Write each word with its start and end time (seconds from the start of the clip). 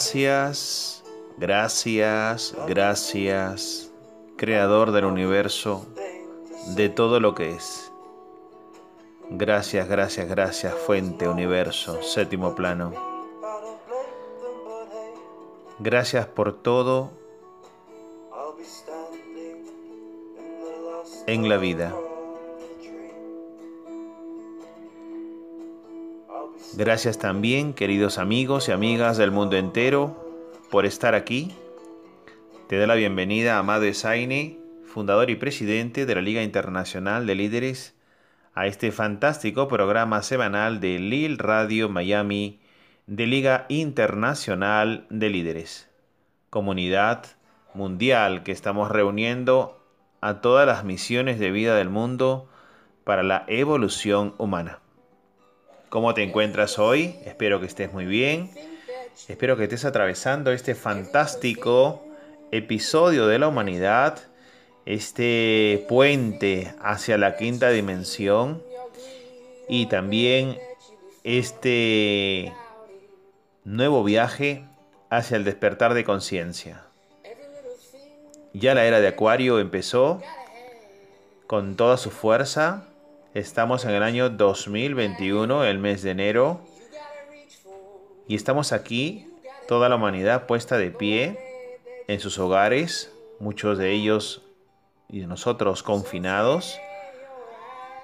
Gracias, 0.00 1.04
gracias, 1.36 2.56
gracias, 2.66 3.92
Creador 4.38 4.92
del 4.92 5.04
universo, 5.04 5.84
de 6.68 6.88
todo 6.88 7.20
lo 7.20 7.34
que 7.34 7.50
es. 7.50 7.92
Gracias, 9.28 9.86
gracias, 9.90 10.26
gracias, 10.26 10.74
Fuente, 10.74 11.28
Universo, 11.28 12.02
séptimo 12.02 12.54
plano. 12.54 12.94
Gracias 15.80 16.24
por 16.24 16.54
todo 16.54 17.10
en 21.26 21.46
la 21.46 21.58
vida. 21.58 21.94
Gracias 26.80 27.18
también, 27.18 27.74
queridos 27.74 28.16
amigos 28.16 28.70
y 28.70 28.72
amigas 28.72 29.18
del 29.18 29.30
mundo 29.30 29.58
entero, 29.58 30.16
por 30.70 30.86
estar 30.86 31.14
aquí. 31.14 31.54
Te 32.68 32.78
doy 32.78 32.86
la 32.86 32.94
bienvenida, 32.94 33.58
Amado 33.58 33.84
Esaine, 33.84 34.58
fundador 34.86 35.28
y 35.28 35.36
presidente 35.36 36.06
de 36.06 36.14
la 36.14 36.22
Liga 36.22 36.42
Internacional 36.42 37.26
de 37.26 37.34
Líderes, 37.34 37.94
a 38.54 38.66
este 38.66 38.92
fantástico 38.92 39.68
programa 39.68 40.22
semanal 40.22 40.80
de 40.80 40.98
Lil 40.98 41.36
Radio 41.36 41.90
Miami 41.90 42.62
de 43.06 43.26
Liga 43.26 43.66
Internacional 43.68 45.06
de 45.10 45.28
Líderes, 45.28 45.90
comunidad 46.48 47.26
mundial 47.74 48.42
que 48.42 48.52
estamos 48.52 48.90
reuniendo 48.90 49.84
a 50.22 50.40
todas 50.40 50.66
las 50.66 50.82
misiones 50.84 51.38
de 51.38 51.50
vida 51.50 51.76
del 51.76 51.90
mundo 51.90 52.48
para 53.04 53.22
la 53.22 53.44
evolución 53.48 54.34
humana. 54.38 54.80
¿Cómo 55.90 56.14
te 56.14 56.22
encuentras 56.22 56.78
hoy? 56.78 57.16
Espero 57.24 57.58
que 57.58 57.66
estés 57.66 57.92
muy 57.92 58.04
bien. 58.04 58.48
Espero 59.26 59.56
que 59.56 59.64
estés 59.64 59.84
atravesando 59.84 60.52
este 60.52 60.76
fantástico 60.76 62.06
episodio 62.52 63.26
de 63.26 63.40
la 63.40 63.48
humanidad, 63.48 64.20
este 64.86 65.84
puente 65.88 66.72
hacia 66.80 67.18
la 67.18 67.36
quinta 67.36 67.70
dimensión 67.70 68.62
y 69.68 69.86
también 69.86 70.58
este 71.24 72.52
nuevo 73.64 74.04
viaje 74.04 74.64
hacia 75.10 75.36
el 75.38 75.42
despertar 75.42 75.94
de 75.94 76.04
conciencia. 76.04 76.84
Ya 78.52 78.76
la 78.76 78.84
era 78.84 79.00
de 79.00 79.08
Acuario 79.08 79.58
empezó 79.58 80.22
con 81.48 81.74
toda 81.74 81.96
su 81.96 82.12
fuerza 82.12 82.86
Estamos 83.32 83.84
en 83.84 83.92
el 83.92 84.02
año 84.02 84.28
2021, 84.28 85.64
el 85.64 85.78
mes 85.78 86.02
de 86.02 86.10
enero, 86.10 86.62
y 88.26 88.34
estamos 88.34 88.72
aquí, 88.72 89.24
toda 89.68 89.88
la 89.88 89.94
humanidad 89.94 90.46
puesta 90.46 90.78
de 90.78 90.90
pie 90.90 91.38
en 92.08 92.18
sus 92.18 92.40
hogares, 92.40 93.14
muchos 93.38 93.78
de 93.78 93.92
ellos 93.92 94.42
y 95.08 95.20
de 95.20 95.28
nosotros 95.28 95.84
confinados, 95.84 96.76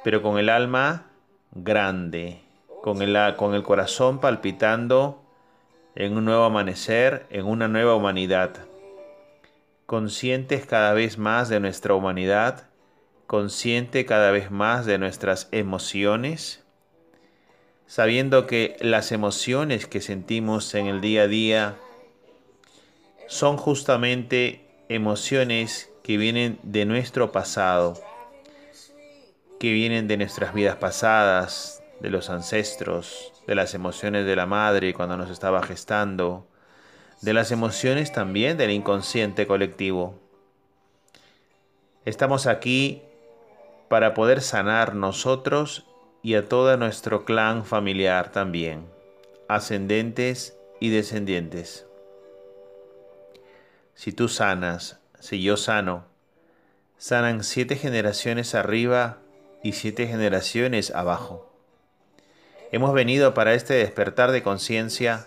pero 0.04 0.22
con 0.22 0.38
el 0.38 0.48
alma 0.48 1.10
grande, 1.50 2.40
con 2.84 3.02
el, 3.02 3.34
con 3.34 3.56
el 3.56 3.64
corazón 3.64 4.20
palpitando 4.20 5.24
en 5.96 6.16
un 6.16 6.24
nuevo 6.24 6.44
amanecer, 6.44 7.26
en 7.30 7.46
una 7.46 7.66
nueva 7.66 7.96
humanidad, 7.96 8.52
conscientes 9.86 10.66
cada 10.66 10.92
vez 10.92 11.18
más 11.18 11.48
de 11.48 11.58
nuestra 11.58 11.94
humanidad 11.94 12.68
consciente 13.26 14.06
cada 14.06 14.30
vez 14.30 14.50
más 14.50 14.86
de 14.86 14.98
nuestras 14.98 15.48
emociones, 15.52 16.64
sabiendo 17.86 18.46
que 18.46 18.76
las 18.80 19.12
emociones 19.12 19.86
que 19.86 20.00
sentimos 20.00 20.74
en 20.74 20.86
el 20.86 21.00
día 21.00 21.22
a 21.22 21.28
día 21.28 21.76
son 23.28 23.56
justamente 23.56 24.66
emociones 24.88 25.90
que 26.02 26.16
vienen 26.16 26.58
de 26.62 26.84
nuestro 26.84 27.32
pasado, 27.32 28.00
que 29.58 29.72
vienen 29.72 30.06
de 30.06 30.16
nuestras 30.16 30.54
vidas 30.54 30.76
pasadas, 30.76 31.82
de 32.00 32.10
los 32.10 32.30
ancestros, 32.30 33.32
de 33.46 33.54
las 33.54 33.74
emociones 33.74 34.26
de 34.26 34.36
la 34.36 34.46
madre 34.46 34.94
cuando 34.94 35.16
nos 35.16 35.30
estaba 35.30 35.62
gestando, 35.62 36.46
de 37.22 37.32
las 37.32 37.50
emociones 37.50 38.12
también 38.12 38.56
del 38.56 38.70
inconsciente 38.70 39.46
colectivo. 39.46 40.20
Estamos 42.04 42.46
aquí 42.46 43.02
para 43.88 44.14
poder 44.14 44.40
sanar 44.40 44.94
nosotros 44.94 45.86
y 46.22 46.34
a 46.34 46.48
todo 46.48 46.76
nuestro 46.76 47.24
clan 47.24 47.64
familiar 47.64 48.32
también, 48.32 48.86
ascendentes 49.48 50.56
y 50.80 50.90
descendientes. 50.90 51.86
Si 53.94 54.12
tú 54.12 54.28
sanas, 54.28 55.00
si 55.20 55.42
yo 55.42 55.56
sano, 55.56 56.04
sanan 56.98 57.44
siete 57.44 57.76
generaciones 57.76 58.54
arriba 58.54 59.18
y 59.62 59.72
siete 59.72 60.06
generaciones 60.06 60.90
abajo. 60.90 61.50
Hemos 62.72 62.92
venido 62.92 63.34
para 63.34 63.54
este 63.54 63.74
despertar 63.74 64.32
de 64.32 64.42
conciencia, 64.42 65.26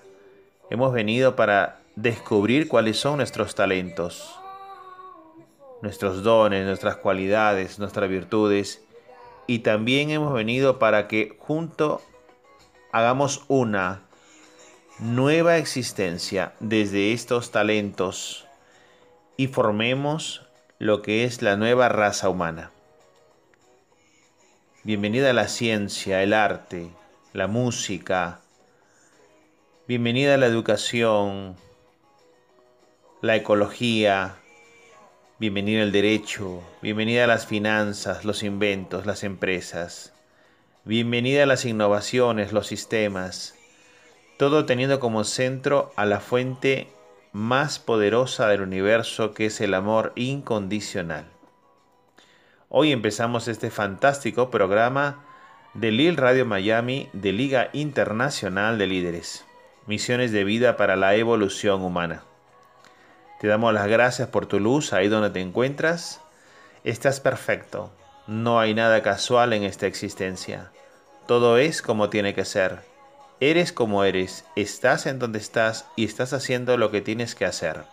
hemos 0.70 0.94
venido 0.94 1.36
para 1.36 1.80
descubrir 1.96 2.68
cuáles 2.68 2.98
son 2.98 3.18
nuestros 3.18 3.56
talentos, 3.56 4.39
nuestros 5.82 6.24
dones, 6.24 6.66
nuestras 6.66 6.98
cualidades, 6.98 7.80
nuestras 7.80 8.10
virtudes. 8.10 8.84
Y 9.48 9.60
también 9.60 10.10
hemos 10.10 10.34
venido 10.34 10.80
para 10.80 11.08
que 11.08 11.36
junto 11.40 12.02
hagamos 12.92 13.44
una 13.48 14.02
nueva 15.00 15.58
existencia 15.58 16.54
desde 16.60 17.14
estos 17.14 17.52
talentos 17.52 18.46
y 19.38 19.48
formemos 19.48 20.46
lo 20.78 21.02
que 21.02 21.24
es 21.24 21.42
la 21.42 21.56
nueva 21.56 21.90
raza 21.90 22.30
humana. 22.30 22.72
Bienvenida 24.84 25.30
a 25.30 25.34
la 25.34 25.48
ciencia, 25.48 26.24
el 26.24 26.34
arte, 26.34 26.90
la 27.34 27.48
música. 27.48 28.42
Bienvenida 29.88 30.36
a 30.36 30.38
la 30.38 30.48
educación, 30.48 31.56
la 33.22 33.36
ecología, 33.36 34.39
Bienvenido 35.40 35.84
al 35.84 35.94
derecho, 35.94 36.62
bienvenida 36.82 37.24
a 37.24 37.28
las 37.28 37.48
finanzas, 37.48 38.26
los 38.26 38.44
inventos, 38.44 39.06
las 39.06 39.24
empresas. 39.24 40.12
Bienvenida 40.84 41.44
a 41.44 41.46
las 41.46 41.64
innovaciones, 41.64 42.52
los 42.52 42.68
sistemas. 42.68 43.56
Todo 44.38 44.66
teniendo 44.66 45.00
como 45.00 45.24
centro 45.24 45.94
a 45.96 46.06
la 46.06 46.20
fuente 46.20 46.90
más 47.32 47.80
poderosa 47.80 48.50
del 48.50 48.60
universo 48.60 49.34
que 49.34 49.46
es 49.46 49.62
el 49.62 49.76
amor 49.76 50.12
incondicional. 50.18 51.24
Hoy 52.68 52.92
empezamos 52.92 53.48
este 53.48 53.72
fantástico 53.72 54.52
programa 54.52 55.24
de 55.74 55.94
Lil 55.94 56.18
Radio 56.18 56.46
Miami 56.46 57.08
de 57.14 57.32
Liga 57.32 57.70
Internacional 57.72 58.78
de 58.78 58.88
Líderes. 58.88 59.46
Misiones 59.88 60.34
de 60.34 60.44
vida 60.44 60.76
para 60.76 60.98
la 60.98 61.16
evolución 61.16 61.82
humana. 61.82 62.26
Te 63.40 63.48
damos 63.48 63.74
las 63.74 63.88
gracias 63.88 64.28
por 64.28 64.48
tu 64.48 64.60
luz 64.60 64.92
ahí 64.92 65.08
donde 65.08 65.30
te 65.30 65.40
encuentras. 65.40 66.20
Estás 66.84 67.22
perfecto. 67.22 67.90
No 68.28 68.60
hay 68.60 68.74
nada 68.74 69.02
casual 69.02 69.54
en 69.54 69.64
esta 69.64 69.88
existencia. 69.88 70.72
Todo 71.26 71.58
es 71.58 71.82
como 71.82 72.10
tiene 72.10 72.34
que 72.34 72.44
ser. 72.44 72.80
Eres 73.40 73.72
como 73.72 74.04
eres, 74.04 74.44
estás 74.58 75.06
en 75.06 75.20
donde 75.20 75.40
estás 75.40 75.86
y 75.96 76.04
estás 76.04 76.34
haciendo 76.34 76.76
lo 76.76 76.92
que 76.92 77.00
tienes 77.00 77.34
que 77.34 77.46
hacer. 77.46 77.86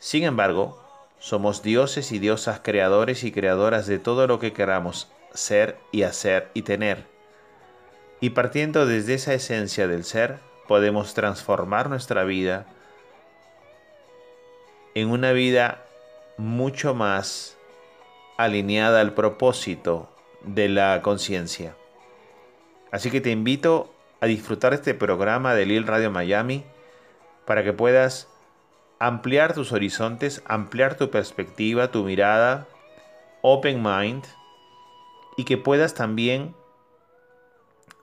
Sin 0.00 0.24
embargo, 0.24 0.82
somos 1.20 1.62
dioses 1.62 2.10
y 2.10 2.18
diosas 2.18 2.60
creadores 2.64 3.22
y 3.22 3.30
creadoras 3.30 3.86
de 3.86 4.00
todo 4.00 4.26
lo 4.26 4.40
que 4.40 4.52
queramos 4.52 5.12
ser 5.32 5.78
y 5.92 6.02
hacer 6.02 6.50
y 6.54 6.62
tener. 6.62 7.06
Y 8.20 8.30
partiendo 8.30 8.84
desde 8.84 9.14
esa 9.14 9.34
esencia 9.34 9.86
del 9.86 10.02
ser, 10.02 10.40
podemos 10.66 11.14
transformar 11.14 11.88
nuestra 11.88 12.24
vida 12.24 12.66
en 14.94 15.10
una 15.10 15.32
vida 15.32 15.84
mucho 16.36 16.94
más 16.94 17.56
alineada 18.36 19.00
al 19.00 19.14
propósito 19.14 20.08
de 20.42 20.68
la 20.68 21.00
conciencia. 21.02 21.76
Así 22.90 23.10
que 23.10 23.20
te 23.20 23.30
invito 23.30 23.92
a 24.20 24.26
disfrutar 24.26 24.74
este 24.74 24.94
programa 24.94 25.54
de 25.54 25.66
Lil 25.66 25.86
Radio 25.86 26.10
Miami 26.10 26.64
para 27.46 27.64
que 27.64 27.72
puedas 27.72 28.28
ampliar 28.98 29.54
tus 29.54 29.72
horizontes, 29.72 30.42
ampliar 30.46 30.96
tu 30.96 31.10
perspectiva, 31.10 31.90
tu 31.90 32.04
mirada, 32.04 32.68
open 33.40 33.82
mind, 33.82 34.24
y 35.36 35.44
que 35.44 35.56
puedas 35.56 35.94
también 35.94 36.54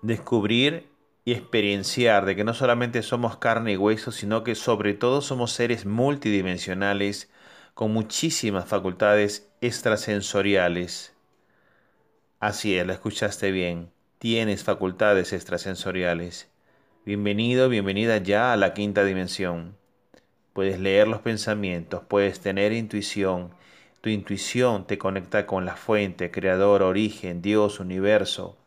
descubrir 0.01 0.88
y 1.29 1.33
experienciar 1.33 2.25
de 2.25 2.35
que 2.35 2.43
no 2.43 2.53
solamente 2.55 3.03
somos 3.03 3.37
carne 3.37 3.73
y 3.73 3.77
hueso, 3.77 4.11
sino 4.11 4.43
que 4.43 4.55
sobre 4.55 4.95
todo 4.95 5.21
somos 5.21 5.51
seres 5.51 5.85
multidimensionales 5.85 7.29
con 7.75 7.93
muchísimas 7.93 8.65
facultades 8.65 9.47
extrasensoriales. 9.61 11.13
Así 12.39 12.75
es, 12.75 12.87
la 12.87 12.93
escuchaste 12.93 13.51
bien. 13.51 13.91
Tienes 14.17 14.63
facultades 14.63 15.31
extrasensoriales. 15.33 16.49
Bienvenido, 17.05 17.69
bienvenida 17.69 18.17
ya 18.17 18.51
a 18.51 18.57
la 18.57 18.73
quinta 18.73 19.03
dimensión 19.03 19.77
puedes 20.53 20.79
leer 20.79 21.07
los 21.07 21.21
pensamientos, 21.21 22.01
puedes 22.07 22.39
tener 22.41 22.73
intuición. 22.73 23.51
Tu 24.01 24.09
intuición 24.09 24.85
te 24.87 24.97
conecta 24.97 25.45
con 25.45 25.65
la 25.65 25.75
fuente, 25.77 26.31
creador, 26.31 26.81
origen, 26.81 27.41
Dios, 27.41 27.79
universo. 27.79 28.57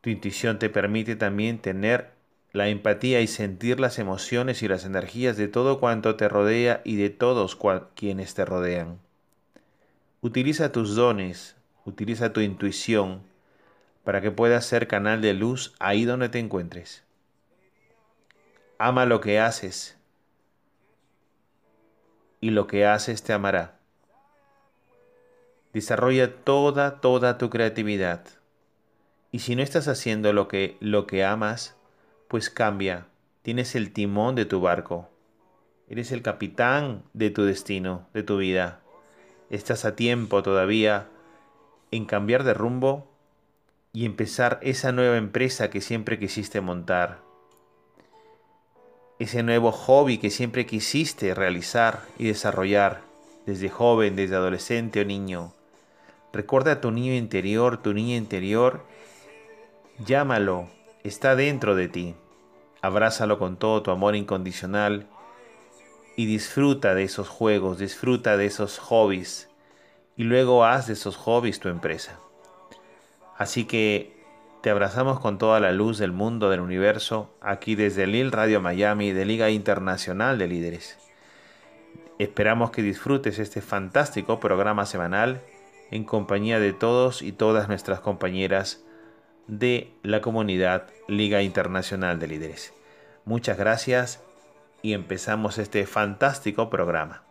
Tu 0.00 0.10
intuición 0.10 0.58
te 0.58 0.70
permite 0.70 1.16
también 1.16 1.58
tener 1.58 2.10
la 2.52 2.68
empatía 2.68 3.20
y 3.20 3.26
sentir 3.26 3.80
las 3.80 3.98
emociones 3.98 4.62
y 4.62 4.68
las 4.68 4.84
energías 4.84 5.36
de 5.36 5.48
todo 5.48 5.78
cuanto 5.78 6.16
te 6.16 6.28
rodea 6.28 6.80
y 6.84 6.96
de 6.96 7.10
todos 7.10 7.58
quienes 7.94 8.34
te 8.34 8.44
rodean. 8.44 8.98
Utiliza 10.20 10.72
tus 10.72 10.94
dones, 10.96 11.56
utiliza 11.84 12.32
tu 12.32 12.40
intuición 12.40 13.22
para 14.04 14.20
que 14.20 14.30
puedas 14.30 14.64
ser 14.64 14.88
canal 14.88 15.20
de 15.20 15.34
luz 15.34 15.74
ahí 15.78 16.04
donde 16.04 16.28
te 16.28 16.38
encuentres. 16.38 17.04
Ama 18.78 19.04
lo 19.04 19.20
que 19.20 19.38
haces, 19.38 20.00
y 22.40 22.50
lo 22.50 22.66
que 22.66 22.86
haces 22.86 23.22
te 23.22 23.32
amará. 23.32 23.78
Desarrolla 25.72 26.34
toda, 26.34 27.00
toda 27.00 27.38
tu 27.38 27.50
creatividad. 27.50 28.24
Y 29.32 29.40
si 29.40 29.56
no 29.56 29.62
estás 29.62 29.88
haciendo 29.88 30.32
lo 30.32 30.48
que, 30.48 30.76
lo 30.80 31.06
que 31.06 31.24
amas, 31.24 31.76
pues 32.28 32.50
cambia. 32.50 33.06
Tienes 33.42 33.74
el 33.74 33.92
timón 33.92 34.34
de 34.34 34.44
tu 34.44 34.60
barco. 34.60 35.08
Eres 35.88 36.12
el 36.12 36.22
capitán 36.22 37.02
de 37.12 37.30
tu 37.30 37.44
destino, 37.44 38.06
de 38.12 38.22
tu 38.22 38.38
vida. 38.38 38.80
Estás 39.50 39.84
a 39.84 39.96
tiempo 39.96 40.42
todavía 40.42 41.08
en 41.90 42.04
cambiar 42.04 42.44
de 42.44 42.54
rumbo 42.54 43.08
y 43.92 44.04
empezar 44.04 44.58
esa 44.62 44.92
nueva 44.92 45.16
empresa 45.16 45.70
que 45.70 45.80
siempre 45.80 46.18
quisiste 46.18 46.60
montar 46.60 47.30
ese 49.20 49.42
nuevo 49.42 49.70
hobby 49.70 50.16
que 50.16 50.30
siempre 50.30 50.64
quisiste 50.64 51.34
realizar 51.34 52.00
y 52.18 52.26
desarrollar 52.26 53.02
desde 53.44 53.68
joven, 53.68 54.16
desde 54.16 54.34
adolescente 54.34 55.02
o 55.02 55.04
niño. 55.04 55.52
Recuerda 56.32 56.72
a 56.72 56.80
tu 56.80 56.90
niño 56.90 57.12
interior, 57.12 57.82
tu 57.82 57.92
niña 57.92 58.16
interior, 58.16 58.82
llámalo, 60.04 60.68
está 61.04 61.36
dentro 61.36 61.74
de 61.74 61.88
ti. 61.88 62.14
Abrázalo 62.82 63.38
con 63.38 63.56
todo 63.56 63.82
tu 63.82 63.90
amor 63.90 64.16
incondicional 64.16 65.06
y 66.16 66.26
disfruta 66.26 66.94
de 66.94 67.04
esos 67.04 67.28
juegos, 67.28 67.78
disfruta 67.78 68.36
de 68.36 68.46
esos 68.46 68.78
hobbies 68.78 69.48
y 70.16 70.24
luego 70.24 70.64
haz 70.64 70.86
de 70.86 70.94
esos 70.94 71.16
hobbies 71.16 71.60
tu 71.60 71.68
empresa. 71.68 72.18
Así 73.36 73.64
que 73.64 74.18
te 74.62 74.70
abrazamos 74.70 75.20
con 75.20 75.38
toda 75.38 75.60
la 75.60 75.72
luz 75.72 75.98
del 75.98 76.12
mundo, 76.12 76.50
del 76.50 76.60
universo, 76.60 77.30
aquí 77.40 77.74
desde 77.74 78.06
Lil 78.06 78.32
Radio 78.32 78.60
Miami 78.60 79.12
de 79.12 79.24
Liga 79.24 79.50
Internacional 79.50 80.38
de 80.38 80.48
Líderes. 80.48 80.98
Esperamos 82.18 82.70
que 82.70 82.82
disfrutes 82.82 83.38
este 83.38 83.62
fantástico 83.62 84.40
programa 84.40 84.84
semanal 84.84 85.40
en 85.90 86.04
compañía 86.04 86.60
de 86.60 86.74
todos 86.74 87.22
y 87.22 87.32
todas 87.32 87.68
nuestras 87.68 88.00
compañeras 88.00 88.84
de 89.50 89.92
la 90.04 90.20
comunidad 90.20 90.86
Liga 91.08 91.42
Internacional 91.42 92.20
de 92.20 92.28
Líderes. 92.28 92.72
Muchas 93.24 93.58
gracias 93.58 94.22
y 94.80 94.92
empezamos 94.92 95.58
este 95.58 95.84
fantástico 95.86 96.70
programa. 96.70 97.24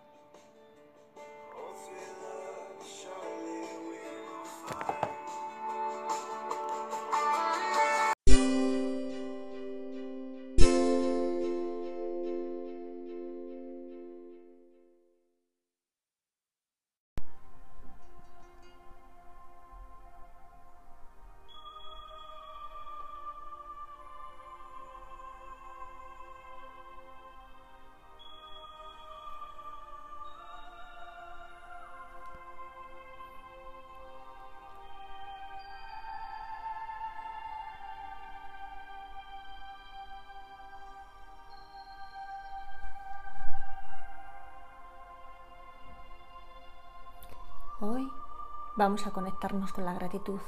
A 49.08 49.12
conectarnos 49.12 49.74
con 49.74 49.86
la 49.86 49.94
gratitud 49.94 50.40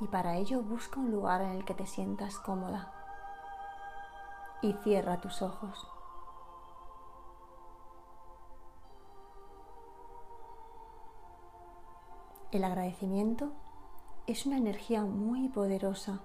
y 0.00 0.06
para 0.06 0.36
ello 0.36 0.62
busca 0.62 1.00
un 1.00 1.10
lugar 1.10 1.40
en 1.40 1.50
el 1.50 1.64
que 1.64 1.74
te 1.74 1.86
sientas 1.86 2.38
cómoda 2.38 2.92
y 4.62 4.72
cierra 4.82 5.20
tus 5.20 5.42
ojos. 5.42 5.86
El 12.50 12.64
agradecimiento 12.64 13.52
es 14.26 14.46
una 14.46 14.56
energía 14.56 15.02
muy 15.04 15.48
poderosa, 15.48 16.20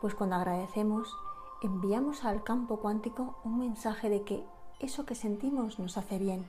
pues 0.00 0.14
cuando 0.14 0.36
agradecemos 0.36 1.16
enviamos 1.62 2.24
al 2.24 2.42
campo 2.42 2.78
cuántico 2.80 3.38
un 3.44 3.58
mensaje 3.58 4.08
de 4.08 4.24
que 4.24 4.46
eso 4.78 5.04
que 5.04 5.14
sentimos 5.14 5.78
nos 5.78 5.98
hace 5.98 6.18
bien 6.18 6.48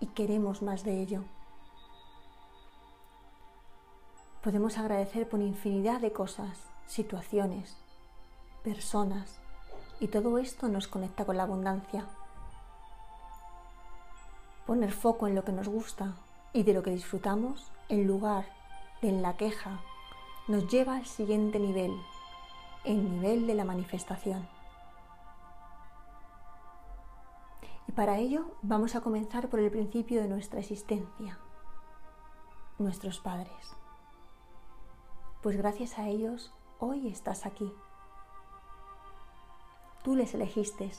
y 0.00 0.06
queremos 0.08 0.62
más 0.62 0.84
de 0.84 1.00
ello. 1.00 1.24
Podemos 4.48 4.78
agradecer 4.78 5.28
por 5.28 5.42
infinidad 5.42 6.00
de 6.00 6.10
cosas, 6.10 6.58
situaciones, 6.86 7.76
personas, 8.64 9.38
y 10.00 10.08
todo 10.08 10.38
esto 10.38 10.68
nos 10.68 10.88
conecta 10.88 11.26
con 11.26 11.36
la 11.36 11.42
abundancia. 11.42 12.06
Poner 14.66 14.90
foco 14.90 15.26
en 15.26 15.34
lo 15.34 15.44
que 15.44 15.52
nos 15.52 15.68
gusta 15.68 16.14
y 16.54 16.62
de 16.62 16.72
lo 16.72 16.82
que 16.82 16.92
disfrutamos 16.92 17.70
en 17.90 18.06
lugar 18.06 18.46
de 19.02 19.10
en 19.10 19.20
la 19.20 19.36
queja 19.36 19.82
nos 20.46 20.66
lleva 20.66 20.96
al 20.96 21.04
siguiente 21.04 21.58
nivel, 21.58 21.94
el 22.84 23.04
nivel 23.04 23.46
de 23.46 23.54
la 23.54 23.66
manifestación. 23.66 24.48
Y 27.86 27.92
para 27.92 28.16
ello 28.16 28.46
vamos 28.62 28.94
a 28.94 29.02
comenzar 29.02 29.50
por 29.50 29.60
el 29.60 29.70
principio 29.70 30.22
de 30.22 30.28
nuestra 30.28 30.60
existencia, 30.60 31.38
nuestros 32.78 33.20
padres. 33.20 33.76
Pues 35.42 35.56
gracias 35.56 35.98
a 35.98 36.08
ellos 36.08 36.52
hoy 36.80 37.06
estás 37.06 37.46
aquí. 37.46 37.72
Tú 40.02 40.16
les 40.16 40.34
elegiste, 40.34 40.90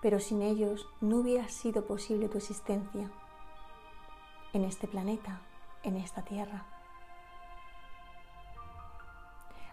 pero 0.00 0.18
sin 0.18 0.40
ellos 0.40 0.88
no 1.02 1.18
hubiera 1.18 1.46
sido 1.48 1.86
posible 1.86 2.28
tu 2.28 2.38
existencia. 2.38 3.10
en 4.54 4.64
este 4.64 4.86
planeta, 4.86 5.40
en 5.82 5.96
esta 5.96 6.22
tierra. 6.22 6.66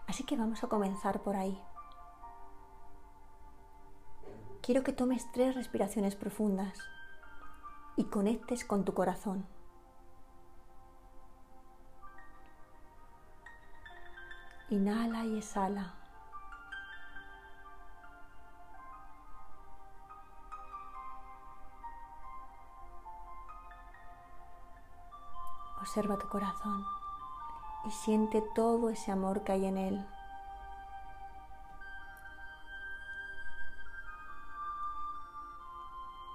Así 0.06 0.24
que 0.24 0.38
vamos 0.38 0.64
a 0.64 0.68
comenzar 0.68 1.20
por 1.20 1.36
ahí. 1.36 1.62
Quiero 4.62 4.82
que 4.82 4.94
tomes 4.94 5.30
tres 5.32 5.54
respiraciones 5.54 6.16
profundas 6.16 6.78
y 7.96 8.04
conectes 8.04 8.64
con 8.64 8.86
tu 8.86 8.94
corazón. 8.94 9.46
Inhala 14.70 15.24
y 15.24 15.38
exhala. 15.38 15.94
Observa 25.80 26.18
tu 26.18 26.28
corazón 26.28 26.86
y 27.84 27.90
siente 27.90 28.42
todo 28.54 28.90
ese 28.90 29.10
amor 29.10 29.42
que 29.42 29.50
hay 29.50 29.66
en 29.66 29.76
él. 29.76 30.06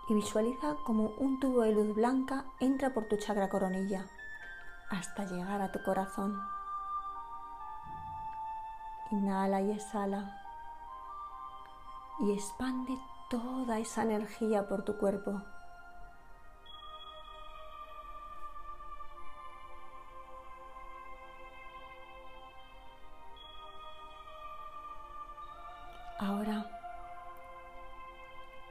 Y 0.09 0.13
visualiza 0.13 0.75
como 0.85 1.05
un 1.19 1.39
tubo 1.39 1.61
de 1.61 1.71
luz 1.71 1.95
blanca 1.95 2.43
entra 2.59 2.93
por 2.93 3.07
tu 3.07 3.15
chakra 3.15 3.47
coronilla 3.47 4.05
hasta 4.89 5.23
llegar 5.23 5.61
a 5.61 5.71
tu 5.71 5.81
corazón. 5.83 6.54
Inhala 9.11 9.61
y 9.61 9.71
exhala. 9.71 10.41
Y 12.19 12.33
expande 12.33 12.97
toda 13.29 13.79
esa 13.79 14.03
energía 14.03 14.67
por 14.67 14.83
tu 14.83 14.97
cuerpo. 14.97 15.41
Ahora 26.17 26.65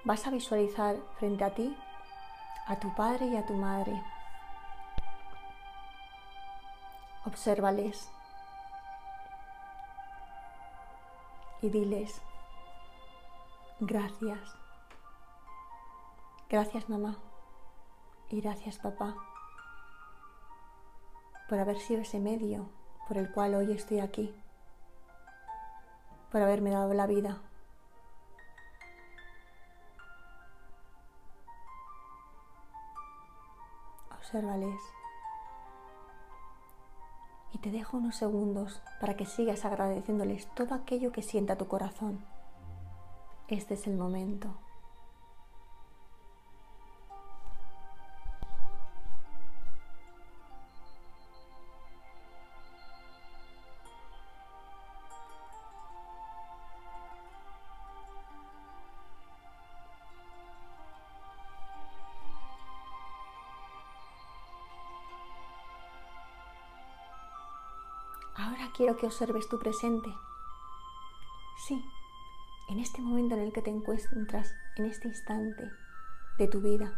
vas 0.05 0.27
a 0.27 0.31
visualizar 0.31 0.97
frente 1.19 1.45
a 1.45 1.55
ti 1.55 1.77
a 2.67 2.77
tu 2.77 2.95
padre 2.95 3.27
y 3.27 3.37
a 3.37 3.45
tu 3.45 3.55
madre. 3.55 4.03
Obsérvales 7.27 8.11
y 11.65 11.71
diles 11.71 12.21
gracias. 13.81 14.55
Gracias 16.51 16.91
mamá 16.91 17.17
y 18.29 18.43
gracias 18.43 18.79
papá 18.79 19.17
por 21.49 21.59
haber 21.59 21.79
sido 21.79 22.03
ese 22.03 22.21
medio 22.21 22.69
por 23.09 23.17
el 23.17 23.33
cual 23.33 23.55
hoy 23.55 23.73
estoy 23.73 24.01
aquí 24.01 24.35
por 26.31 26.43
haberme 26.43 26.71
dado 26.71 26.93
la 26.93 27.07
vida. 27.07 27.41
Obsérvales. 34.19 34.81
Y 37.55 37.59
te 37.59 37.71
dejo 37.71 37.97
unos 37.97 38.17
segundos 38.17 38.83
para 39.01 39.15
que 39.17 39.25
sigas 39.25 39.65
agradeciéndoles 39.65 40.49
todo 40.55 40.75
aquello 40.75 41.13
que 41.13 41.23
sienta 41.23 41.57
tu 41.57 41.69
corazón. 41.69 42.19
Este 43.49 43.75
es 43.75 43.87
el 43.87 43.97
momento. 43.97 44.49
Quiero 68.75 68.97
que 68.97 69.07
observes 69.07 69.49
tu 69.49 69.59
presente. 69.59 70.13
Sí, 71.67 71.83
en 72.69 72.81
este 72.81 73.01
momento 73.01 73.35
en 73.37 73.43
el 73.43 73.53
que 73.53 73.63
te 73.63 73.71
encuentras, 73.71 74.55
en 74.77 74.87
este 74.87 75.09
instante 75.09 75.71
de 76.39 76.49
tu 76.49 76.61
vida. 76.61 76.93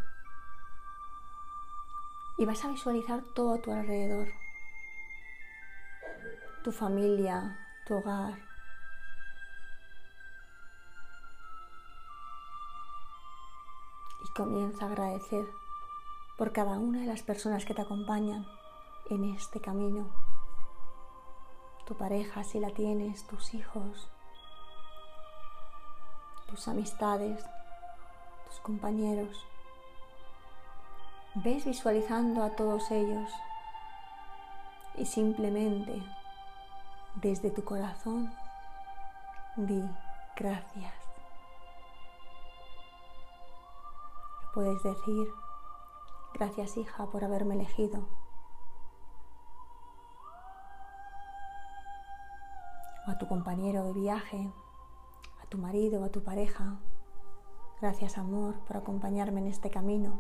Y 2.39 2.45
vas 2.45 2.65
a 2.65 2.69
visualizar 2.69 3.23
todo 3.35 3.55
a 3.55 3.63
tu 3.63 3.73
alrededor. 3.73 4.29
Tu 6.65 6.73
familia, 6.73 7.59
tu 7.87 7.95
hogar. 7.95 8.39
Y 14.25 14.33
comienza 14.35 14.85
a 14.85 14.89
agradecer 14.89 15.47
por 16.37 16.53
cada 16.53 16.79
una 16.79 17.01
de 17.01 17.07
las 17.07 17.23
personas 17.23 17.65
que 17.65 17.75
te 17.75 17.83
acompañan 17.83 18.47
en 19.09 19.25
este 19.25 19.61
camino 19.61 20.26
tu 21.87 21.95
pareja 21.95 22.43
si 22.43 22.59
la 22.59 22.71
tienes, 22.71 23.25
tus 23.29 23.55
hijos, 23.55 24.09
tus 26.49 26.67
amistades, 26.67 27.45
tus 28.49 28.59
compañeros. 28.61 29.47
Ves 31.37 31.65
visualizando 31.65 32.43
a 32.43 32.51
todos 32.51 32.91
ellos 32.91 33.31
y 34.97 35.07
simplemente 35.07 36.03
desde 37.15 37.51
tu 37.51 37.65
corazón 37.65 38.35
di 39.57 39.83
gracias. 40.35 40.95
Puedes 44.55 44.83
decir 44.83 45.33
gracias 46.35 46.77
hija 46.79 47.07
por 47.07 47.23
haberme 47.23 47.55
elegido. 47.55 48.26
A 53.07 53.19
tu 53.19 53.29
compañero 53.29 53.85
de 53.85 53.93
viaje, 53.93 54.51
a 55.43 55.47
tu 55.47 55.59
marido 55.59 56.01
o 56.01 56.05
a 56.05 56.11
tu 56.11 56.23
pareja. 56.23 56.79
Gracias 57.81 58.19
amor 58.19 58.59
por 58.67 58.77
acompañarme 58.77 59.41
en 59.41 59.47
este 59.47 59.71
camino. 59.71 60.19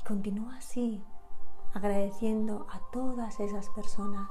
Y 0.00 0.04
continúa 0.04 0.56
así, 0.56 1.04
agradeciendo 1.72 2.66
a 2.70 2.80
todas 2.90 3.38
esas 3.38 3.68
personas 3.70 4.28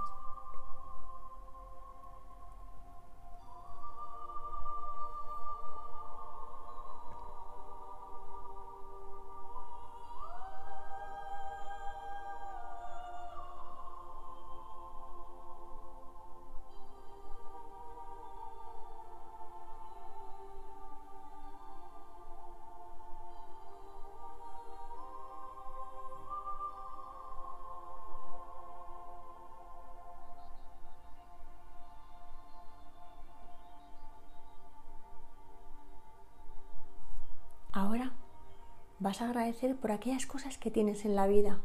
vas 39.05 39.21
a 39.21 39.25
agradecer 39.25 39.75
por 39.75 39.91
aquellas 39.91 40.25
cosas 40.25 40.57
que 40.57 40.71
tienes 40.71 41.05
en 41.05 41.15
la 41.15 41.27
vida, 41.27 41.59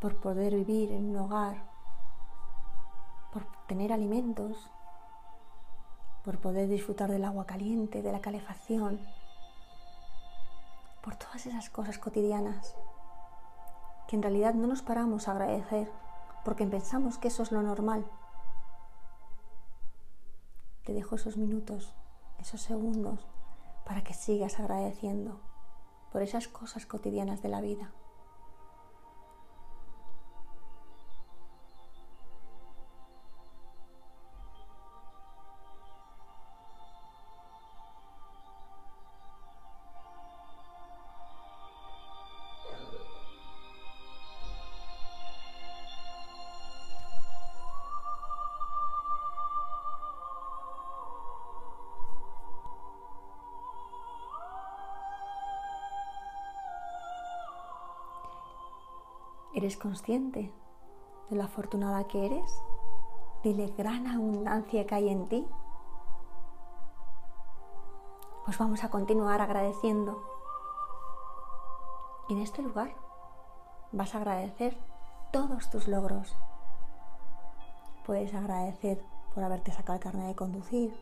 por 0.00 0.20
poder 0.20 0.54
vivir 0.54 0.92
en 0.92 1.10
un 1.10 1.16
hogar, 1.16 1.64
por 3.32 3.44
tener 3.66 3.92
alimentos, 3.92 4.70
por 6.24 6.38
poder 6.38 6.68
disfrutar 6.68 7.10
del 7.10 7.24
agua 7.24 7.44
caliente, 7.44 8.00
de 8.00 8.12
la 8.12 8.20
calefacción, 8.20 9.00
por 11.02 11.16
todas 11.16 11.46
esas 11.46 11.68
cosas 11.68 11.98
cotidianas 11.98 12.76
que 14.06 14.14
en 14.14 14.22
realidad 14.22 14.54
no 14.54 14.68
nos 14.68 14.82
paramos 14.82 15.26
a 15.26 15.32
agradecer 15.32 15.90
porque 16.44 16.64
pensamos 16.66 17.18
que 17.18 17.26
eso 17.26 17.42
es 17.42 17.50
lo 17.50 17.62
normal. 17.62 18.06
Te 20.84 20.92
dejo 20.94 21.16
esos 21.16 21.36
minutos 21.36 21.92
esos 22.38 22.60
segundos 22.60 23.26
para 23.88 24.04
que 24.04 24.12
sigas 24.12 24.60
agradeciendo 24.60 25.40
por 26.12 26.20
esas 26.20 26.46
cosas 26.46 26.84
cotidianas 26.84 27.40
de 27.42 27.48
la 27.48 27.62
vida. 27.62 27.90
¿Eres 59.68 59.76
consciente 59.76 60.50
de 61.28 61.36
la 61.36 61.44
afortunada 61.44 62.08
que 62.08 62.24
eres? 62.24 62.50
¿De 63.44 63.52
la 63.52 63.66
gran 63.76 64.06
abundancia 64.06 64.86
que 64.86 64.94
hay 64.94 65.10
en 65.10 65.28
ti? 65.28 65.46
Pues 68.46 68.56
vamos 68.56 68.82
a 68.82 68.88
continuar 68.88 69.42
agradeciendo. 69.42 70.22
En 72.30 72.38
este 72.38 72.62
lugar 72.62 72.94
vas 73.92 74.14
a 74.14 74.18
agradecer 74.20 74.74
todos 75.32 75.68
tus 75.68 75.86
logros. 75.86 76.34
Puedes 78.06 78.32
agradecer 78.32 79.04
por 79.34 79.44
haberte 79.44 79.70
sacado 79.72 79.96
el 79.98 80.02
carnet 80.02 80.28
de 80.28 80.34
conducir 80.34 80.98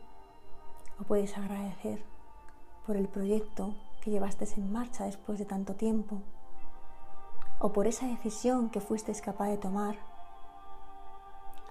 o 0.99 1.05
puedes 1.05 1.37
agradecer 1.37 2.03
por 2.85 2.97
el 2.97 3.07
proyecto 3.07 3.75
que 4.01 4.11
llevaste 4.11 4.45
en 4.57 4.73
marcha 4.73 5.05
después 5.05 5.39
de 5.39 5.45
tanto 5.45 5.75
tiempo 5.75 6.21
o 7.59 7.73
por 7.73 7.87
esa 7.87 8.07
decisión 8.07 8.69
que 8.69 8.81
fuiste 8.81 9.13
capaz 9.21 9.49
de 9.49 9.57
tomar. 9.57 9.95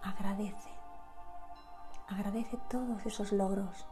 Agradece, 0.02 0.70
agradece 2.08 2.58
todos 2.68 3.04
esos 3.06 3.32
logros. 3.32 3.86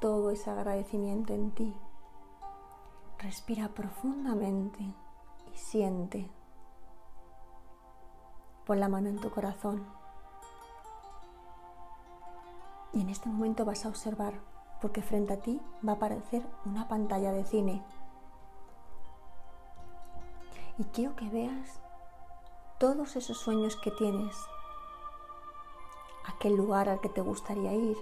Todo 0.00 0.30
ese 0.30 0.50
agradecimiento 0.50 1.32
en 1.32 1.50
ti. 1.52 1.76
Respira 3.18 3.68
profundamente 3.68 4.80
y 4.80 5.56
siente. 5.56 6.30
Pon 8.66 8.80
la 8.80 8.88
mano 8.88 9.08
en 9.08 9.20
tu 9.20 9.30
corazón. 9.30 9.86
Y 12.92 13.02
en 13.02 13.10
este 13.10 13.28
momento 13.28 13.64
vas 13.64 13.84
a 13.84 13.88
observar, 13.88 14.34
porque 14.80 15.02
frente 15.02 15.34
a 15.34 15.40
ti 15.40 15.60
va 15.86 15.92
a 15.92 15.96
aparecer 15.96 16.46
una 16.64 16.88
pantalla 16.88 17.32
de 17.32 17.44
cine. 17.44 17.82
Y 20.78 20.84
quiero 20.84 21.16
que 21.16 21.28
veas 21.28 21.80
todos 22.78 23.16
esos 23.16 23.36
sueños 23.38 23.76
que 23.76 23.90
tienes 23.90 24.36
aquel 26.28 26.54
lugar 26.56 26.88
al 26.88 27.00
que 27.00 27.08
te 27.08 27.20
gustaría 27.20 27.74
ir, 27.74 27.96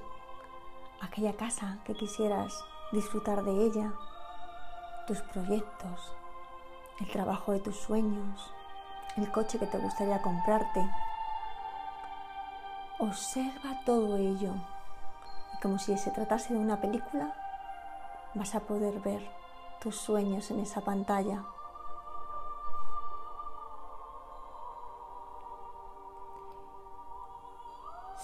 aquella 1.01 1.37
casa 1.37 1.79
que 1.85 1.95
quisieras 1.95 2.65
disfrutar 2.93 3.43
de 3.45 3.65
ella, 3.65 3.93
tus 5.07 5.21
proyectos, 5.23 6.13
el 7.01 7.11
trabajo 7.11 7.53
de 7.53 7.61
tus 7.61 7.77
sueños, 7.77 8.53
el 9.17 9.31
coche 9.31 9.59
que 9.59 9.67
te 9.67 9.79
gustaría 9.79 10.21
comprarte. 10.23 10.89
Observa 12.99 13.81
todo 13.85 14.17
ello 14.17 14.53
y 15.55 15.61
como 15.61 15.79
si 15.79 15.97
se 15.99 16.11
tratase 16.11 16.55
de 16.55 16.61
una 16.61 16.81
película, 16.81 17.35
vas 18.35 18.55
a 18.55 18.61
poder 18.61 19.01
ver 19.01 19.31
tus 19.81 19.97
sueños 19.97 20.51
en 20.51 20.61
esa 20.61 20.81
pantalla. 20.81 21.45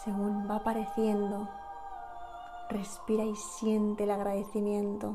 Según 0.04 0.50
va 0.50 0.56
apareciendo, 0.56 1.48
respira 2.72 3.24
y 3.24 3.36
siente 3.36 4.04
el 4.04 4.10
agradecimiento, 4.10 5.14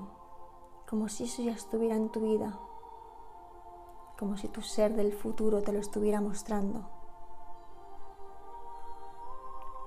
como 0.88 1.10
si 1.10 1.26
eso 1.26 1.42
ya 1.42 1.52
estuviera 1.52 1.96
en 1.96 2.10
tu 2.10 2.22
vida, 2.22 2.60
como 4.18 4.38
si 4.38 4.48
tu 4.48 4.62
ser 4.62 4.96
del 4.96 5.14
futuro 5.14 5.62
te 5.62 5.74
lo 5.74 5.80
estuviera 5.80 6.22
mostrando. 6.22 6.90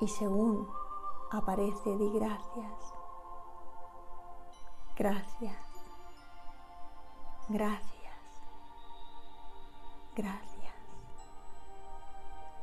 Y 0.01 0.09
según 0.09 0.69
aparece, 1.31 1.97
di 1.97 2.11
gracias, 2.11 2.95
gracias, 4.97 5.57
gracias, 7.49 8.15
gracias. 10.15 10.51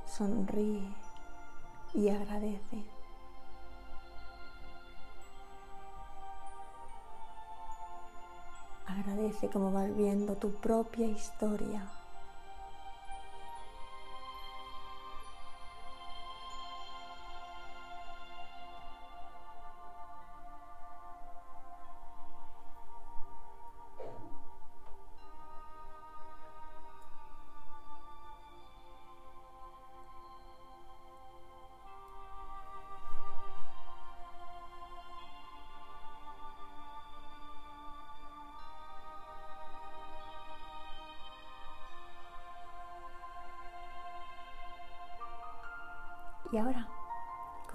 Sonríe 0.05 0.93
y 1.93 2.09
agradece. 2.09 2.96
Agradece 8.97 9.47
como 9.49 9.71
vas 9.71 9.95
viendo 9.95 10.35
tu 10.37 10.49
propia 10.53 11.05
historia. 11.05 11.96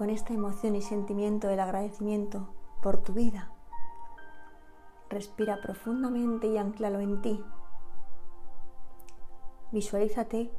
Con 0.03 0.09
esta 0.09 0.33
emoción 0.33 0.75
y 0.75 0.81
sentimiento 0.81 1.47
del 1.47 1.61
agradecimiento 1.61 2.49
por 2.81 2.97
tu 2.97 3.13
vida, 3.13 3.53
respira 5.09 5.61
profundamente 5.61 6.47
y 6.47 6.57
anclalo 6.57 6.99
en 6.99 7.21
ti. 7.21 7.41
Visualízate 9.71 10.51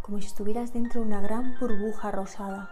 como 0.00 0.18
si 0.18 0.28
estuvieras 0.28 0.72
dentro 0.72 1.02
de 1.02 1.06
una 1.08 1.20
gran 1.20 1.58
burbuja 1.60 2.10
rosada, 2.10 2.70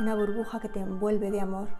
una 0.00 0.14
burbuja 0.14 0.60
que 0.60 0.68
te 0.68 0.80
envuelve 0.80 1.30
de 1.30 1.40
amor. 1.40 1.70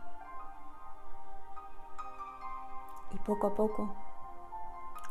Y 3.12 3.18
poco 3.18 3.48
a 3.48 3.54
poco, 3.54 3.94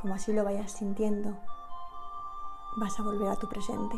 como 0.02 0.16
así 0.16 0.34
lo 0.34 0.44
vayas 0.44 0.72
sintiendo, 0.72 1.38
vas 2.78 3.00
a 3.00 3.04
volver 3.04 3.30
a 3.30 3.36
tu 3.36 3.48
presente. 3.48 3.98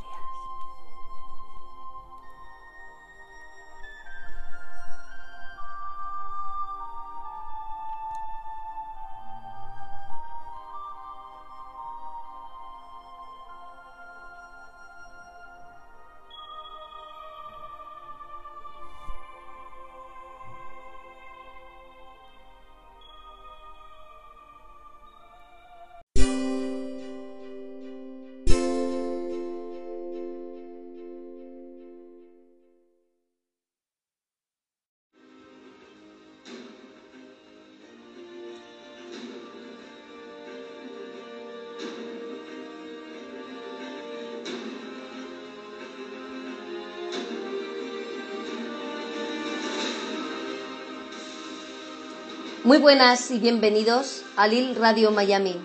Muy 52.71 52.79
buenas 52.79 53.31
y 53.31 53.37
bienvenidos 53.37 54.23
a 54.37 54.47
Lil 54.47 54.75
Radio 54.75 55.11
Miami. 55.11 55.57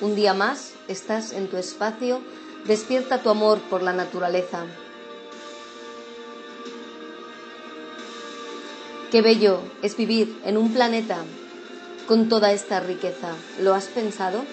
Un 0.00 0.14
día 0.14 0.32
más 0.32 0.72
estás 0.88 1.34
en 1.34 1.48
tu 1.48 1.58
espacio 1.58 2.22
Despierta 2.66 3.20
tu 3.20 3.28
amor 3.28 3.60
por 3.68 3.82
la 3.82 3.92
naturaleza. 3.92 4.64
Qué 9.10 9.20
bello 9.20 9.60
es 9.82 9.98
vivir 9.98 10.40
en 10.46 10.56
un 10.56 10.72
planeta 10.72 11.18
con 12.08 12.30
toda 12.30 12.52
esta 12.52 12.80
riqueza. 12.80 13.34
¿Lo 13.60 13.74
has 13.74 13.88
pensado? 13.88 14.46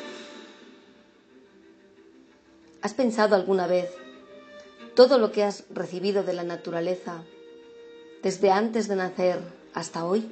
¿Has 2.81 2.93
pensado 2.93 3.33
alguna 3.33 3.65
vez 3.67 3.89
todo 4.93 5.17
lo 5.17 5.31
que 5.31 5.45
has 5.45 5.63
recibido 5.69 6.23
de 6.23 6.33
la 6.33 6.43
naturaleza 6.43 7.23
desde 8.23 8.51
antes 8.51 8.89
de 8.89 8.97
nacer 8.97 9.39
hasta 9.73 10.03
hoy? 10.03 10.29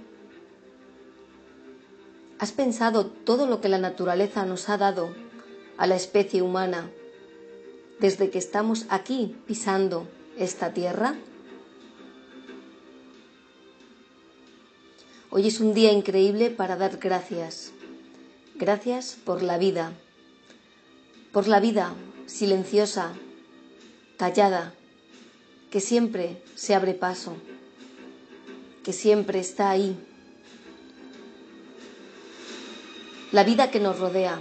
¿Has 2.39 2.53
pensado 2.53 3.05
todo 3.05 3.45
lo 3.47 3.59
que 3.59 3.67
la 3.67 3.79
naturaleza 3.79 4.45
nos 4.45 4.69
ha 4.69 4.77
dado 4.77 5.13
a 5.77 5.85
la 5.87 5.97
especie 5.97 6.41
humana 6.41 6.89
desde 7.99 8.29
que 8.29 8.39
estamos 8.39 8.85
aquí 8.89 9.35
pisando 9.45 10.07
esta 10.37 10.73
tierra? 10.73 11.15
Hoy 15.31 15.47
es 15.47 15.59
un 15.59 15.73
día 15.73 15.91
increíble 15.91 16.49
para 16.49 16.77
dar 16.77 16.97
gracias. 16.97 17.73
Gracias 18.55 19.17
por 19.21 19.43
la 19.43 19.57
vida. 19.57 19.91
Por 21.33 21.49
la 21.49 21.59
vida 21.59 21.93
silenciosa, 22.25 23.11
callada, 24.17 24.73
que 25.71 25.81
siempre 25.81 26.41
se 26.55 26.73
abre 26.73 26.93
paso, 26.93 27.35
que 28.83 28.93
siempre 28.93 29.39
está 29.39 29.71
ahí. 29.71 30.08
La 33.31 33.43
vida 33.43 33.69
que 33.69 33.79
nos 33.79 33.99
rodea, 33.99 34.39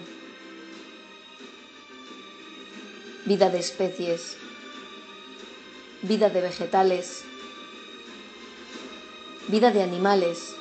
vida 3.26 3.50
de 3.50 3.58
especies, 3.58 4.38
vida 6.00 6.30
de 6.30 6.40
vegetales, 6.40 7.22
vida 9.48 9.72
de 9.72 9.82
animales, 9.82 10.54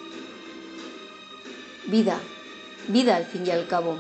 vida, 1.86 2.20
vida 2.90 3.16
al 3.16 3.26
fin 3.26 3.48
y 3.48 3.52
al 3.52 3.66
cabo, 3.66 3.98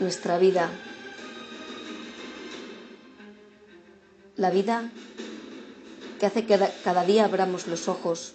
nuestra 0.00 0.38
vida, 0.38 0.70
la 4.36 4.50
vida 4.50 4.90
que 6.18 6.24
hace 6.24 6.46
que 6.46 6.58
cada 6.82 7.04
día 7.04 7.26
abramos 7.26 7.66
los 7.66 7.88
ojos 7.88 8.32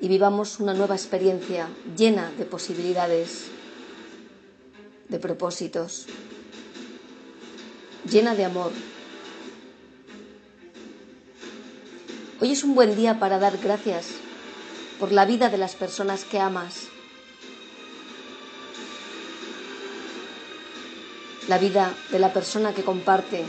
y 0.00 0.08
vivamos 0.08 0.60
una 0.60 0.74
nueva 0.74 0.94
experiencia 0.94 1.68
llena 1.96 2.30
de 2.38 2.44
posibilidades, 2.44 3.46
de 5.08 5.18
propósitos 5.18 6.06
llena 8.08 8.34
de 8.34 8.44
amor. 8.44 8.72
Hoy 12.40 12.52
es 12.52 12.64
un 12.64 12.74
buen 12.74 12.96
día 12.96 13.18
para 13.18 13.38
dar 13.38 13.58
gracias 13.58 14.08
por 14.98 15.12
la 15.12 15.26
vida 15.26 15.48
de 15.48 15.58
las 15.58 15.74
personas 15.74 16.24
que 16.24 16.40
amas. 16.40 16.88
La 21.48 21.58
vida 21.58 21.94
de 22.10 22.18
la 22.18 22.32
persona 22.32 22.74
que 22.74 22.84
comparte 22.84 23.44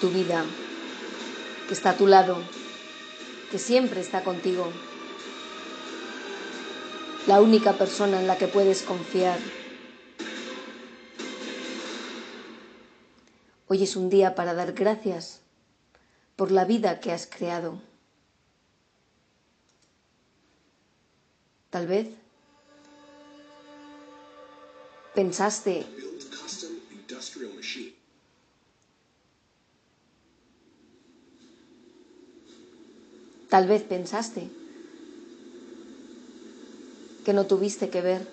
tu 0.00 0.10
vida, 0.10 0.44
que 1.66 1.74
está 1.74 1.90
a 1.90 1.96
tu 1.96 2.06
lado, 2.06 2.38
que 3.50 3.58
siempre 3.58 4.00
está 4.00 4.24
contigo. 4.24 4.70
La 7.28 7.42
única 7.42 7.74
persona 7.74 8.18
en 8.18 8.26
la 8.26 8.38
que 8.38 8.48
puedes 8.48 8.80
confiar. 8.80 9.38
Hoy 13.66 13.82
es 13.82 13.96
un 13.96 14.08
día 14.08 14.34
para 14.34 14.54
dar 14.54 14.72
gracias 14.72 15.40
por 16.36 16.50
la 16.50 16.64
vida 16.64 17.00
que 17.00 17.12
has 17.12 17.26
creado. 17.26 17.82
Tal 21.68 21.86
vez 21.86 22.08
pensaste 25.14 25.84
Tal 33.50 33.66
vez 33.66 33.82
pensaste 33.82 34.57
que 37.24 37.32
no 37.32 37.46
tuviste 37.46 37.88
que 37.90 38.00
ver. 38.00 38.26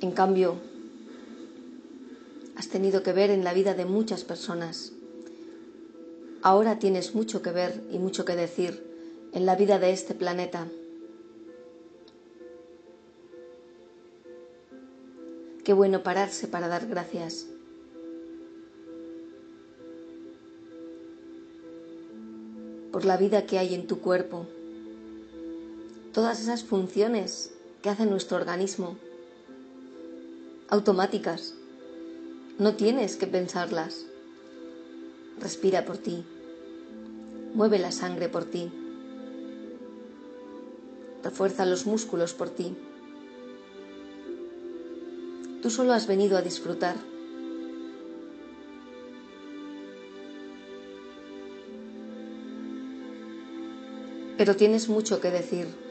En 0.00 0.12
cambio, 0.12 0.56
has 2.56 2.68
tenido 2.68 3.02
que 3.02 3.12
ver 3.12 3.30
en 3.30 3.44
la 3.44 3.52
vida 3.52 3.74
de 3.74 3.84
muchas 3.84 4.24
personas. 4.24 4.92
Ahora 6.42 6.78
tienes 6.78 7.14
mucho 7.14 7.42
que 7.42 7.50
ver 7.50 7.82
y 7.90 7.98
mucho 7.98 8.24
que 8.24 8.36
decir 8.36 8.82
en 9.32 9.46
la 9.46 9.56
vida 9.56 9.78
de 9.78 9.92
este 9.92 10.14
planeta. 10.14 10.68
Qué 15.64 15.72
bueno 15.72 16.02
pararse 16.02 16.46
para 16.46 16.68
dar 16.68 16.86
gracias. 16.86 17.46
por 22.94 23.04
la 23.04 23.16
vida 23.16 23.44
que 23.44 23.58
hay 23.58 23.74
en 23.74 23.88
tu 23.88 23.98
cuerpo, 23.98 24.46
todas 26.14 26.40
esas 26.40 26.62
funciones 26.62 27.50
que 27.82 27.90
hace 27.90 28.06
nuestro 28.06 28.36
organismo, 28.36 28.96
automáticas, 30.68 31.54
no 32.56 32.74
tienes 32.76 33.16
que 33.16 33.26
pensarlas. 33.26 34.06
Respira 35.40 35.84
por 35.84 35.98
ti. 35.98 36.24
Mueve 37.54 37.80
la 37.80 37.90
sangre 37.90 38.28
por 38.28 38.44
ti. 38.44 38.70
Refuerza 41.24 41.66
los 41.66 41.84
músculos 41.84 42.32
por 42.32 42.48
ti. 42.48 42.76
Tú 45.62 45.70
solo 45.70 45.94
has 45.94 46.06
venido 46.06 46.38
a 46.38 46.42
disfrutar. 46.42 46.94
Pero 54.38 54.54
tienes 54.54 54.88
mucho 54.88 55.20
que 55.20 55.30
decir. 55.32 55.83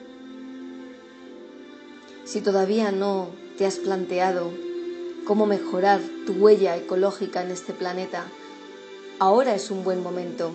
Si 2.34 2.42
todavía 2.42 2.92
no 2.92 3.30
te 3.60 3.68
has 3.68 3.76
planteado 3.76 4.50
cómo 5.24 5.46
mejorar 5.46 6.02
tu 6.26 6.34
huella 6.34 6.76
ecológica 6.76 7.44
en 7.44 7.52
este 7.52 7.74
planeta, 7.74 8.26
ahora 9.20 9.54
es 9.54 9.70
un 9.70 9.84
buen 9.84 10.02
momento. 10.02 10.52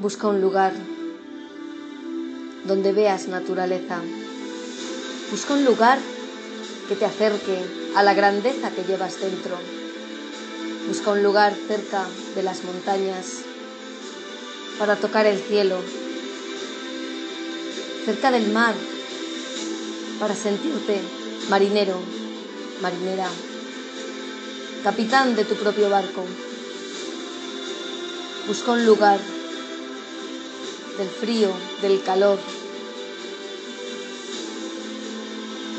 Busca 0.00 0.26
un 0.26 0.40
lugar 0.40 0.72
donde 2.64 2.92
veas 2.92 3.28
naturaleza. 3.28 4.00
Busca 5.30 5.54
un 5.54 5.64
lugar 5.64 6.00
que 6.88 6.96
te 6.96 7.04
acerque 7.04 7.60
a 7.94 8.02
la 8.02 8.12
grandeza 8.12 8.72
que 8.72 8.82
llevas 8.82 9.20
dentro. 9.20 9.85
Busca 10.88 11.10
un 11.10 11.22
lugar 11.22 11.52
cerca 11.66 12.06
de 12.36 12.42
las 12.44 12.62
montañas 12.62 13.42
para 14.78 14.94
tocar 14.96 15.26
el 15.26 15.38
cielo, 15.38 15.80
cerca 18.04 18.30
del 18.30 18.52
mar, 18.52 18.74
para 20.20 20.34
sentirte 20.36 21.00
marinero, 21.48 21.98
marinera, 22.80 23.28
capitán 24.84 25.34
de 25.34 25.44
tu 25.44 25.56
propio 25.56 25.90
barco. 25.90 26.24
Busca 28.46 28.70
un 28.72 28.86
lugar 28.86 29.18
del 30.98 31.08
frío, 31.08 31.50
del 31.82 32.00
calor, 32.02 32.38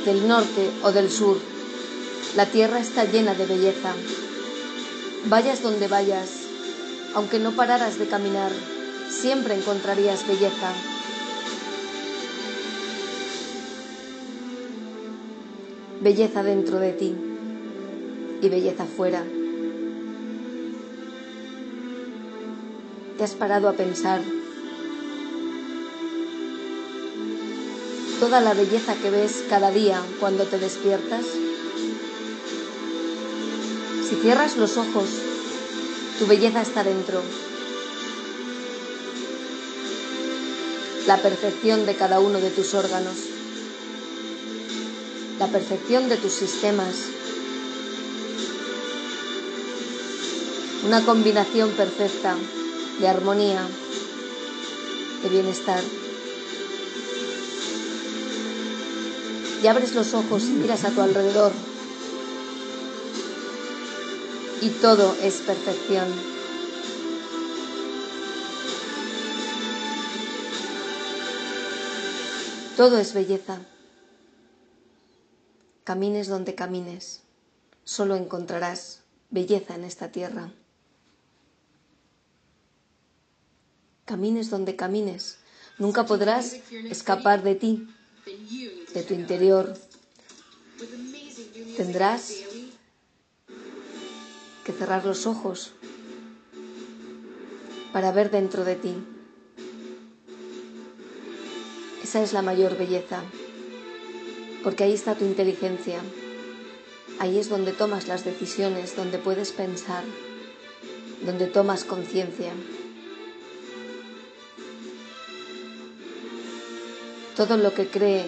del 0.03 0.27
norte 0.27 0.69
o 0.83 0.91
del 0.91 1.09
sur. 1.09 1.37
La 2.35 2.45
tierra 2.45 2.79
está 2.79 3.05
llena 3.05 3.33
de 3.35 3.45
belleza. 3.45 3.93
Vayas 5.29 5.61
donde 5.61 5.89
vayas, 5.89 6.29
aunque 7.13 7.37
no 7.37 7.51
pararas 7.51 7.99
de 7.99 8.07
caminar, 8.07 8.49
siempre 9.09 9.55
encontrarías 9.55 10.25
belleza. 10.25 10.71
Belleza 15.99 16.43
dentro 16.43 16.79
de 16.79 16.93
ti 16.93 17.13
y 18.41 18.47
belleza 18.47 18.85
fuera. 18.85 19.25
¿Te 23.17 23.23
has 23.25 23.33
parado 23.33 23.67
a 23.67 23.73
pensar 23.73 24.21
toda 28.21 28.39
la 28.39 28.53
belleza 28.53 28.95
que 28.95 29.09
ves 29.09 29.43
cada 29.49 29.71
día 29.71 30.01
cuando 30.21 30.45
te 30.45 30.57
despiertas? 30.57 31.25
Si 34.07 34.15
cierras 34.15 34.55
los 34.55 34.77
ojos, 34.77 35.09
tu 36.17 36.27
belleza 36.27 36.61
está 36.61 36.81
dentro. 36.81 37.21
La 41.07 41.17
perfección 41.17 41.85
de 41.85 41.93
cada 41.95 42.21
uno 42.21 42.39
de 42.39 42.49
tus 42.49 42.73
órganos, 42.73 43.15
la 45.39 45.47
perfección 45.47 46.07
de 46.07 46.15
tus 46.15 46.31
sistemas, 46.31 46.95
una 50.85 51.03
combinación 51.03 51.71
perfecta 51.71 52.37
de 53.01 53.07
armonía, 53.09 53.67
de 55.21 55.29
bienestar. 55.29 55.83
Y 59.61 59.67
abres 59.67 59.93
los 59.95 60.13
ojos 60.13 60.43
y 60.43 60.51
miras 60.51 60.85
a 60.85 60.91
tu 60.91 61.01
alrededor 61.01 61.51
y 64.61 64.69
todo 64.69 65.15
es 65.21 65.35
perfección. 65.41 66.07
Todo 72.75 72.99
es 72.99 73.13
belleza. 73.13 73.59
Camines 75.83 76.27
donde 76.27 76.53
camines, 76.55 77.21
solo 77.83 78.15
encontrarás 78.15 79.01
belleza 79.29 79.75
en 79.75 79.83
esta 79.83 80.11
tierra. 80.11 80.51
Camines 84.05 84.49
donde 84.49 84.75
camines, 84.75 85.37
nunca 85.77 86.05
podrás 86.05 86.57
escapar 86.89 87.43
de 87.43 87.55
ti, 87.55 87.87
de 88.93 89.03
tu 89.03 89.13
interior. 89.13 89.73
Tendrás 91.77 92.31
que 94.67 94.73
cerrar 94.73 95.05
los 95.05 95.25
ojos 95.25 95.71
para 97.93 98.11
ver 98.11 98.29
dentro 98.29 98.65
de 98.65 98.75
ti. 98.75 98.95
Esa 102.03 102.21
es 102.21 102.33
la 102.33 102.41
mayor 102.41 102.77
belleza, 102.77 103.23
porque 104.65 104.83
ahí 104.83 104.91
está 104.91 105.15
tu 105.15 105.23
inteligencia, 105.23 106.01
ahí 107.19 107.39
es 107.39 107.47
donde 107.47 107.71
tomas 107.71 108.09
las 108.09 108.25
decisiones, 108.25 108.97
donde 108.97 109.19
puedes 109.19 109.53
pensar, 109.53 110.03
donde 111.25 111.47
tomas 111.47 111.85
conciencia. 111.85 112.51
Todo 117.37 117.55
lo 117.55 117.73
que 117.73 117.87
cree 117.87 118.25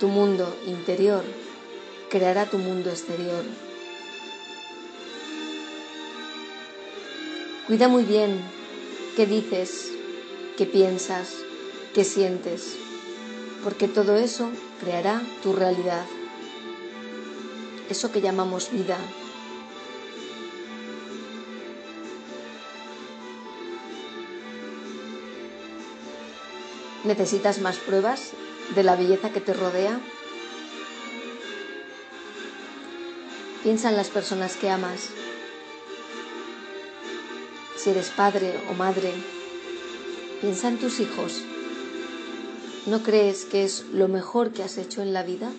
tu 0.00 0.08
mundo 0.08 0.54
interior 0.66 1.24
creará 2.10 2.44
tu 2.44 2.58
mundo 2.58 2.90
exterior. 2.90 3.67
Cuida 7.68 7.86
muy 7.86 8.04
bien 8.04 8.40
qué 9.14 9.26
dices, 9.26 9.92
qué 10.56 10.64
piensas, 10.64 11.34
qué 11.92 12.02
sientes, 12.02 12.78
porque 13.62 13.88
todo 13.88 14.16
eso 14.16 14.48
creará 14.80 15.20
tu 15.42 15.52
realidad. 15.52 16.06
Eso 17.90 18.10
que 18.10 18.22
llamamos 18.22 18.70
vida. 18.70 18.96
¿Necesitas 27.04 27.58
más 27.58 27.76
pruebas 27.76 28.30
de 28.74 28.82
la 28.82 28.96
belleza 28.96 29.28
que 29.28 29.42
te 29.42 29.52
rodea? 29.52 30.00
Piensa 33.62 33.90
en 33.90 33.96
las 33.98 34.08
personas 34.08 34.56
que 34.56 34.70
amas, 34.70 35.10
si 37.78 37.90
eres 37.90 38.10
padre 38.10 38.60
o 38.70 38.74
madre, 38.74 39.12
piensa 40.40 40.68
en 40.68 40.78
tus 40.78 40.98
hijos. 40.98 41.42
¿No 42.86 43.02
crees 43.02 43.44
que 43.44 43.64
es 43.64 43.84
lo 43.92 44.08
mejor 44.08 44.52
que 44.52 44.64
has 44.64 44.78
hecho 44.78 45.00
en 45.00 45.12
la 45.12 45.22
vida? 45.22 45.52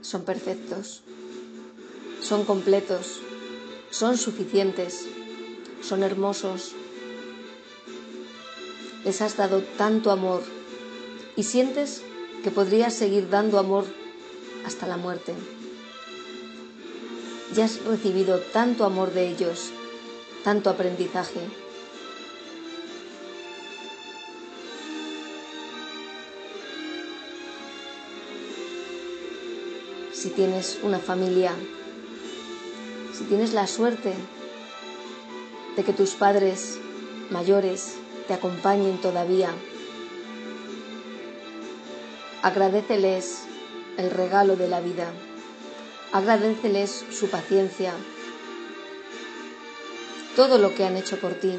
Son 0.00 0.24
perfectos, 0.24 1.02
son 2.20 2.44
completos, 2.44 3.20
son 3.90 4.18
suficientes, 4.18 5.06
son 5.82 6.02
hermosos. 6.02 6.72
Les 9.04 9.22
has 9.22 9.36
dado 9.36 9.62
tanto 9.78 10.10
amor 10.10 10.42
y 11.36 11.44
sientes 11.44 12.02
que 12.42 12.50
podrías 12.50 12.92
seguir 12.92 13.28
dando 13.28 13.58
amor 13.58 13.84
hasta 14.64 14.88
la 14.88 14.96
muerte 14.96 15.32
ya 17.56 17.64
has 17.64 17.82
recibido 17.84 18.38
tanto 18.38 18.84
amor 18.84 19.14
de 19.14 19.30
ellos, 19.30 19.70
tanto 20.44 20.68
aprendizaje. 20.68 21.40
Si 30.12 30.28
tienes 30.30 30.80
una 30.82 30.98
familia, 30.98 31.52
si 33.16 33.24
tienes 33.24 33.54
la 33.54 33.66
suerte 33.66 34.12
de 35.76 35.82
que 35.82 35.94
tus 35.94 36.10
padres 36.10 36.78
mayores 37.30 37.94
te 38.28 38.34
acompañen 38.34 39.00
todavía, 39.00 39.48
agradeceles 42.42 43.44
el 43.96 44.10
regalo 44.10 44.56
de 44.56 44.68
la 44.68 44.80
vida. 44.80 45.10
Agradeceles 46.12 47.04
su 47.10 47.28
paciencia, 47.28 47.92
todo 50.36 50.58
lo 50.58 50.74
que 50.74 50.84
han 50.84 50.96
hecho 50.96 51.18
por 51.18 51.34
ti, 51.34 51.58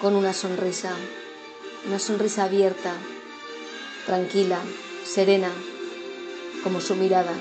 con 0.00 0.14
una 0.14 0.32
sonrisa, 0.32 0.94
una 1.86 1.98
sonrisa 1.98 2.44
abierta, 2.44 2.94
tranquila, 4.06 4.60
serena, 5.04 5.50
como 6.62 6.80
su 6.80 6.94
mirada. 6.94 7.34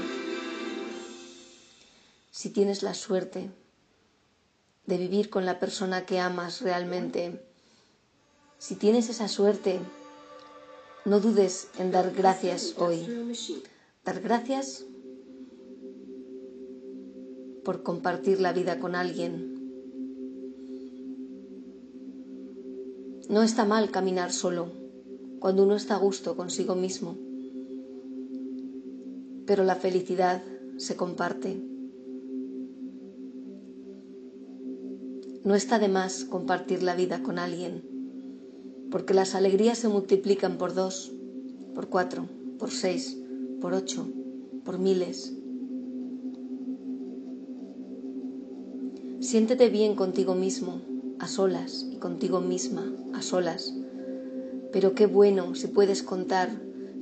Si 2.32 2.50
tienes 2.50 2.82
la 2.82 2.94
suerte 2.94 3.50
de 4.86 4.98
vivir 4.98 5.30
con 5.30 5.46
la 5.46 5.60
persona 5.60 6.06
que 6.06 6.20
amas 6.20 6.62
realmente, 6.62 7.40
si 8.58 8.76
tienes 8.76 9.10
esa 9.10 9.28
suerte, 9.28 9.80
no 11.06 11.20
dudes 11.20 11.70
en 11.78 11.92
dar 11.92 12.12
gracias 12.12 12.74
hoy 12.78 13.08
dar 14.04 14.20
gracias 14.20 14.88
por 17.64 17.84
compartir 17.84 18.42
la 18.42 18.52
vida 18.52 18.80
con 18.80 18.96
alguien. 18.96 19.54
No 23.30 23.44
está 23.44 23.64
mal 23.66 23.92
caminar 23.92 24.32
solo 24.32 24.72
cuando 25.40 25.64
uno 25.64 25.76
está 25.76 25.96
a 25.96 26.00
gusto 26.00 26.36
consigo 26.36 26.76
mismo, 26.76 27.18
pero 29.46 29.64
la 29.64 29.76
felicidad 29.76 30.44
se 30.78 30.96
comparte. 30.96 31.62
No 35.44 35.56
está 35.56 35.80
de 35.80 35.88
más 35.88 36.26
compartir 36.26 36.84
la 36.84 36.96
vida 36.96 37.22
con 37.24 37.40
alguien, 37.40 37.84
porque 38.90 39.14
las 39.14 39.36
alegrías 39.36 39.78
se 39.78 39.88
multiplican 39.88 40.58
por 40.58 40.74
dos, 40.74 41.12
por 41.74 41.88
cuatro, 41.88 42.28
por 42.60 42.72
seis, 42.72 43.21
por 43.62 43.74
ocho, 43.74 44.08
por 44.66 44.80
miles. 44.80 45.34
Siéntete 49.20 49.70
bien 49.70 49.96
contigo 49.96 50.34
mismo, 50.34 50.82
a 51.20 51.28
solas, 51.28 51.86
y 51.92 51.98
contigo 51.98 52.42
misma, 52.42 52.92
a 53.14 53.22
solas. 53.22 53.74
Pero 54.74 54.96
qué 54.96 55.06
bueno 55.06 55.54
si 55.54 55.68
puedes 55.68 56.02
contar 56.02 56.50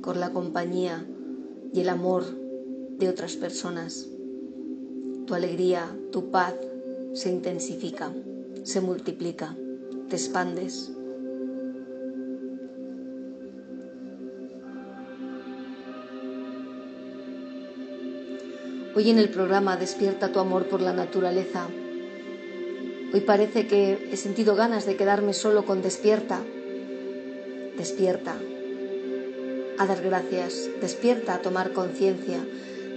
con 0.02 0.20
la 0.20 0.30
compañía 0.30 1.06
y 1.72 1.80
el 1.80 1.88
amor 1.88 2.24
de 2.98 3.08
otras 3.08 3.36
personas. 3.36 4.06
Tu 5.26 5.34
alegría, 5.34 5.96
tu 6.12 6.30
paz 6.30 6.54
se 7.14 7.32
intensifica, 7.32 8.12
se 8.64 8.82
multiplica, 8.82 9.56
te 10.08 10.16
expandes. 10.16 10.92
Hoy 18.92 19.08
en 19.08 19.18
el 19.18 19.28
programa 19.28 19.76
Despierta 19.76 20.32
tu 20.32 20.40
amor 20.40 20.66
por 20.66 20.80
la 20.80 20.92
naturaleza. 20.92 21.68
Hoy 23.14 23.20
parece 23.20 23.68
que 23.68 24.08
he 24.10 24.16
sentido 24.16 24.56
ganas 24.56 24.84
de 24.84 24.96
quedarme 24.96 25.32
solo 25.32 25.64
con 25.64 25.80
despierta. 25.80 26.40
Despierta 27.76 28.34
a 29.78 29.86
dar 29.86 30.02
gracias, 30.02 30.68
despierta 30.80 31.34
a 31.34 31.38
tomar 31.38 31.72
conciencia, 31.72 32.44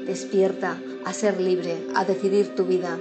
despierta 0.07 0.81
a 1.05 1.13
ser 1.13 1.39
libre, 1.39 1.77
a 1.93 2.05
decidir 2.05 2.55
tu 2.55 2.65
vida. 2.65 2.99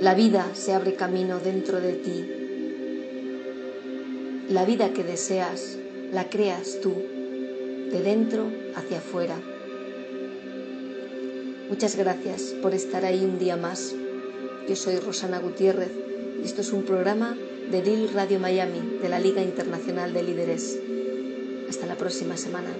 La 0.00 0.14
vida 0.14 0.50
se 0.52 0.74
abre 0.74 0.92
camino 0.96 1.38
dentro 1.38 1.80
de 1.80 1.92
ti. 1.94 2.30
La 4.50 4.66
vida 4.66 4.92
que 4.92 5.02
deseas 5.02 5.78
la 6.12 6.28
creas 6.28 6.78
tú 6.82 7.15
de 7.90 8.02
dentro 8.02 8.50
hacia 8.74 8.98
afuera. 8.98 9.36
Muchas 11.68 11.96
gracias 11.96 12.54
por 12.62 12.74
estar 12.74 13.04
ahí 13.04 13.24
un 13.24 13.38
día 13.38 13.56
más. 13.56 13.94
Yo 14.68 14.76
soy 14.76 14.96
Rosana 14.98 15.38
Gutiérrez 15.38 15.90
y 16.40 16.44
esto 16.44 16.60
es 16.60 16.72
un 16.72 16.84
programa 16.84 17.36
de 17.70 17.82
Lil 17.82 18.12
Radio 18.12 18.38
Miami 18.38 18.98
de 19.02 19.08
la 19.08 19.18
Liga 19.18 19.42
Internacional 19.42 20.12
de 20.12 20.22
Líderes. 20.22 20.78
Hasta 21.68 21.86
la 21.86 21.96
próxima 21.96 22.36
semana. 22.36 22.70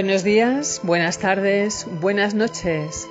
Buenos 0.00 0.24
días, 0.24 0.80
buenas 0.82 1.18
tardes, 1.18 1.86
buenas 2.00 2.32
noches. 2.32 3.06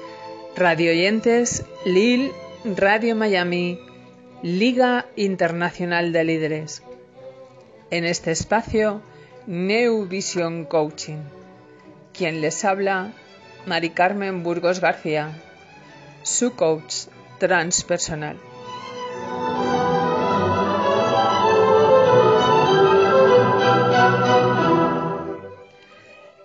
Radio 0.55 0.89
oyentes, 0.89 1.63
LIL, 1.85 2.31
Radio 2.65 3.15
Miami, 3.15 3.79
Liga 4.41 5.05
Internacional 5.15 6.11
de 6.11 6.23
Líderes. 6.23 6.81
En 7.91 8.05
este 8.05 8.31
espacio, 8.31 9.03
New 9.45 10.07
Vision 10.07 10.65
Coaching. 10.65 11.19
Quien 12.11 12.41
les 12.41 12.65
habla, 12.65 13.13
Mari 13.67 13.91
Carmen 13.91 14.41
Burgos 14.41 14.81
García, 14.81 15.29
su 16.23 16.55
coach 16.55 17.05
transpersonal. 17.37 18.37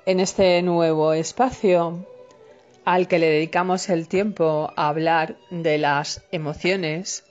En 0.06 0.20
este 0.20 0.60
nuevo 0.60 1.14
espacio 1.14 2.06
al 2.84 3.08
que 3.08 3.18
le 3.18 3.30
dedicamos 3.30 3.88
el 3.88 4.06
tiempo 4.06 4.70
a 4.76 4.88
hablar 4.88 5.36
de 5.48 5.78
las 5.78 6.22
emociones, 6.30 7.24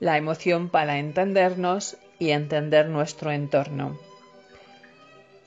la 0.00 0.16
emoción 0.16 0.70
para 0.70 0.98
entendernos 0.98 1.98
y 2.18 2.30
entender 2.30 2.88
nuestro 2.88 3.32
entorno. 3.32 3.98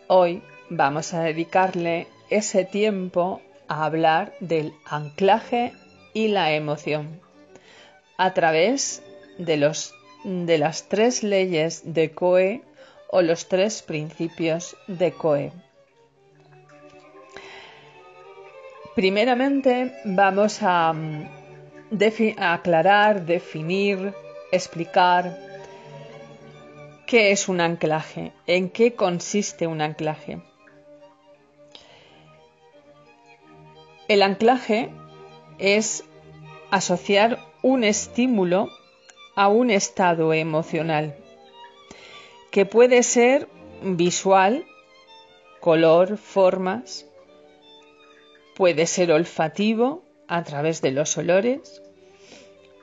Hoy 0.05 0.43
vamos 0.69 1.15
a 1.15 1.23
dedicarle 1.23 2.07
ese 2.29 2.65
tiempo 2.65 3.41
a 3.67 3.85
hablar 3.85 4.35
del 4.39 4.73
anclaje 4.85 5.73
y 6.13 6.27
la 6.27 6.51
emoción 6.51 7.19
a 8.17 8.35
través 8.35 9.01
de, 9.39 9.57
las 9.57 10.83
tres 10.87 11.23
leyes 11.23 11.81
de 11.93 12.11
Coe 12.11 12.61
o 13.09 13.23
los 13.23 13.47
tres 13.47 13.81
principios 13.81 14.75
de 14.87 15.11
Coe. 15.13 15.51
Primeramente 18.97 19.93
vamos 20.05 20.63
a, 20.63 20.91
mm, 20.91 21.29
aclarar, 22.39 23.27
definir, 23.27 24.15
explicar 24.51 25.37
qué 27.05 27.29
es 27.29 27.47
un 27.47 27.61
anclaje, 27.61 28.33
en 28.47 28.71
qué 28.71 28.95
consiste 28.95 29.67
un 29.67 29.81
anclaje. 29.81 30.41
El 34.07 34.23
anclaje 34.23 34.89
es 35.59 36.03
asociar 36.71 37.37
un 37.61 37.83
estímulo 37.83 38.67
a 39.35 39.47
un 39.47 39.69
estado 39.69 40.33
emocional, 40.33 41.15
que 42.49 42.65
puede 42.65 43.03
ser 43.03 43.47
visual, 43.83 44.65
color, 45.59 46.17
formas, 46.17 47.06
Puede 48.57 48.87
ser 48.87 49.11
olfativo 49.11 50.03
a 50.27 50.43
través 50.43 50.81
de 50.81 50.89
los 50.89 51.15
olores, 51.15 51.83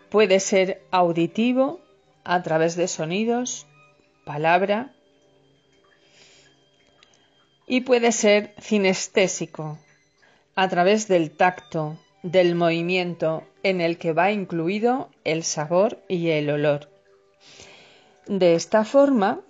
puede 0.08 0.38
ser 0.38 0.80
auditivo 0.92 1.80
a 2.22 2.44
través 2.44 2.76
de 2.76 2.87
sonidos, 2.87 3.66
palabra, 4.24 4.94
y 7.66 7.80
puede 7.80 8.12
ser 8.12 8.54
cinestésico 8.60 9.80
a 10.54 10.68
través 10.68 11.08
del 11.08 11.32
tacto, 11.32 11.98
del 12.22 12.54
movimiento 12.54 13.42
en 13.64 13.80
el 13.80 13.98
que 13.98 14.12
va 14.12 14.30
incluido 14.30 15.10
el 15.24 15.42
sabor 15.42 15.98
y 16.06 16.28
el 16.28 16.50
olor. 16.50 16.88
De 18.29 18.54
esta 18.54 18.85
forma, 18.85 19.40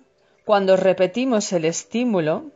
cuando 0.43 0.75
repetimos 0.75 1.53
el 1.53 1.65
estímulo, 1.65 2.49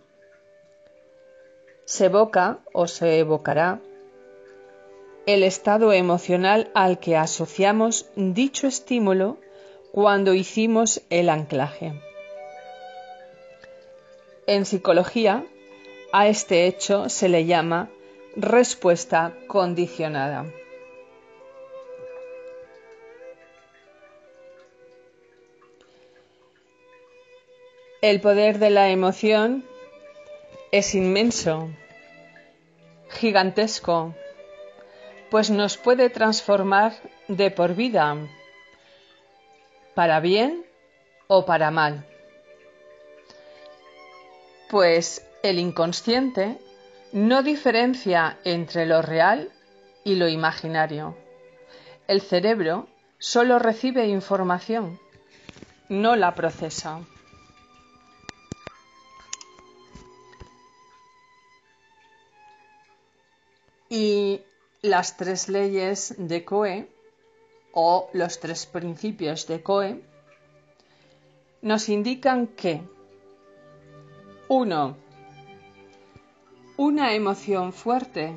se 1.90 2.06
evoca 2.06 2.60
o 2.72 2.86
se 2.86 3.18
evocará 3.18 3.80
el 5.26 5.42
estado 5.42 5.92
emocional 5.92 6.70
al 6.76 7.00
que 7.00 7.18
asociamos 7.18 8.06
dicho 8.16 8.68
estímulo 8.68 9.38
cuando 9.92 10.36
hicimos 10.36 11.02
el 11.10 11.30
anclaje. 11.30 12.00
En 14.46 14.66
psicología, 14.66 15.44
a 16.12 16.28
este 16.28 16.68
hecho 16.68 17.10
se 17.10 17.28
le 17.28 17.46
llama 17.46 17.90
respuesta 18.36 19.34
condicionada. 19.48 20.46
El 28.04 28.22
poder 28.22 28.60
de 28.60 28.70
la 28.70 28.92
emoción 28.92 29.69
es 30.72 30.94
inmenso, 30.94 31.70
gigantesco, 33.10 34.14
pues 35.32 35.50
nos 35.50 35.78
puede 35.78 36.10
transformar 36.10 36.94
de 37.28 37.50
por 37.50 37.76
vida, 37.76 38.16
para 39.96 40.20
bien 40.20 40.66
o 41.28 41.46
para 41.46 41.72
mal. 41.72 42.06
Pues 44.70 45.26
el 45.42 45.58
inconsciente 45.58 46.58
no 47.12 47.42
diferencia 47.42 48.38
entre 48.44 48.86
lo 48.86 49.02
real 49.02 49.52
y 50.04 50.16
lo 50.16 50.28
imaginario. 50.28 51.18
El 52.08 52.22
cerebro 52.22 52.88
solo 53.18 53.58
recibe 53.58 54.08
información, 54.08 55.00
no 55.90 56.16
la 56.16 56.36
procesa. 56.36 57.02
Y 63.90 64.42
las 64.82 65.18
tres 65.18 65.50
leyes 65.50 66.16
de 66.18 66.46
Coe 66.46 66.88
o 67.74 68.10
los 68.14 68.40
tres 68.40 68.66
principios 68.66 69.48
de 69.48 69.64
Coe 69.64 70.02
nos 71.62 71.90
indican 71.90 72.48
que 72.48 72.82
uno, 74.48 74.98
Una 76.78 77.14
emoción 77.14 77.74
fuerte 77.74 78.34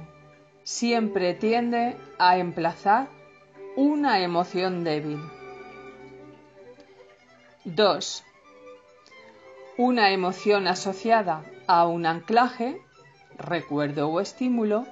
siempre 0.65 1.33
tiende 1.35 1.97
a 2.19 2.39
emplazar 2.39 3.09
una 3.77 4.21
emoción 4.21 4.83
débil. 4.83 5.21
2. 7.65 8.25
Una 9.77 10.11
emoción 10.11 10.67
asociada 10.67 11.45
a 11.69 11.87
un 11.87 12.05
anclaje, 12.05 12.81
recuerdo 13.39 14.09
o 14.09 14.21
estímulo 14.21 14.87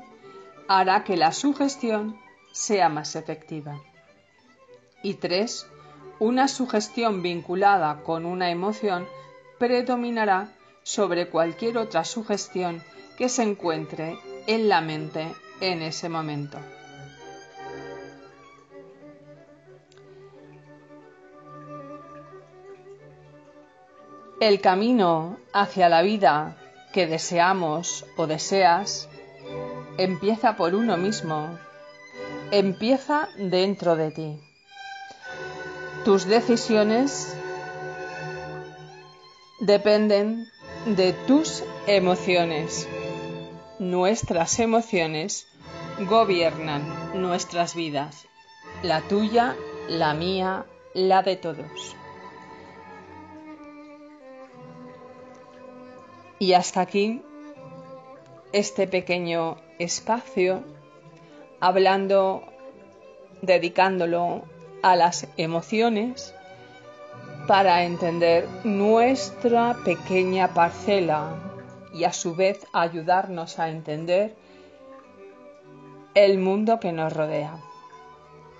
hará 0.73 1.03
que 1.03 1.17
la 1.17 1.33
sugestión 1.33 2.17
sea 2.53 2.89
más 2.89 3.17
efectiva. 3.17 3.81
Y 5.03 5.15
3. 5.15 5.67
Una 6.21 6.47
sugestión 6.47 7.23
vinculada 7.23 8.05
con 8.05 8.25
una 8.25 8.53
emoción 8.53 9.09
predominará 9.59 10.55
sobre 10.85 11.29
cualquier 11.29 11.77
otra 11.77 12.05
sugestión 12.05 12.85
que 13.19 13.29
se 13.29 13.43
encuentre 13.43 14.17
en 14.47 14.69
la 14.69 14.81
mente 14.81 15.35
en 15.61 15.83
ese 15.83 16.09
momento. 16.09 16.59
El 24.39 24.61
camino 24.61 25.37
hacia 25.53 25.89
la 25.89 26.03
vida 26.03 26.57
que 26.93 27.09
deseamos 27.09 28.07
o 28.17 28.29
deseas 28.29 29.10
empieza 30.01 30.57
por 30.57 30.75
uno 30.75 30.97
mismo, 30.97 31.59
empieza 32.51 33.29
dentro 33.37 33.97
de 33.97 34.11
ti. 34.11 34.41
Tus 36.07 36.25
decisiones 36.25 37.37
dependen 39.61 40.49
de 40.87 41.13
tus 41.13 41.63
emociones. 41.87 42.89
Nuestras 43.79 44.59
emociones 44.59 45.47
gobiernan 46.09 47.21
nuestras 47.21 47.75
vidas, 47.75 48.27
la 48.83 49.03
tuya, 49.03 49.55
la 49.87 50.15
mía, 50.15 50.65
la 50.95 51.23
de 51.23 51.37
todos. 51.37 51.95
Y 56.39 56.55
hasta 56.55 56.81
aquí 56.81 57.23
este 58.53 58.87
pequeño 58.87 59.59
espacio 59.81 60.63
hablando, 61.59 62.45
dedicándolo 63.43 64.43
a 64.83 64.95
las 64.95 65.27
emociones 65.37 66.35
para 67.47 67.85
entender 67.85 68.47
nuestra 68.65 69.77
pequeña 69.85 70.55
parcela 70.55 71.35
y 71.93 72.05
a 72.05 72.13
su 72.13 72.35
vez 72.35 72.67
ayudarnos 72.73 73.59
a 73.59 73.71
entender 73.71 74.37
el 76.15 76.39
mundo 76.39 76.79
que 76.79 76.93
nos 76.93 77.13
rodea. 77.13 77.59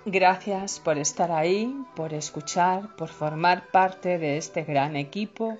Gracias 0.05 0.79
por 0.79 0.97
estar 0.97 1.31
ahí, 1.31 1.73
por 1.95 2.13
escuchar, 2.13 2.95
por 2.95 3.09
formar 3.09 3.67
parte 3.71 4.17
de 4.17 4.37
este 4.37 4.63
gran 4.63 4.95
equipo 4.95 5.57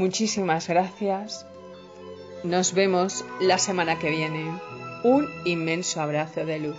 Muchísimas 0.00 0.66
gracias. 0.66 1.44
Nos 2.42 2.72
vemos 2.72 3.22
la 3.38 3.58
semana 3.58 3.98
que 3.98 4.08
viene. 4.08 4.50
Un 5.04 5.28
inmenso 5.44 6.00
abrazo 6.00 6.46
de 6.46 6.58
luz. 6.58 6.78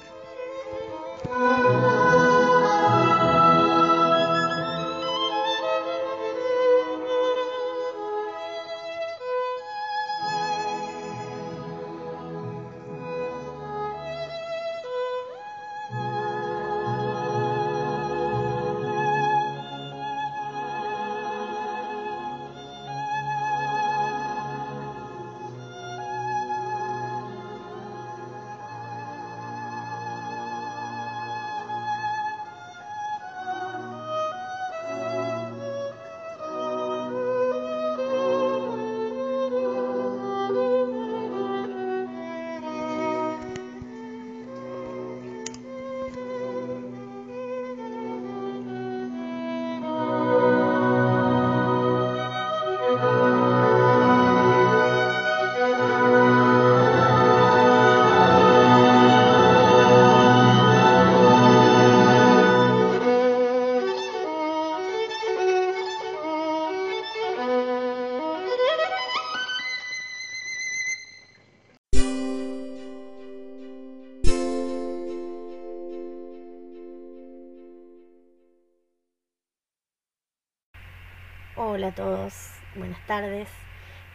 Tardes. 83.12 83.50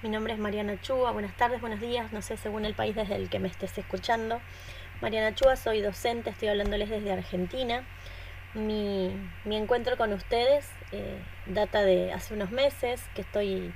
Mi 0.02 0.08
nombre 0.08 0.32
es 0.32 0.38
Mariana 0.38 0.80
Chua, 0.80 1.10
buenas 1.10 1.36
tardes, 1.36 1.60
buenos 1.60 1.82
días, 1.82 2.14
no 2.14 2.22
sé 2.22 2.38
según 2.38 2.64
el 2.64 2.72
país 2.72 2.96
desde 2.96 3.16
el 3.16 3.28
que 3.28 3.38
me 3.38 3.46
estés 3.46 3.76
escuchando. 3.76 4.40
Mariana 5.02 5.34
Chua, 5.34 5.56
soy 5.56 5.82
docente, 5.82 6.30
estoy 6.30 6.48
hablándoles 6.48 6.88
desde 6.88 7.12
Argentina. 7.12 7.84
Mi, 8.54 9.12
encuentro 9.44 9.98
con 9.98 10.14
ustedes 10.14 10.66
eh, 10.92 11.18
data 11.44 11.82
de 11.82 12.10
hace 12.14 12.32
unos 12.32 12.50
meses 12.52 13.02
que 13.14 13.20
estoy 13.20 13.70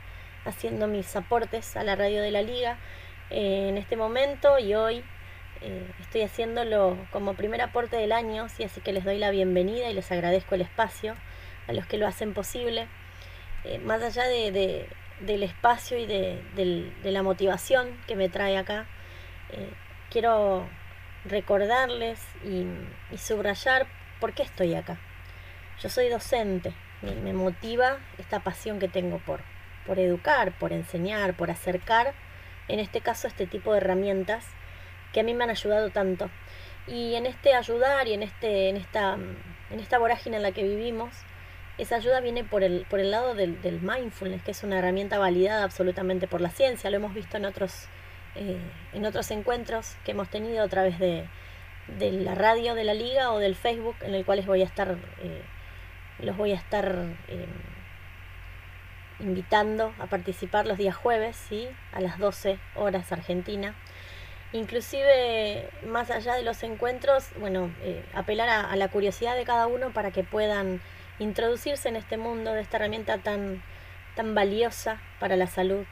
haciendo 0.47 0.87
mis 0.87 1.14
aportes 1.14 1.77
a 1.77 1.85
la 1.85 1.97
radio 1.97 2.23
de 2.23 2.31
la 2.31 2.41
liga 2.41 2.79
eh, 3.29 3.68
en 3.68 3.77
este 3.77 3.99
momento 3.99 4.59
y 4.59 4.75
hoy 4.75 5.05
eh, 5.61 5.87
estoy 6.01 6.23
haciéndolo 6.23 6.97
como 7.11 7.35
primer 7.35 7.61
aporte 7.61 7.97
del 7.97 8.12
año, 8.12 8.45
así 8.45 8.81
que 8.81 8.95
les 8.95 9.05
doy 9.05 9.18
la 9.18 9.31
bienvenida 9.31 9.91
y 9.91 9.93
les 9.93 10.11
agradezco 10.11 10.55
el 10.55 10.62
espacio 10.62 11.14
a 11.68 11.75
los 11.75 11.85
que 11.85 11.99
lo 11.99 12.07
hacen 12.07 12.33
posible. 12.33 12.89
Más 13.85 14.03
allá 14.03 14.25
de, 14.25 14.89
del 15.21 15.43
espacio 15.43 15.99
y 15.99 16.07
de, 16.07 16.93
la 17.05 17.23
motivación 17.23 17.89
que 18.07 18.16
me 18.16 18.29
trae 18.29 18.57
acá, 18.57 18.87
eh, 19.51 19.71
quiero 20.11 20.68
recordarles 21.25 22.21
y, 22.45 22.66
subrayar 23.16 23.87
por 24.21 24.33
qué 24.33 24.43
estoy 24.43 24.75
acá. 24.75 24.99
Yo 25.81 25.89
soy 25.89 26.09
docente, 26.09 26.73
me, 27.03 27.14
me 27.14 27.33
motiva 27.33 27.99
esta 28.18 28.41
pasión 28.41 28.79
que 28.79 28.89
tengo 28.89 29.18
por, 29.18 29.41
por 29.87 29.99
educar, 29.99 30.53
por 30.59 30.73
enseñar, 30.73 31.35
por 31.35 31.51
acercar, 31.51 32.14
en 32.68 32.79
este 32.79 33.01
caso, 33.01 33.27
este 33.27 33.47
tipo 33.47 33.73
de 33.73 33.79
herramientas 33.79 34.47
que 35.12 35.21
a 35.21 35.23
mí 35.23 35.35
me 35.35 35.45
han 35.45 35.51
ayudado 35.51 35.91
tanto. 35.91 36.31
Y 36.87 37.14
en 37.14 37.27
este 37.27 37.55
ayudar 37.55 38.07
y 38.07 38.14
en, 38.14 38.23
este, 38.23 38.68
en, 38.68 38.77
esta, 38.77 39.14
en 39.71 39.81
esta 39.81 39.99
vorágine 39.99 40.37
en 40.37 40.43
la 40.43 40.53
que 40.53 40.62
vivimos, 40.62 41.11
esa 41.79 41.97
ayuda 41.97 42.21
viene 42.21 42.45
por 42.45 42.62
el, 42.62 42.87
por 42.91 43.01
el 43.01 43.11
lado 43.11 43.35
del, 43.35 43.81
mindfulness, 43.81 44.43
que 44.43 44.51
es 44.51 44.62
una 44.62 44.79
herramienta 44.79 45.18
validada 45.18 45.64
absolutamente 45.64 46.29
por 46.29 46.41
la 46.41 46.51
ciencia. 46.51 46.91
Lo 46.91 46.97
hemos 46.97 47.14
visto 47.14 47.37
en 47.37 47.47
otros, 47.47 47.87
eh, 48.35 48.59
en 48.93 49.07
otros 49.07 49.31
encuentros 49.31 49.97
que 50.05 50.12
hemos 50.12 50.29
tenido 50.29 50.62
a 50.62 50.68
través 50.68 50.99
de, 50.99 51.27
la 51.99 52.35
radio 52.35 52.75
de 52.75 52.85
la 52.85 52.95
liga 52.95 53.33
o 53.33 53.39
del 53.39 53.57
Facebook, 53.57 53.97
en 54.03 54.14
el 54.14 54.25
cual 54.25 54.39
les 54.39 54.47
voy 54.47 54.61
a 54.62 54.64
estar, 54.64 54.97
eh, 55.23 55.43
los 56.21 56.37
voy 56.37 56.53
a 56.53 56.57
estar 56.57 57.07
eh, 57.29 57.47
invitando 59.18 59.93
a 59.99 60.07
participar 60.07 60.66
los 60.66 60.79
días 60.79 60.95
jueves, 60.95 61.37
¿sí? 61.49 61.66
a 61.93 62.01
las 62.01 62.18
12 62.18 62.59
horas 62.77 63.11
Argentina. 63.11 63.75
Inclusive, 64.53 65.71
más 65.87 66.11
allá 66.11 66.35
de 66.35 66.43
los 66.43 66.62
encuentros, 66.64 67.29
bueno, 67.39 67.71
apelar 68.14 68.49
a 68.49 68.75
la 68.75 68.89
curiosidad 68.89 69.37
de 69.37 69.45
cada 69.45 69.68
uno 69.68 69.93
para 69.93 70.11
que 70.11 70.25
puedan 70.25 70.81
introducirse 71.21 71.89
en 71.89 71.97
este 71.97 72.16
mundo 72.16 72.53
de 72.53 72.62
esta 72.62 72.79
herramienta 72.79 73.18
tan, 73.18 73.62
tan 74.16 74.35
valiosa 74.35 75.01
para 75.21 75.37
la 75.37 75.47
salud, 75.47 75.85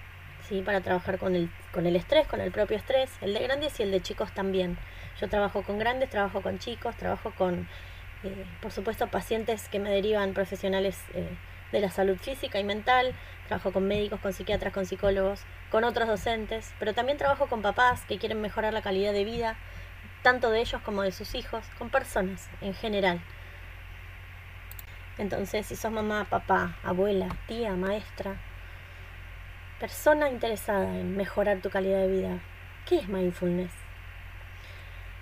¿sí? 0.49 0.62
para 0.62 0.81
trabajar 0.81 1.18
con 1.18 1.37
el, 1.37 1.51
con 1.70 1.87
el 1.87 1.95
estrés, 1.95 2.26
con 2.26 2.41
el 2.41 2.51
propio 2.51 2.76
estrés, 2.76 3.11
el 3.20 3.35
de 3.35 3.41
grandes 3.41 3.79
y 3.79 3.85
el 3.85 3.91
de 3.91 4.01
chicos 4.01 4.33
también. 4.33 4.79
Yo 5.20 5.29
trabajo 5.29 5.62
con 5.62 5.79
grandes, 5.79 6.11
trabajo 6.11 6.41
con 6.41 6.59
chicos, 6.59 6.97
trabajo 6.97 7.33
con, 7.37 7.68
eh, 8.24 8.47
por 8.61 8.72
supuesto, 8.72 9.07
pacientes 9.09 9.68
que 9.68 9.79
me 9.79 9.91
derivan 9.91 10.33
profesionales 10.33 10.99
eh, 11.14 11.29
de 11.72 11.81
la 11.81 11.91
salud 11.91 12.16
física 12.16 12.59
y 12.59 12.64
mental, 12.64 13.14
trabajo 13.47 13.72
con 13.72 13.87
médicos, 13.87 14.20
con 14.20 14.33
psiquiatras, 14.33 14.72
con 14.72 14.87
psicólogos, 14.87 15.43
con 15.70 15.85
otros 15.85 16.09
docentes, 16.09 16.72
pero 16.79 16.95
también 16.95 17.18
trabajo 17.18 17.49
con 17.49 17.61
papás 17.61 18.05
que 18.07 18.18
quieren 18.18 18.41
mejorar 18.41 18.72
la 18.72 18.81
calidad 18.81 19.12
de 19.12 19.24
vida, 19.24 19.57
tanto 20.22 20.51
de 20.51 20.61
ellos 20.61 20.81
como 20.83 21.03
de 21.03 21.12
sus 21.12 21.35
hijos, 21.35 21.64
con 21.79 21.91
personas 21.91 22.49
en 22.62 22.72
general. 22.72 23.20
Entonces, 25.19 25.66
si 25.66 25.75
sos 25.75 25.91
mamá, 25.91 26.27
papá, 26.31 26.77
abuela, 26.85 27.29
tía, 27.49 27.73
maestra, 27.75 28.37
persona 29.81 30.31
interesada 30.31 30.97
en 30.97 31.16
mejorar 31.16 31.61
tu 31.61 31.71
calidad 31.71 31.99
de 31.99 32.09
vida, 32.09 32.39
¿qué 32.87 32.99
es 32.99 33.09
mindfulness? 33.09 33.73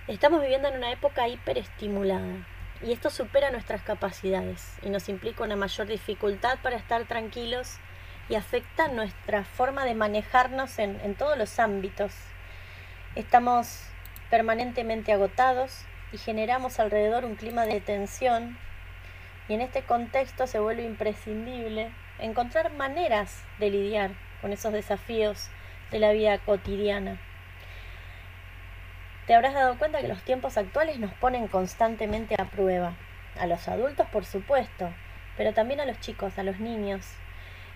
Estamos 0.07 0.43
viviendo 0.43 0.69
en 0.69 0.77
una 0.77 0.93
época 0.93 1.27
hiperestimulada 1.29 2.47
y 2.83 2.93
esto 2.93 3.09
supera 3.09 3.51
nuestras 3.51 3.83
capacidades 3.83 4.77
y 4.83 4.91
nos 4.91 5.09
implica 5.09 5.45
una 5.45 5.57
mayor 5.57 5.87
dificultad 5.87 6.59
para 6.63 6.77
estar 6.77 7.07
tranquilos 7.07 7.79
y 8.29 8.35
afecta 8.35 8.89
nuestra 8.89 9.45
forma 9.45 9.87
de 9.87 9.95
manejarnos 9.95 10.79
en, 10.79 11.01
en 11.01 11.15
todos 11.15 11.39
los 11.39 11.59
ámbitos. 11.59 12.13
Estamos 13.15 13.81
permanentemente 14.29 15.13
agotados 15.15 15.87
y 16.13 16.19
generamos 16.19 16.79
alrededor 16.81 17.25
un 17.25 17.37
clima 17.37 17.65
de 17.65 17.81
tensión 17.81 18.59
y 19.49 19.55
en 19.55 19.61
este 19.61 19.83
contexto 19.83 20.47
se 20.47 20.59
vuelve 20.59 20.85
imprescindible 20.85 21.91
encontrar 22.19 22.73
maneras 22.73 23.45
de 23.59 23.71
lidiar 23.71 24.11
con 24.41 24.53
esos 24.53 24.73
desafíos 24.73 25.49
de 25.91 25.99
la 25.99 26.13
vida 26.13 26.39
cotidiana. 26.39 27.19
Te 29.27 29.35
habrás 29.35 29.55
dado 29.55 29.77
cuenta 29.77 30.01
que 30.01 30.09
los 30.09 30.23
tiempos 30.23 30.57
actuales 30.57 30.99
nos 30.99 31.13
ponen 31.15 31.49
constantemente 31.49 32.37
a 32.39 32.45
prueba. 32.45 32.95
A 33.41 33.47
los 33.47 33.69
adultos, 33.69 34.07
por 34.09 34.25
supuesto, 34.25 34.91
pero 35.37 35.53
también 35.53 35.81
a 35.81 35.85
los 35.85 36.01
chicos, 36.01 36.39
a 36.39 36.43
los 36.43 36.61
niños. 36.61 37.07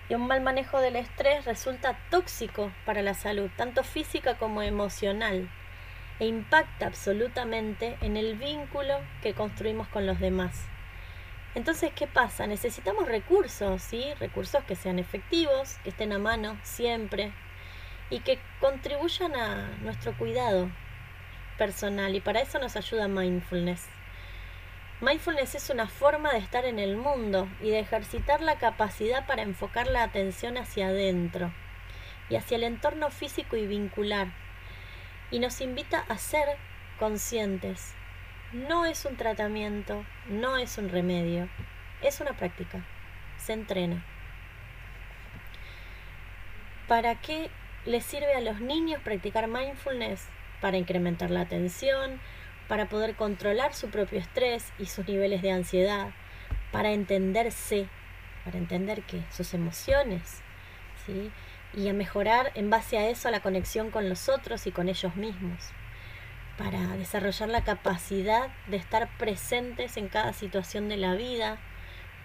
Y 0.09 0.15
un 0.15 0.27
mal 0.27 0.41
manejo 0.41 0.79
del 0.79 0.95
estrés 0.95 1.45
resulta 1.45 1.97
tóxico 2.09 2.71
para 2.85 3.01
la 3.01 3.13
salud, 3.13 3.49
tanto 3.57 3.83
física 3.83 4.35
como 4.35 4.61
emocional, 4.61 5.49
e 6.19 6.25
impacta 6.25 6.87
absolutamente 6.87 7.97
en 8.01 8.17
el 8.17 8.35
vínculo 8.35 8.99
que 9.21 9.33
construimos 9.33 9.87
con 9.89 10.05
los 10.05 10.19
demás. 10.19 10.67
Entonces, 11.53 11.91
¿qué 11.93 12.07
pasa? 12.07 12.47
Necesitamos 12.47 13.07
recursos, 13.07 13.81
¿sí? 13.81 14.05
Recursos 14.19 14.63
que 14.63 14.75
sean 14.75 14.99
efectivos, 14.99 15.77
que 15.83 15.89
estén 15.89 16.13
a 16.13 16.19
mano 16.19 16.57
siempre 16.63 17.33
y 18.09 18.19
que 18.19 18.39
contribuyan 18.59 19.35
a 19.35 19.69
nuestro 19.81 20.17
cuidado 20.17 20.69
personal 21.57 22.15
y 22.15 22.21
para 22.21 22.41
eso 22.41 22.57
nos 22.59 22.77
ayuda 22.77 23.07
mindfulness. 23.07 23.87
Mindfulness 25.01 25.55
es 25.55 25.69
una 25.69 25.87
forma 25.87 26.31
de 26.31 26.37
estar 26.37 26.63
en 26.63 26.79
el 26.79 26.95
mundo 26.95 27.49
y 27.59 27.69
de 27.69 27.79
ejercitar 27.79 28.41
la 28.41 28.57
capacidad 28.57 29.25
para 29.25 29.41
enfocar 29.41 29.87
la 29.87 30.03
atención 30.03 30.57
hacia 30.57 30.87
adentro 30.87 31.51
y 32.29 32.35
hacia 32.35 32.55
el 32.57 32.63
entorno 32.63 33.09
físico 33.09 33.57
y 33.57 33.67
vincular. 33.67 34.27
Y 35.31 35.39
nos 35.39 35.59
invita 35.59 36.05
a 36.07 36.17
ser 36.17 36.47
conscientes. 36.99 37.93
No 38.51 38.85
es 38.85 39.05
un 39.05 39.15
tratamiento, 39.15 40.05
no 40.27 40.57
es 40.57 40.77
un 40.77 40.89
remedio, 40.89 41.49
es 42.01 42.19
una 42.19 42.33
práctica. 42.33 42.85
Se 43.37 43.53
entrena. 43.53 44.05
¿Para 46.87 47.15
qué 47.21 47.49
les 47.85 48.03
sirve 48.03 48.35
a 48.35 48.41
los 48.41 48.59
niños 48.59 49.01
practicar 49.01 49.47
mindfulness? 49.47 50.27
para 50.61 50.77
incrementar 50.77 51.31
la 51.31 51.41
atención, 51.41 52.21
para 52.69 52.87
poder 52.87 53.15
controlar 53.15 53.73
su 53.73 53.89
propio 53.89 54.19
estrés 54.19 54.71
y 54.79 54.85
sus 54.85 55.05
niveles 55.07 55.41
de 55.41 55.51
ansiedad, 55.51 56.11
para 56.71 56.91
entenderse, 56.91 57.89
para 58.45 58.57
entender 58.57 59.01
que 59.01 59.21
sus 59.31 59.53
emociones, 59.53 60.41
¿sí? 61.05 61.31
y 61.73 61.89
a 61.89 61.93
mejorar 61.93 62.51
en 62.55 62.69
base 62.69 62.97
a 62.97 63.09
eso 63.09 63.29
la 63.31 63.41
conexión 63.41 63.91
con 63.91 64.07
los 64.07 64.29
otros 64.29 64.67
y 64.67 64.71
con 64.71 64.87
ellos 64.87 65.15
mismos, 65.15 65.71
para 66.57 66.79
desarrollar 66.97 67.49
la 67.49 67.63
capacidad 67.63 68.49
de 68.67 68.77
estar 68.77 69.09
presentes 69.17 69.97
en 69.97 70.09
cada 70.09 70.33
situación 70.33 70.89
de 70.89 70.97
la 70.97 71.15
vida, 71.15 71.59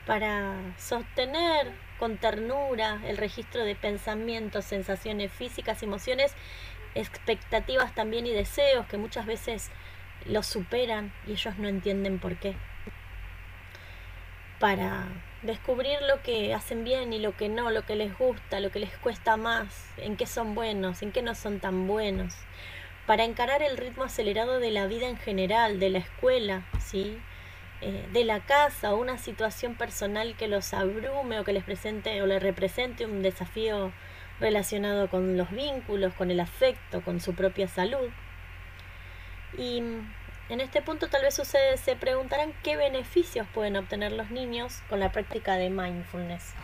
para 0.07 0.55
sostener 0.79 1.73
con 1.99 2.19
ternura 2.19 3.01
el 3.07 3.17
registro 3.17 3.65
de 3.65 3.75
pensamientos, 3.75 4.65
sensaciones 4.65 5.33
físicas, 5.33 5.83
emociones 5.83 6.35
expectativas 6.95 7.95
también 7.95 8.27
y 8.27 8.33
deseos 8.33 8.87
que 8.87 8.99
muchas 8.99 9.27
veces 9.27 9.71
los 10.25 10.47
superan 10.47 11.13
y 11.27 11.33
ellos 11.33 11.59
no 11.59 11.69
entienden 11.69 12.19
por 12.19 12.37
qué. 12.37 12.57
Para 14.59 15.07
descubrir 15.43 15.99
lo 16.09 16.23
que 16.23 16.55
hacen 16.55 16.85
bien 16.85 17.13
y 17.13 17.19
lo 17.19 17.37
que 17.37 17.49
no, 17.49 17.71
lo 17.71 17.85
que 17.85 17.95
les 17.95 18.17
gusta, 18.17 18.61
lo 18.61 18.71
que 18.71 18.81
les 18.81 18.97
cuesta 18.99 19.37
más, 19.37 19.93
en 19.99 20.17
qué 20.17 20.27
son 20.27 20.55
buenos, 20.55 21.03
en 21.03 21.13
qué 21.13 21.23
no 21.23 21.35
son 21.35 21.61
tan 21.61 21.87
buenos. 21.87 22.35
Para 23.07 23.25
encarar 23.25 23.63
el 23.63 23.77
ritmo 23.77 24.05
acelerado 24.05 24.59
de 24.59 24.71
la 24.73 24.87
vida 24.87 25.09
en 25.09 25.17
general, 25.17 25.79
de 25.79 25.91
la 25.91 25.99
escuela, 25.99 26.67
¿sí? 26.81 27.19
Eh, 27.81 28.05
de 28.13 28.25
la 28.25 28.41
casa 28.41 28.95
o 28.95 28.97
una 28.97 29.19
situación 29.19 29.75
personal 29.75 30.35
que 30.37 30.49
los 30.49 30.75
abrume 30.75 31.39
o 31.39 31.45
que 31.45 31.53
les 31.53 31.63
presente 31.63 32.21
o 32.23 32.27
les 32.27 32.43
represente 32.43 33.05
un 33.05 33.23
desafío 33.23 33.93
relacionado 34.41 35.09
con 35.09 35.37
los 35.37 35.51
vínculos, 35.51 36.15
con 36.15 36.31
el 36.31 36.41
afecto, 36.41 37.03
con 37.03 37.21
su 37.21 37.35
propia 37.35 37.69
salud. 37.69 38.11
Y 39.57 39.79
en 40.49 40.61
este 40.61 40.83
punto 40.83 41.09
tal 41.09 41.23
vez 41.23 41.39
ustedes 41.39 41.81
se 41.81 41.97
preguntarán 41.97 42.55
qué 42.63 42.77
beneficios 42.77 43.47
pueden 43.55 43.77
obtener 43.77 44.13
los 44.13 44.31
niños 44.31 44.83
con 44.89 45.01
la 45.01 45.13
práctica 45.13 45.57
de 45.57 45.71
mindfulness. 45.71 46.55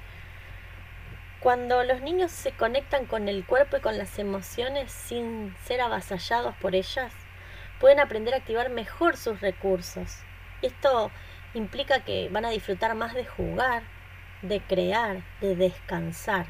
Cuando 1.43 1.83
los 1.83 2.03
niños 2.03 2.31
se 2.31 2.53
conectan 2.53 3.07
con 3.07 3.29
el 3.29 3.45
cuerpo 3.45 3.77
y 3.77 3.81
con 3.81 3.99
las 3.99 4.17
emociones 4.21 4.93
sin 4.93 5.53
ser 5.65 5.81
avasallados 5.81 6.55
por 6.59 6.77
ellas, 6.77 7.13
pueden 7.81 7.99
aprender 7.99 8.33
a 8.33 8.37
activar 8.37 8.71
mejor 8.71 9.17
sus 9.17 9.41
recursos. 9.41 10.19
Esto 10.63 11.11
implica 11.53 12.05
que 12.05 12.29
van 12.29 12.45
a 12.45 12.51
disfrutar 12.51 12.95
más 12.95 13.13
de 13.15 13.27
jugar, 13.27 13.83
de 14.43 14.61
crear, 14.61 15.25
de 15.41 15.57
descansar. 15.57 16.47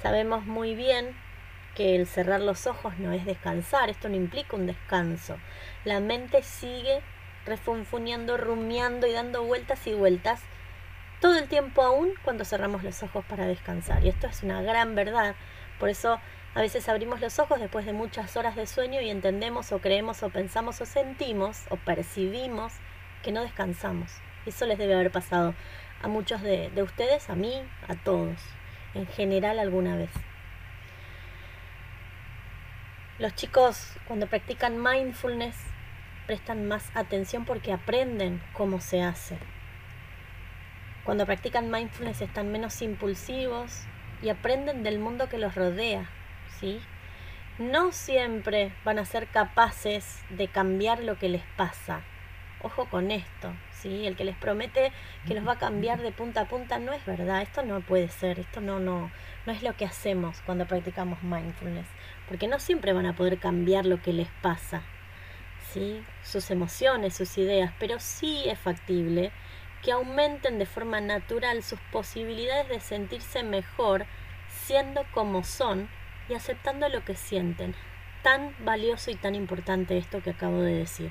Sabemos 0.00 0.46
muy 0.46 0.74
bien 0.74 1.14
que 1.74 1.94
el 1.94 2.06
cerrar 2.06 2.40
los 2.40 2.66
ojos 2.66 2.98
no 2.98 3.12
es 3.12 3.26
descansar, 3.26 3.90
esto 3.90 4.08
no 4.08 4.16
implica 4.16 4.56
un 4.56 4.66
descanso. 4.66 5.36
La 5.84 6.00
mente 6.00 6.42
sigue 6.42 7.02
refunfuñando, 7.44 8.38
rumiando 8.38 9.06
y 9.06 9.12
dando 9.12 9.42
vueltas 9.42 9.86
y 9.86 9.92
vueltas 9.92 10.40
todo 11.22 11.38
el 11.38 11.46
tiempo 11.46 11.82
aún 11.82 12.14
cuando 12.24 12.44
cerramos 12.44 12.82
los 12.82 13.00
ojos 13.04 13.24
para 13.26 13.46
descansar. 13.46 14.04
Y 14.04 14.08
esto 14.08 14.26
es 14.26 14.42
una 14.42 14.60
gran 14.60 14.96
verdad. 14.96 15.36
Por 15.78 15.88
eso 15.88 16.20
a 16.52 16.60
veces 16.60 16.88
abrimos 16.88 17.20
los 17.20 17.38
ojos 17.38 17.60
después 17.60 17.86
de 17.86 17.92
muchas 17.92 18.36
horas 18.36 18.56
de 18.56 18.66
sueño 18.66 19.00
y 19.00 19.08
entendemos 19.08 19.70
o 19.70 19.78
creemos 19.78 20.24
o 20.24 20.30
pensamos 20.30 20.80
o 20.80 20.84
sentimos 20.84 21.60
o 21.70 21.76
percibimos 21.76 22.72
que 23.22 23.30
no 23.30 23.42
descansamos. 23.42 24.10
Eso 24.46 24.66
les 24.66 24.78
debe 24.78 24.94
haber 24.94 25.12
pasado 25.12 25.54
a 26.02 26.08
muchos 26.08 26.42
de, 26.42 26.70
de 26.70 26.82
ustedes, 26.82 27.30
a 27.30 27.36
mí, 27.36 27.62
a 27.86 27.94
todos 27.94 28.40
en 28.94 29.06
general 29.06 29.60
alguna 29.60 29.96
vez. 29.96 30.10
Los 33.20 33.36
chicos 33.36 33.92
cuando 34.08 34.26
practican 34.26 34.82
mindfulness 34.82 35.54
prestan 36.26 36.66
más 36.66 36.90
atención 36.96 37.44
porque 37.44 37.72
aprenden 37.72 38.42
cómo 38.54 38.80
se 38.80 39.02
hace. 39.02 39.38
Cuando 41.04 41.26
practican 41.26 41.70
mindfulness 41.70 42.22
están 42.22 42.52
menos 42.52 42.80
impulsivos 42.82 43.84
y 44.22 44.28
aprenden 44.28 44.82
del 44.82 44.98
mundo 44.98 45.28
que 45.28 45.38
los 45.38 45.54
rodea, 45.54 46.08
¿sí? 46.60 46.80
No 47.58 47.92
siempre 47.92 48.72
van 48.84 48.98
a 48.98 49.04
ser 49.04 49.26
capaces 49.26 50.22
de 50.30 50.48
cambiar 50.48 51.02
lo 51.02 51.18
que 51.18 51.28
les 51.28 51.42
pasa. 51.56 52.02
Ojo 52.62 52.86
con 52.88 53.10
esto, 53.10 53.52
el 53.84 54.16
que 54.16 54.24
les 54.24 54.36
promete 54.36 54.92
que 55.26 55.34
los 55.34 55.46
va 55.46 55.52
a 55.52 55.58
cambiar 55.58 56.00
de 56.00 56.12
punta 56.12 56.42
a 56.42 56.48
punta 56.48 56.78
no 56.78 56.92
es 56.92 57.04
verdad, 57.04 57.42
esto 57.42 57.62
no 57.62 57.80
puede 57.80 58.08
ser, 58.08 58.38
esto 58.38 58.60
no, 58.60 58.78
no, 58.78 59.10
no 59.46 59.52
es 59.52 59.62
lo 59.62 59.76
que 59.76 59.84
hacemos 59.84 60.40
cuando 60.46 60.66
practicamos 60.66 61.22
mindfulness, 61.22 61.86
porque 62.28 62.48
no 62.48 62.58
siempre 62.58 62.92
van 62.92 63.06
a 63.06 63.16
poder 63.16 63.38
cambiar 63.38 63.86
lo 63.86 64.00
que 64.00 64.12
les 64.12 64.28
pasa, 64.40 64.82
¿sí? 65.72 66.04
sus 66.22 66.50
emociones, 66.50 67.14
sus 67.14 67.36
ideas, 67.38 67.72
pero 67.78 67.98
sí 67.98 68.44
es 68.46 68.58
factible 68.58 69.32
que 69.82 69.92
aumenten 69.92 70.58
de 70.58 70.66
forma 70.66 71.00
natural 71.00 71.62
sus 71.62 71.80
posibilidades 71.90 72.68
de 72.68 72.80
sentirse 72.80 73.42
mejor 73.42 74.06
siendo 74.48 75.04
como 75.12 75.42
son 75.42 75.88
y 76.28 76.34
aceptando 76.34 76.88
lo 76.88 77.04
que 77.04 77.16
sienten. 77.16 77.74
Tan 78.22 78.54
valioso 78.64 79.10
y 79.10 79.16
tan 79.16 79.34
importante 79.34 79.98
esto 79.98 80.22
que 80.22 80.30
acabo 80.30 80.60
de 80.60 80.74
decir. 80.74 81.10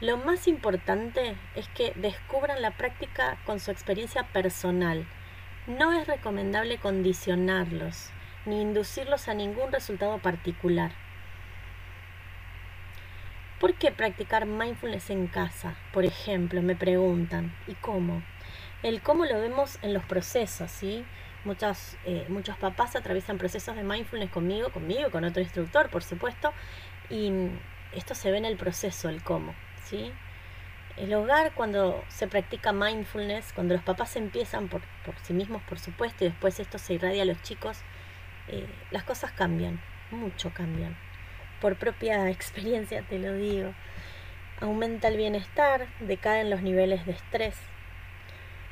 Lo 0.00 0.16
más 0.16 0.46
importante 0.46 1.36
es 1.54 1.68
que 1.68 1.92
descubran 1.96 2.62
la 2.62 2.70
práctica 2.70 3.36
con 3.44 3.60
su 3.60 3.70
experiencia 3.70 4.22
personal. 4.22 5.06
No 5.66 5.92
es 5.92 6.06
recomendable 6.06 6.78
condicionarlos 6.78 8.10
ni 8.46 8.62
inducirlos 8.62 9.28
a 9.28 9.34
ningún 9.34 9.70
resultado 9.72 10.18
particular. 10.18 10.92
¿Por 13.60 13.74
qué 13.74 13.90
practicar 13.90 14.46
mindfulness 14.46 15.10
en 15.10 15.26
casa? 15.26 15.76
Por 15.92 16.04
ejemplo, 16.04 16.62
me 16.62 16.76
preguntan. 16.76 17.54
¿Y 17.66 17.74
cómo? 17.74 18.22
El 18.82 19.02
cómo 19.02 19.24
lo 19.24 19.40
vemos 19.40 19.78
en 19.82 19.94
los 19.94 20.04
procesos, 20.04 20.70
¿sí? 20.70 21.04
Muchos, 21.44 21.96
eh, 22.04 22.26
muchos 22.28 22.56
papás 22.56 22.94
atraviesan 22.94 23.38
procesos 23.38 23.74
de 23.74 23.82
mindfulness 23.82 24.30
conmigo, 24.30 24.70
conmigo, 24.70 25.10
con 25.10 25.24
otro 25.24 25.42
instructor, 25.42 25.88
por 25.90 26.04
supuesto, 26.04 26.52
y 27.10 27.32
esto 27.92 28.14
se 28.14 28.30
ve 28.30 28.38
en 28.38 28.44
el 28.44 28.56
proceso, 28.56 29.08
el 29.08 29.22
cómo. 29.22 29.54
¿sí? 29.84 30.12
el 31.00 31.14
hogar 31.14 31.52
cuando 31.54 32.04
se 32.08 32.26
practica 32.26 32.72
mindfulness, 32.72 33.52
cuando 33.52 33.74
los 33.74 33.82
papás 33.82 34.16
empiezan 34.16 34.68
por, 34.68 34.82
por 35.04 35.14
sí 35.22 35.32
mismos, 35.32 35.62
por 35.62 35.78
supuesto, 35.78 36.24
y 36.24 36.28
después 36.28 36.58
esto 36.60 36.78
se 36.78 36.94
irradia 36.94 37.22
a 37.22 37.26
los 37.26 37.40
chicos, 37.42 37.78
eh, 38.48 38.66
las 38.90 39.04
cosas 39.04 39.32
cambian, 39.32 39.80
mucho 40.10 40.52
cambian. 40.52 40.96
Por 41.60 41.76
propia 41.76 42.28
experiencia 42.30 43.02
te 43.02 43.18
lo 43.18 43.34
digo. 43.34 43.74
Aumenta 44.60 45.08
el 45.08 45.16
bienestar, 45.16 45.86
decaen 46.00 46.50
los 46.50 46.62
niveles 46.62 47.06
de 47.06 47.12
estrés. 47.12 47.54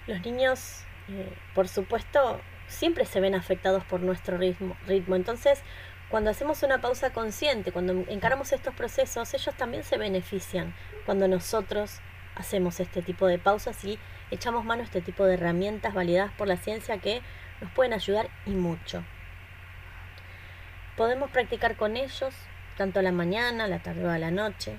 Los 0.06 0.20
niños, 0.22 0.84
eh, 1.08 1.32
por 1.54 1.68
supuesto, 1.68 2.40
siempre 2.68 3.04
se 3.04 3.20
ven 3.20 3.34
afectados 3.34 3.84
por 3.84 4.00
nuestro 4.00 4.36
ritmo, 4.36 4.76
ritmo. 4.86 5.14
Entonces, 5.14 5.62
cuando 6.08 6.30
hacemos 6.30 6.62
una 6.62 6.80
pausa 6.80 7.10
consciente, 7.12 7.72
cuando 7.72 8.04
encaramos 8.08 8.52
estos 8.52 8.74
procesos, 8.74 9.32
ellos 9.34 9.54
también 9.56 9.82
se 9.82 9.98
benefician 9.98 10.74
cuando 11.04 11.26
nosotros 11.28 12.00
hacemos 12.36 12.80
este 12.80 13.02
tipo 13.02 13.26
de 13.26 13.38
pausas 13.38 13.84
y 13.84 13.98
echamos 14.30 14.64
mano 14.64 14.82
a 14.82 14.84
este 14.84 15.00
tipo 15.00 15.24
de 15.24 15.34
herramientas 15.34 15.94
validadas 15.94 16.32
por 16.32 16.46
la 16.46 16.56
ciencia 16.56 16.98
que 16.98 17.22
nos 17.60 17.70
pueden 17.72 17.92
ayudar 17.92 18.28
y 18.44 18.50
mucho. 18.50 19.04
Podemos 20.96 21.30
practicar 21.30 21.76
con 21.76 21.96
ellos 21.96 22.34
tanto 22.76 23.00
a 23.00 23.02
la 23.02 23.12
mañana, 23.12 23.64
a 23.64 23.68
la 23.68 23.78
tarde 23.78 24.04
o 24.04 24.10
a 24.10 24.18
la 24.18 24.30
noche, 24.30 24.76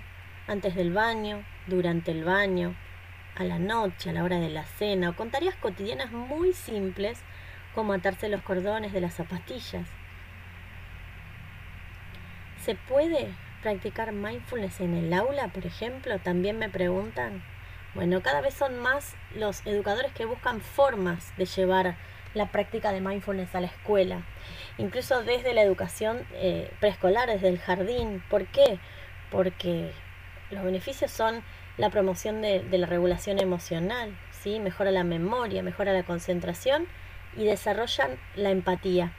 antes 0.47 0.75
del 0.75 0.93
baño, 0.93 1.43
durante 1.65 2.11
el 2.11 2.23
baño, 2.23 2.75
a 3.35 3.43
la 3.43 3.59
noche, 3.59 4.09
a 4.09 4.13
la 4.13 4.23
hora 4.23 4.39
de 4.39 4.49
la 4.49 4.63
cena 4.63 5.09
o 5.09 5.15
con 5.15 5.29
tareas 5.29 5.55
cotidianas 5.55 6.11
muy 6.11 6.53
simples 6.53 7.19
como 7.75 7.93
atarse 7.93 8.29
los 8.29 8.41
cordones 8.41 8.93
de 8.93 9.01
las 9.01 9.13
zapatillas. 9.13 9.87
¿Se 12.63 12.75
puede 12.75 13.33
practicar 13.61 14.11
mindfulness 14.11 14.79
en 14.81 14.95
el 14.95 15.13
aula, 15.13 15.49
por 15.49 15.65
ejemplo? 15.65 16.19
También 16.19 16.57
me 16.57 16.69
preguntan. 16.69 17.43
Bueno, 17.93 18.21
cada 18.21 18.41
vez 18.41 18.53
son 18.53 18.79
más 18.79 19.15
los 19.35 19.65
educadores 19.65 20.11
que 20.13 20.25
buscan 20.25 20.61
formas 20.61 21.35
de 21.37 21.45
llevar 21.45 21.97
la 22.37 22.51
práctica 22.51 22.91
de 22.91 23.01
mindfulness 23.01 23.55
a 23.55 23.61
la 23.61 23.67
escuela, 23.67 24.23
incluso 24.77 25.23
desde 25.23 25.53
la 25.53 25.61
educación 25.61 26.25
eh, 26.33 26.71
preescolar, 26.79 27.29
desde 27.29 27.49
el 27.49 27.59
jardín. 27.59 28.23
¿Por 28.29 28.45
qué? 28.47 28.79
Porque 29.29 29.91
los 30.51 30.63
beneficios 30.63 31.11
son 31.11 31.43
la 31.77 31.89
promoción 31.89 32.41
de, 32.41 32.61
de, 32.61 32.77
la 32.77 32.87
regulación 32.87 33.39
emocional, 33.39 34.17
¿sí? 34.31 34.59
mejora 34.59 34.91
la 34.91 35.03
memoria, 35.03 35.61
mejora 35.61 35.93
la 35.93 36.03
concentración 36.03 36.87
y 37.35 37.45
desarrollan 37.45 38.17
la 38.35 38.49
empatía. 38.49 39.13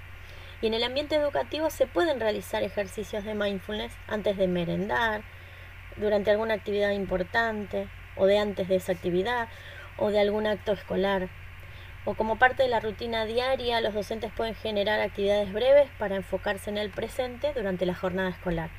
Y 0.60 0.66
en 0.66 0.74
el 0.74 0.82
ambiente 0.82 1.14
educativo 1.14 1.70
se 1.70 1.86
pueden 1.86 2.18
realizar 2.18 2.64
ejercicios 2.64 3.24
de 3.24 3.34
mindfulness 3.34 3.92
antes 4.08 4.36
de 4.36 4.48
merendar, 4.48 5.22
durante 5.96 6.30
alguna 6.30 6.54
actividad 6.54 6.90
importante, 6.90 7.88
o 8.16 8.26
de 8.26 8.38
antes 8.38 8.68
de 8.68 8.76
esa 8.76 8.92
actividad, 8.92 9.48
o 9.96 10.10
de 10.10 10.20
algún 10.20 10.46
acto 10.46 10.72
escolar. 10.72 11.28
O 12.08 12.14
como 12.14 12.38
parte 12.38 12.62
de 12.62 12.70
la 12.70 12.80
rutina 12.80 13.26
diaria, 13.26 13.82
los 13.82 13.92
docentes 13.92 14.32
pueden 14.32 14.54
generar 14.54 14.98
actividades 14.98 15.52
breves 15.52 15.90
para 15.98 16.16
enfocarse 16.16 16.70
en 16.70 16.78
el 16.78 16.88
presente 16.88 17.52
durante 17.52 17.84
la 17.84 17.94
jornada 17.94 18.30
escolar. 18.30 18.70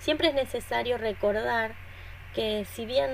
Siempre 0.00 0.26
es 0.26 0.34
necesario 0.34 0.98
recordar 0.98 1.76
que 2.34 2.64
si 2.64 2.84
bien 2.84 3.10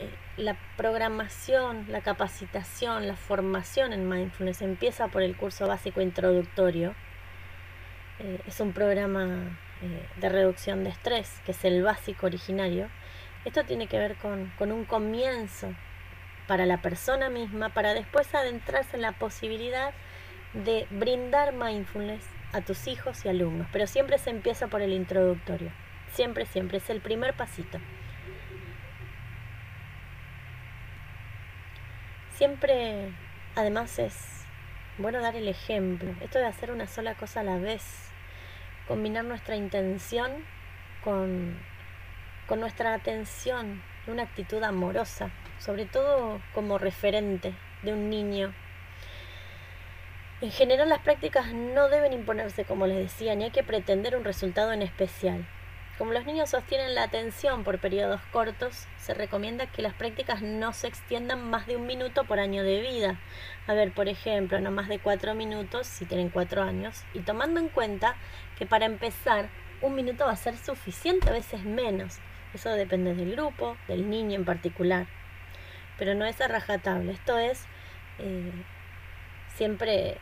eh, 0.00 0.10
la 0.36 0.56
programación, 0.76 1.86
la 1.88 2.00
capacitación, 2.00 3.06
la 3.06 3.14
formación 3.14 3.92
en 3.92 4.08
mindfulness 4.08 4.60
empieza 4.60 5.06
por 5.06 5.22
el 5.22 5.36
curso 5.36 5.68
básico 5.68 6.00
introductorio. 6.00 6.96
Eh, 8.18 8.40
es 8.44 8.58
un 8.58 8.72
programa 8.72 9.56
eh, 9.82 10.08
de 10.16 10.28
reducción 10.28 10.82
de 10.82 10.90
estrés, 10.90 11.40
que 11.46 11.52
es 11.52 11.64
el 11.64 11.84
básico 11.84 12.26
originario. 12.26 12.88
Esto 13.44 13.62
tiene 13.62 13.86
que 13.86 14.00
ver 14.00 14.16
con, 14.16 14.52
con 14.58 14.72
un 14.72 14.84
comienzo 14.84 15.72
para 16.48 16.66
la 16.66 16.78
persona 16.78 17.28
misma, 17.28 17.68
para 17.68 17.94
después 17.94 18.34
adentrarse 18.34 18.96
en 18.96 19.02
la 19.02 19.12
posibilidad 19.12 19.92
de 20.54 20.88
brindar 20.90 21.52
mindfulness 21.52 22.24
a 22.52 22.62
tus 22.62 22.88
hijos 22.88 23.24
y 23.24 23.28
alumnos. 23.28 23.68
Pero 23.70 23.86
siempre 23.86 24.18
se 24.18 24.30
empieza 24.30 24.66
por 24.66 24.80
el 24.80 24.92
introductorio. 24.92 25.70
Siempre, 26.12 26.46
siempre. 26.46 26.78
Es 26.78 26.88
el 26.88 27.00
primer 27.00 27.34
pasito. 27.34 27.78
Siempre, 32.34 33.12
además, 33.54 33.98
es 33.98 34.46
bueno 34.96 35.20
dar 35.20 35.36
el 35.36 35.48
ejemplo. 35.48 36.14
Esto 36.22 36.38
de 36.38 36.46
hacer 36.46 36.70
una 36.70 36.86
sola 36.86 37.14
cosa 37.14 37.40
a 37.40 37.44
la 37.44 37.58
vez, 37.58 38.10
combinar 38.86 39.24
nuestra 39.24 39.54
intención 39.54 40.32
con, 41.04 41.58
con 42.46 42.60
nuestra 42.60 42.94
atención, 42.94 43.82
una 44.06 44.22
actitud 44.22 44.62
amorosa, 44.62 45.30
sobre 45.58 45.86
todo 45.86 46.40
como 46.54 46.78
referente 46.78 47.54
de 47.82 47.92
un 47.92 48.10
niño. 48.10 48.54
En 50.40 50.50
general 50.50 50.88
las 50.88 51.00
prácticas 51.00 51.52
no 51.52 51.88
deben 51.88 52.12
imponerse, 52.12 52.64
como 52.64 52.86
les 52.86 52.98
decía, 52.98 53.34
ni 53.34 53.44
hay 53.44 53.50
que 53.50 53.64
pretender 53.64 54.16
un 54.16 54.24
resultado 54.24 54.72
en 54.72 54.82
especial. 54.82 55.46
Como 55.98 56.12
los 56.12 56.24
niños 56.26 56.50
sostienen 56.50 56.94
la 56.94 57.02
atención 57.02 57.64
por 57.64 57.80
periodos 57.80 58.20
cortos, 58.30 58.86
se 58.98 59.14
recomienda 59.14 59.66
que 59.66 59.82
las 59.82 59.94
prácticas 59.94 60.42
no 60.42 60.72
se 60.72 60.86
extiendan 60.86 61.50
más 61.50 61.66
de 61.66 61.74
un 61.74 61.88
minuto 61.88 62.22
por 62.22 62.38
año 62.38 62.62
de 62.62 62.80
vida. 62.80 63.18
A 63.66 63.74
ver, 63.74 63.90
por 63.90 64.08
ejemplo, 64.08 64.60
no 64.60 64.70
más 64.70 64.86
de 64.86 65.00
cuatro 65.00 65.34
minutos 65.34 65.88
si 65.88 66.04
tienen 66.04 66.30
cuatro 66.30 66.62
años. 66.62 67.02
Y 67.14 67.20
tomando 67.20 67.58
en 67.58 67.68
cuenta 67.68 68.14
que 68.56 68.64
para 68.64 68.86
empezar 68.86 69.48
un 69.82 69.96
minuto 69.96 70.24
va 70.24 70.32
a 70.32 70.36
ser 70.36 70.56
suficiente, 70.56 71.30
a 71.30 71.32
veces 71.32 71.64
menos. 71.64 72.18
Eso 72.54 72.70
depende 72.70 73.16
del 73.16 73.32
grupo, 73.32 73.76
del 73.88 74.08
niño 74.08 74.36
en 74.36 74.44
particular. 74.44 75.08
Pero 75.98 76.14
no 76.14 76.24
es 76.24 76.40
a 76.40 76.48
rajatable. 76.48 77.12
Esto 77.12 77.38
es 77.38 77.64
eh, 78.18 78.52
siempre 79.56 80.16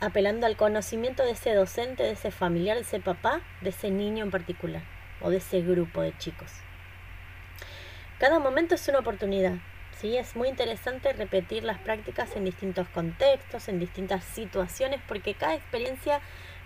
apelando 0.00 0.46
al 0.46 0.56
conocimiento 0.56 1.24
de 1.24 1.32
ese 1.32 1.54
docente, 1.54 2.02
de 2.02 2.12
ese 2.12 2.30
familiar, 2.30 2.76
de 2.76 2.82
ese 2.82 3.00
papá, 3.00 3.40
de 3.60 3.70
ese 3.70 3.90
niño 3.90 4.24
en 4.24 4.30
particular 4.30 4.82
o 5.20 5.30
de 5.30 5.38
ese 5.38 5.62
grupo 5.62 6.02
de 6.02 6.16
chicos. 6.18 6.52
Cada 8.18 8.38
momento 8.38 8.74
es 8.74 8.86
una 8.88 9.00
oportunidad. 9.00 9.54
¿sí? 9.98 10.16
Es 10.16 10.36
muy 10.36 10.48
interesante 10.48 11.12
repetir 11.12 11.64
las 11.64 11.78
prácticas 11.78 12.36
en 12.36 12.44
distintos 12.44 12.88
contextos, 12.88 13.68
en 13.68 13.80
distintas 13.80 14.24
situaciones, 14.24 15.00
porque 15.08 15.34
cada 15.34 15.54
experiencia, 15.54 16.20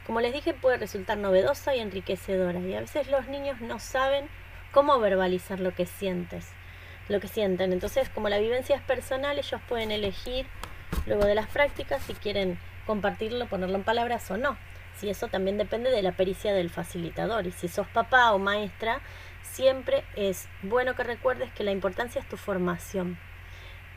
como 0.07 0.20
les 0.20 0.33
dije, 0.33 0.55
puede 0.55 0.76
resultar 0.76 1.18
novedosa 1.18 1.74
y 1.74 1.81
enriquecedora. 1.81 2.61
Y 2.61 2.74
a 2.74 2.81
veces 2.81 3.09
los 3.11 3.29
niños 3.29 3.61
no 3.61 3.79
saben 3.79 4.29
cómo 4.72 4.99
verbalizar 4.99 5.61
lo 5.61 5.74
que 5.74 5.87
sientes, 5.87 6.51
lo 7.09 7.20
que 7.20 7.28
sienten. 7.28 7.72
Entonces, 7.72 8.09
como 8.09 8.28
la 8.28 8.38
vivencia 8.38 8.76
es 8.76 8.82
personal, 8.82 9.38
ellos 9.38 9.61
pueden 9.68 9.90
elegir 9.90 10.46
luego 11.06 11.24
de 11.24 11.34
las 11.34 11.48
prácticas 11.48 12.02
si 12.02 12.14
quieren 12.14 12.59
compartirlo, 12.86 13.46
ponerlo 13.46 13.76
en 13.76 13.84
palabras 13.84 14.30
o 14.30 14.36
no. 14.36 14.56
Si 14.96 15.09
eso 15.09 15.28
también 15.28 15.59
depende 15.59 15.90
de 15.90 16.02
la 16.02 16.12
pericia 16.12 16.52
del 16.52 16.70
facilitador. 16.70 17.46
Y 17.46 17.52
si 17.52 17.68
sos 17.68 17.86
papá 17.88 18.32
o 18.32 18.38
maestra, 18.38 19.00
siempre 19.42 20.04
es 20.16 20.48
bueno 20.62 20.94
que 20.94 21.04
recuerdes 21.04 21.52
que 21.52 21.64
la 21.64 21.70
importancia 21.70 22.20
es 22.20 22.28
tu 22.28 22.36
formación. 22.36 23.18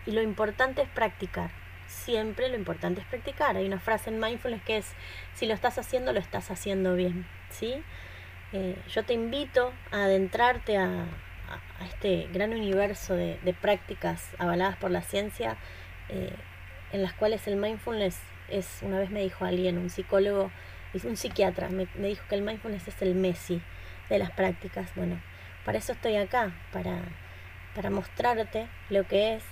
Y 0.06 0.12
lo 0.12 0.22
importante 0.22 0.82
es 0.82 0.90
practicar. 0.90 1.52
Siempre 1.88 2.50
lo 2.50 2.56
importante 2.56 3.02
es 3.02 3.08
practicar. 3.08 3.58
Hay 3.58 3.66
una 3.66 3.80
frase 3.80 4.10
en 4.10 4.20
Mindfulness 4.20 4.64
que 4.64 4.78
es, 4.78 4.94
si 5.34 5.46
lo 5.46 5.54
estás 5.54 5.78
haciendo, 5.78 6.14
lo 6.14 6.20
estás 6.20 6.52
haciendo 6.52 6.96
bien. 6.96 7.26
¿sí? 7.50 7.84
Eh, 8.54 8.78
yo 8.90 9.04
te 9.04 9.14
invito 9.14 9.72
a 9.92 10.04
adentrarte 10.04 10.78
a, 10.78 11.06
este 11.86 12.28
gran 12.32 12.52
universo 12.52 13.16
de, 13.16 13.56
prácticas 13.60 14.30
avaladas 14.38 14.78
por 14.78 14.92
la 14.92 15.02
ciencia, 15.02 15.58
eh, 16.10 16.34
en 16.92 17.02
las 17.02 17.14
cuales 17.14 17.48
el 17.48 17.56
mindfulness 17.56 18.20
es, 18.50 18.80
una 18.82 19.00
vez 19.00 19.10
me 19.10 19.22
dijo 19.22 19.46
alguien, 19.46 19.78
un 19.78 19.90
psicólogo, 19.90 20.52
un 21.04 21.18
psiquiatra, 21.18 21.70
me, 21.70 21.88
dijo 21.96 22.24
que 22.28 22.36
el 22.36 22.42
mindfulness 22.42 22.88
es 22.88 23.02
el 23.02 23.16
Messi 23.16 23.62
de 24.10 24.20
las 24.20 24.32
prácticas. 24.32 24.94
Bueno, 24.96 25.22
para 25.66 25.78
eso 25.78 25.94
estoy 25.94 26.18
acá, 26.18 26.52
para, 26.72 27.02
para 27.76 27.90
mostrarte 27.90 28.68
lo 28.90 29.08
que 29.08 29.36
es 29.36 29.44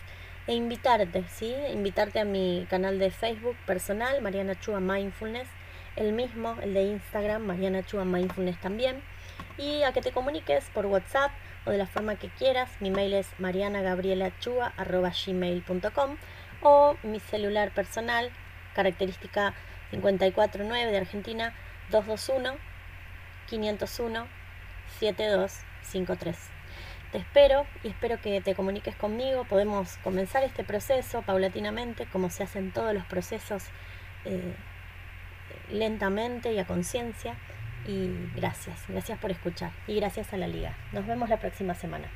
e 0.47 0.53
invitarte, 0.53 1.23
¿sí? 1.29 1.53
Invitarte 1.71 2.19
a 2.19 2.25
mi 2.25 2.65
canal 2.69 2.99
de 2.99 3.11
Facebook 3.11 3.55
personal, 3.65 4.21
Mariana 4.21 4.59
Chua 4.59 4.79
Mindfulness, 4.79 5.47
el 5.95 6.11
mismo, 6.13 6.57
el 6.61 6.73
de 6.73 6.83
Instagram, 6.83 7.43
Mariana 7.43 7.83
Chua 7.83 8.03
Mindfulness 8.03 8.59
también, 8.59 9.01
y 9.57 9.83
a 9.83 9.93
que 9.93 10.01
te 10.01 10.11
comuniques 10.11 10.65
por 10.73 10.87
WhatsApp 10.87 11.31
o 11.65 11.71
de 11.71 11.77
la 11.77 11.87
forma 11.87 12.15
que 12.15 12.29
quieras. 12.29 12.69
Mi 12.79 12.91
mail 12.91 13.13
es 13.13 13.27
marianagabrielachua.gmail.com 13.39 16.17
o 16.61 16.95
mi 17.03 17.19
celular 17.19 17.71
personal 17.71 18.31
característica 18.73 19.53
549 19.91 20.91
de 20.91 20.97
Argentina 20.97 21.53
221 21.91 22.57
501 23.49 24.27
7253. 24.99 26.37
Te 27.11 27.17
espero 27.17 27.65
y 27.83 27.87
espero 27.87 28.21
que 28.21 28.39
te 28.41 28.53
comuniques 28.53 28.95
conmigo. 28.95 29.45
Podemos 29.45 29.97
comenzar 30.03 30.43
este 30.43 30.63
proceso 30.63 31.23
paulatinamente, 31.23 32.05
como 32.05 32.29
se 32.29 32.43
hacen 32.43 32.71
todos 32.71 32.93
los 32.93 33.03
procesos, 33.05 33.63
eh, 34.25 34.53
lentamente 35.71 36.53
y 36.53 36.59
a 36.59 36.65
conciencia 36.65 37.35
y 37.87 38.09
gracias, 38.35 38.85
gracias 38.87 39.19
por 39.19 39.31
escuchar 39.31 39.71
y 39.87 39.95
gracias 39.95 40.33
a 40.33 40.37
la 40.37 40.47
liga. 40.47 40.77
Nos 40.93 41.05
vemos 41.05 41.29
la 41.29 41.39
próxima 41.39 41.73
semana. 41.73 42.09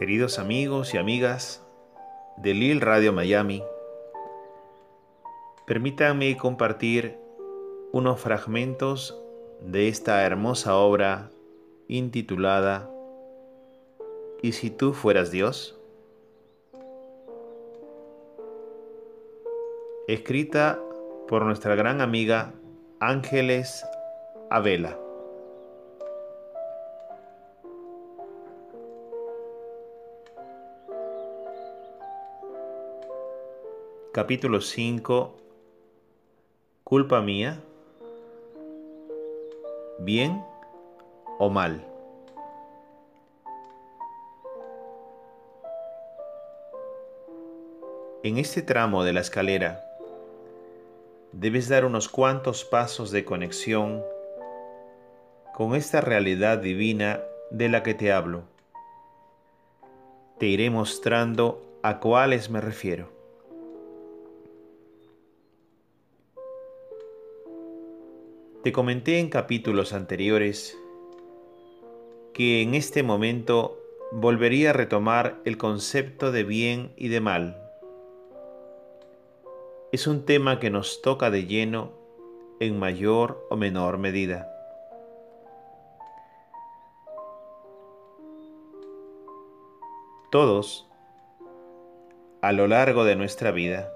Queridos 0.00 0.38
amigos 0.38 0.94
y 0.94 0.96
amigas 0.96 1.62
de 2.38 2.54
Lil 2.54 2.80
Radio 2.80 3.12
Miami, 3.12 3.62
permítanme 5.66 6.38
compartir 6.38 7.18
unos 7.92 8.18
fragmentos 8.18 9.22
de 9.60 9.88
esta 9.88 10.24
hermosa 10.24 10.78
obra 10.78 11.28
intitulada 11.86 12.90
¿Y 14.40 14.52
si 14.52 14.70
tú 14.70 14.94
fueras 14.94 15.30
Dios? 15.30 15.78
Escrita 20.08 20.80
por 21.28 21.44
nuestra 21.44 21.74
gran 21.74 22.00
amiga 22.00 22.54
Ángeles 23.00 23.84
Abela. 24.48 25.09
Capítulo 34.12 34.60
5 34.60 35.36
Culpa 36.82 37.20
mía 37.20 37.62
Bien 40.00 40.44
o 41.38 41.48
mal 41.48 41.86
En 48.24 48.38
este 48.38 48.62
tramo 48.62 49.04
de 49.04 49.12
la 49.12 49.20
escalera 49.20 49.86
debes 51.30 51.68
dar 51.68 51.84
unos 51.84 52.08
cuantos 52.08 52.64
pasos 52.64 53.12
de 53.12 53.24
conexión 53.24 54.02
con 55.54 55.76
esta 55.76 56.00
realidad 56.00 56.58
divina 56.58 57.20
de 57.52 57.68
la 57.68 57.84
que 57.84 57.94
te 57.94 58.10
hablo. 58.10 58.42
Te 60.40 60.46
iré 60.46 60.68
mostrando 60.68 61.62
a 61.84 62.00
cuáles 62.00 62.50
me 62.50 62.60
refiero. 62.60 63.19
Te 68.62 68.72
comenté 68.72 69.20
en 69.20 69.30
capítulos 69.30 69.94
anteriores 69.94 70.78
que 72.34 72.60
en 72.60 72.74
este 72.74 73.02
momento 73.02 73.78
volvería 74.12 74.68
a 74.68 74.72
retomar 74.74 75.40
el 75.46 75.56
concepto 75.56 76.30
de 76.30 76.44
bien 76.44 76.92
y 76.94 77.08
de 77.08 77.22
mal. 77.22 77.56
Es 79.92 80.06
un 80.06 80.26
tema 80.26 80.60
que 80.60 80.68
nos 80.68 81.00
toca 81.00 81.30
de 81.30 81.46
lleno 81.46 81.92
en 82.60 82.78
mayor 82.78 83.46
o 83.48 83.56
menor 83.56 83.96
medida. 83.96 84.46
Todos, 90.30 90.86
a 92.42 92.52
lo 92.52 92.66
largo 92.66 93.04
de 93.04 93.16
nuestra 93.16 93.52
vida, 93.52 93.90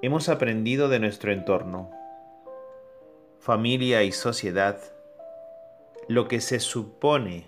hemos 0.00 0.28
aprendido 0.28 0.88
de 0.88 1.00
nuestro 1.00 1.32
entorno, 1.32 1.90
familia 3.40 4.04
y 4.04 4.12
sociedad, 4.12 4.80
lo 6.06 6.28
que 6.28 6.40
se 6.40 6.60
supone 6.60 7.46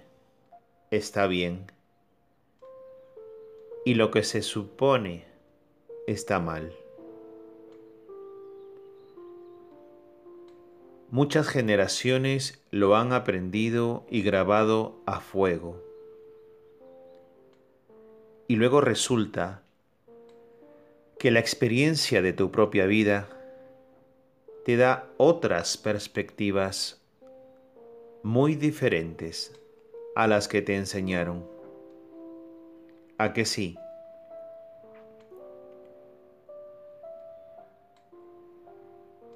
está 0.91 1.27
bien 1.29 1.71
y 3.85 3.95
lo 3.95 4.11
que 4.11 4.25
se 4.25 4.43
supone 4.43 5.25
está 6.09 6.41
mal. 6.41 6.73
Muchas 11.11 11.49
generaciones 11.49 12.63
lo 12.71 12.97
han 12.97 13.13
aprendido 13.13 14.05
y 14.11 14.23
grabado 14.23 15.01
a 15.07 15.21
fuego. 15.21 15.83
Y 18.47 18.57
luego 18.57 18.81
resulta 18.81 19.63
que 21.21 21.31
la 21.31 21.39
experiencia 21.39 22.23
de 22.23 22.33
tu 22.33 22.51
propia 22.51 22.87
vida 22.87 23.29
te 24.65 24.79
da 24.79 25.07
otras 25.19 25.77
perspectivas 25.77 27.03
muy 28.23 28.55
diferentes 28.55 29.53
a 30.17 30.27
las 30.27 30.49
que 30.49 30.63
te 30.63 30.77
enseñaron. 30.77 31.47
¿A 33.19 33.35
que 33.35 33.45
sí? 33.45 33.77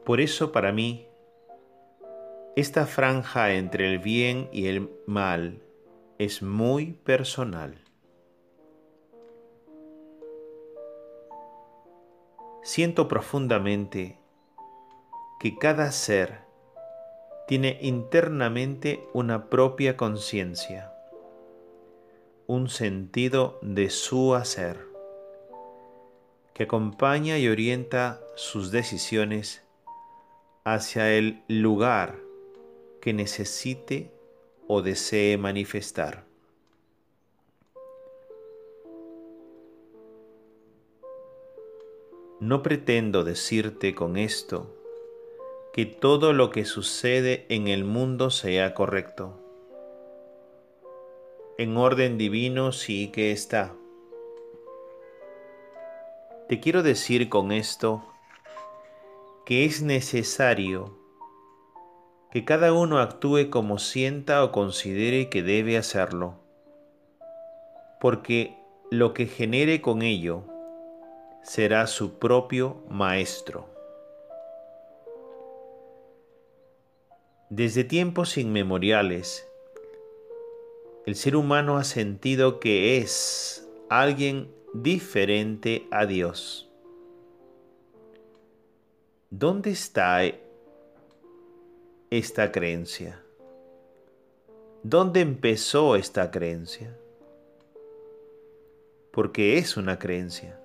Por 0.07 0.23
eso 0.23 0.53
para 0.53 0.73
mí, 0.73 1.07
esta 2.57 2.87
franja 2.87 3.53
entre 3.53 3.93
el 3.93 3.99
bien 3.99 4.49
y 4.53 4.69
el 4.69 4.89
mal 5.07 5.61
es 6.17 6.41
muy 6.41 6.95
personal. 6.95 7.84
Siento 12.65 13.09
profundamente 13.09 14.19
que 15.39 15.59
cada 15.59 15.93
ser 15.93 16.41
tiene 17.47 17.79
internamente 17.83 19.07
una 19.13 19.51
propia 19.51 19.99
conciencia, 19.99 20.91
un 22.47 22.71
sentido 22.71 23.59
de 23.61 23.91
su 23.91 24.35
hacer, 24.35 24.81
que 26.55 26.63
acompaña 26.63 27.37
y 27.37 27.49
orienta 27.49 28.23
sus 28.35 28.71
decisiones 28.71 29.63
hacia 30.65 31.13
el 31.13 31.43
lugar 31.49 32.19
que 33.03 33.13
necesite 33.13 34.11
o 34.69 34.81
desee 34.81 35.37
manifestar. 35.37 36.25
No 42.45 42.63
pretendo 42.63 43.25
decirte 43.25 43.95
con 43.95 44.19
esto 44.19 44.71
que 45.73 45.87
todo 45.87 46.35
lo 46.35 46.51
que 46.51 46.67
sucede 46.67 47.47
en 47.49 47.69
el 47.69 47.85
mundo 47.85 48.29
sea 48.29 48.75
correcto. 48.75 49.41
En 51.57 51.79
orden 51.79 52.19
divino 52.19 52.73
sí 52.73 53.11
que 53.11 53.33
está. 53.33 53.73
Te 56.47 56.61
quiero 56.61 56.83
decir 56.83 57.31
con 57.31 57.51
esto 57.51 58.05
que 59.47 59.65
es 59.65 59.81
necesario 59.81 60.99
que 62.31 62.45
cada 62.45 62.75
uno 62.75 62.99
actúe 62.99 63.49
como 63.49 63.79
sienta 63.79 64.45
o 64.45 64.53
considere 64.53 65.31
que 65.31 65.43
debe 65.43 65.79
hacerlo, 65.79 66.35
porque 68.03 68.55
lo 68.91 69.15
que 69.15 69.25
genere 69.29 69.81
con 69.81 70.03
ello 70.03 70.54
será 71.45 71.87
su 71.87 72.19
propio 72.19 72.83
maestro. 72.89 73.69
Desde 77.51 77.85
tiempos 77.85 78.39
inmemoriales, 78.39 79.47
el 81.05 81.15
ser 81.15 81.37
humano 81.37 81.77
ha 81.77 81.85
sentido 81.85 82.61
que 82.61 82.97
es 82.97 83.69
alguien 83.91 84.53
diferente 84.73 85.87
a 85.91 86.07
Dios. 86.07 86.71
¿Dónde 89.29 89.71
está 89.71 90.23
esta 92.11 92.53
creencia? 92.53 93.23
¿Dónde 94.83 95.21
empezó 95.21 95.95
esta 95.97 96.31
creencia? 96.31 96.97
Porque 99.13 99.59
es 99.59 99.77
una 99.77 99.99
creencia 99.99 100.64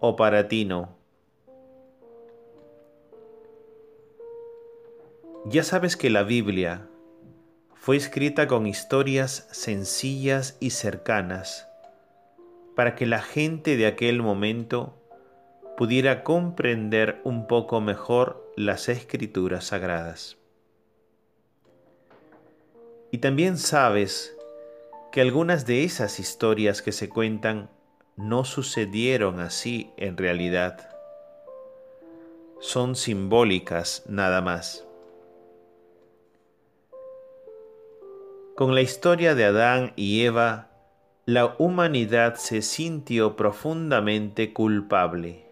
o 0.00 0.16
para 0.16 0.48
ti 0.48 0.64
no. 0.64 0.96
Ya 5.46 5.64
sabes 5.64 5.96
que 5.96 6.10
la 6.10 6.24
Biblia 6.24 6.88
fue 7.74 7.96
escrita 7.96 8.46
con 8.48 8.66
historias 8.66 9.48
sencillas 9.50 10.56
y 10.60 10.70
cercanas 10.70 11.68
para 12.74 12.94
que 12.94 13.06
la 13.06 13.22
gente 13.22 13.76
de 13.76 13.86
aquel 13.86 14.22
momento 14.22 14.94
pudiera 15.76 16.22
comprender 16.22 17.20
un 17.24 17.46
poco 17.46 17.80
mejor 17.80 18.52
las 18.56 18.88
escrituras 18.88 19.66
sagradas. 19.66 20.36
Y 23.10 23.18
también 23.18 23.56
sabes 23.56 24.36
que 25.12 25.20
algunas 25.20 25.66
de 25.66 25.84
esas 25.84 26.20
historias 26.20 26.82
que 26.82 26.92
se 26.92 27.08
cuentan 27.08 27.70
no 28.18 28.44
sucedieron 28.44 29.38
así 29.38 29.92
en 29.96 30.16
realidad. 30.16 30.90
Son 32.58 32.96
simbólicas 32.96 34.02
nada 34.08 34.40
más. 34.40 34.84
Con 38.56 38.74
la 38.74 38.80
historia 38.80 39.36
de 39.36 39.44
Adán 39.44 39.92
y 39.94 40.24
Eva, 40.24 40.68
la 41.26 41.54
humanidad 41.58 42.34
se 42.34 42.60
sintió 42.60 43.36
profundamente 43.36 44.52
culpable. 44.52 45.46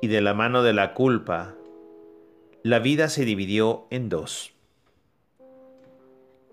Y 0.00 0.06
de 0.06 0.20
la 0.20 0.32
mano 0.32 0.62
de 0.62 0.74
la 0.74 0.94
culpa, 0.94 1.56
la 2.62 2.78
vida 2.78 3.08
se 3.08 3.24
dividió 3.24 3.86
en 3.90 4.08
dos. 4.08 4.52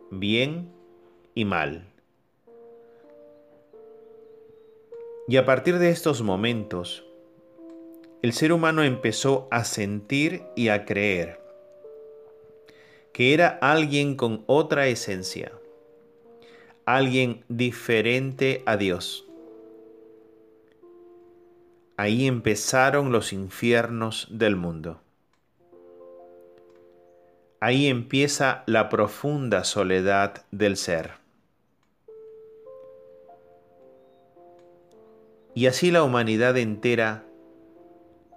bien 0.09 0.69
y 1.35 1.45
mal. 1.45 1.92
Y 5.27 5.37
a 5.37 5.45
partir 5.45 5.79
de 5.79 5.89
estos 5.89 6.21
momentos, 6.21 7.05
el 8.21 8.33
ser 8.33 8.51
humano 8.51 8.83
empezó 8.83 9.47
a 9.51 9.63
sentir 9.63 10.43
y 10.55 10.67
a 10.67 10.85
creer 10.85 11.41
que 13.13 13.33
era 13.33 13.47
alguien 13.61 14.15
con 14.15 14.43
otra 14.47 14.87
esencia, 14.87 15.53
alguien 16.85 17.45
diferente 17.47 18.63
a 18.65 18.75
Dios. 18.75 19.27
Ahí 21.95 22.27
empezaron 22.27 23.11
los 23.11 23.31
infiernos 23.33 24.27
del 24.31 24.55
mundo. 24.55 24.99
Ahí 27.61 27.87
empieza 27.87 28.63
la 28.65 28.89
profunda 28.89 29.63
soledad 29.63 30.45
del 30.51 30.75
ser. 30.75 31.22
Y 35.55 35.67
así 35.67 35.91
la 35.91 36.03
humanidad 36.03 36.57
entera 36.57 37.25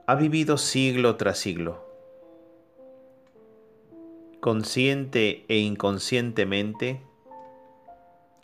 ha 0.06 0.14
vivido 0.14 0.58
siglo 0.58 1.16
tras 1.16 1.38
siglo 1.38 1.86
consciente 4.46 5.44
e 5.48 5.58
inconscientemente, 5.58 7.00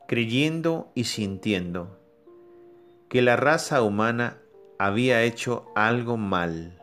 creyendo 0.08 0.90
y 0.96 1.04
sintiendo 1.04 1.96
que 3.08 3.22
la 3.22 3.36
raza 3.36 3.82
humana 3.82 4.42
había 4.80 5.22
hecho 5.22 5.64
algo 5.76 6.16
mal. 6.16 6.76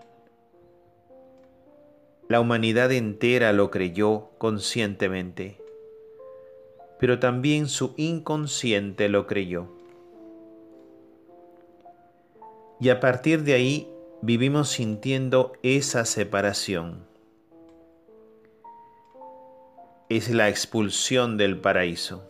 La 2.30 2.40
humanidad 2.40 2.94
entera 2.94 3.52
lo 3.52 3.72
creyó 3.72 4.30
conscientemente, 4.38 5.62
pero 6.98 7.20
también 7.20 7.68
su 7.68 7.96
inconsciente 7.98 9.10
lo 9.10 9.28
creyó. 9.28 9.79
Y 12.80 12.90
a 12.90 13.00
partir 13.00 13.44
de 13.44 13.54
ahí 13.54 13.90
vivimos 14.22 14.70
sintiendo 14.70 15.54
esa 15.64 16.06
separación 16.06 17.10
es 20.10 20.32
la 20.32 20.50
expulsión 20.50 21.38
del 21.38 21.62
paraíso. 21.62 22.24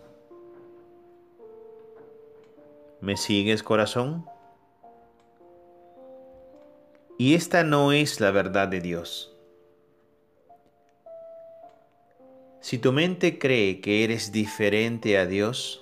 ¿Me 2.99 3.15
sigues 3.15 3.63
corazón? 3.63 4.25
Y 7.17 7.35
esta 7.35 7.63
no 7.63 7.93
es 7.93 8.19
la 8.19 8.31
verdad 8.31 8.67
de 8.67 8.81
Dios. 8.81 9.33
Si 12.59 12.77
tu 12.77 12.91
mente 12.91 13.39
cree 13.39 13.79
que 13.79 14.03
eres 14.03 14.33
diferente 14.33 15.17
a 15.17 15.25
Dios, 15.25 15.81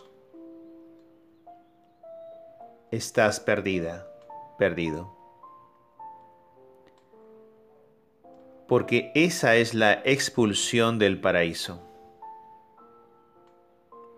estás 2.91 3.39
perdida, 3.39 4.06
perdido. 4.57 5.15
Porque 8.67 9.11
esa 9.15 9.55
es 9.55 9.73
la 9.73 9.93
expulsión 10.03 10.99
del 10.99 11.21
paraíso. 11.21 11.81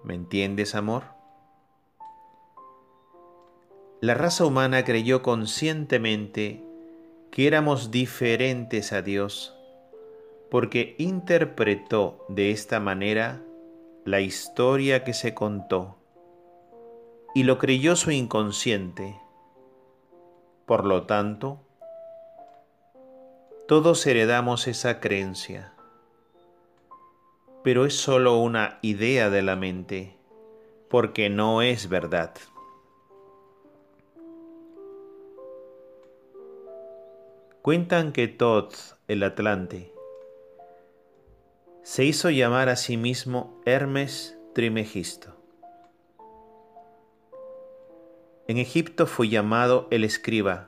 ¿Me 0.03 0.15
entiendes, 0.15 0.75
amor? 0.75 1.03
La 4.01 4.13
raza 4.13 4.45
humana 4.45 4.83
creyó 4.85 5.21
conscientemente 5.21 6.63
que 7.31 7.47
éramos 7.47 7.91
diferentes 7.91 8.93
a 8.93 9.01
Dios 9.01 9.55
porque 10.49 10.95
interpretó 10.97 12.25
de 12.27 12.51
esta 12.51 12.79
manera 12.79 13.41
la 14.05 14.21
historia 14.21 15.03
que 15.03 15.13
se 15.13 15.33
contó 15.33 15.97
y 17.35 17.43
lo 17.43 17.59
creyó 17.59 17.95
su 17.95 18.11
inconsciente. 18.11 19.19
Por 20.69 20.85
lo 20.85 21.03
tanto, 21.03 21.59
todos 23.67 24.07
heredamos 24.07 24.69
esa 24.69 25.01
creencia 25.01 25.73
pero 27.63 27.85
es 27.85 27.95
solo 27.95 28.37
una 28.37 28.79
idea 28.81 29.29
de 29.29 29.41
la 29.41 29.55
mente, 29.55 30.15
porque 30.89 31.29
no 31.29 31.61
es 31.61 31.89
verdad. 31.89 32.33
Cuentan 37.61 38.13
que 38.13 38.27
Todd, 38.27 38.73
el 39.07 39.23
Atlante, 39.23 39.93
se 41.83 42.05
hizo 42.05 42.29
llamar 42.29 42.69
a 42.69 42.75
sí 42.75 42.97
mismo 42.97 43.61
Hermes 43.65 44.37
Trimegisto. 44.53 45.38
En 48.49 48.57
Egipto 48.57 49.07
fue 49.07 49.29
llamado 49.29 49.87
el 49.91 50.03
escriba, 50.03 50.67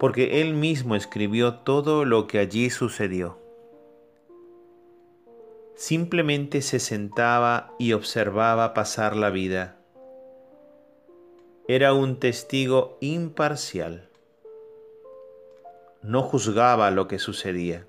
porque 0.00 0.40
él 0.40 0.54
mismo 0.54 0.96
escribió 0.96 1.58
todo 1.58 2.04
lo 2.04 2.26
que 2.26 2.40
allí 2.40 2.70
sucedió 2.70 3.40
simplemente 5.80 6.60
se 6.60 6.78
sentaba 6.78 7.74
y 7.78 7.94
observaba 7.94 8.74
pasar 8.74 9.16
la 9.16 9.30
vida. 9.30 9.78
Era 11.68 11.94
un 11.94 12.20
testigo 12.20 12.98
imparcial. 13.00 14.10
No 16.02 16.20
juzgaba 16.20 16.90
lo 16.90 17.08
que 17.08 17.18
sucedía. 17.18 17.86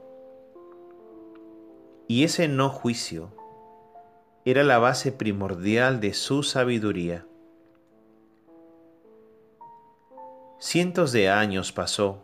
Y 2.07 2.23
ese 2.23 2.47
no 2.47 2.69
juicio 2.69 3.33
era 4.45 4.63
la 4.63 4.79
base 4.79 5.11
primordial 5.11 5.99
de 5.99 6.13
su 6.13 6.43
sabiduría. 6.43 7.25
Cientos 10.63 11.11
de 11.11 11.27
años 11.27 11.71
pasó 11.71 12.19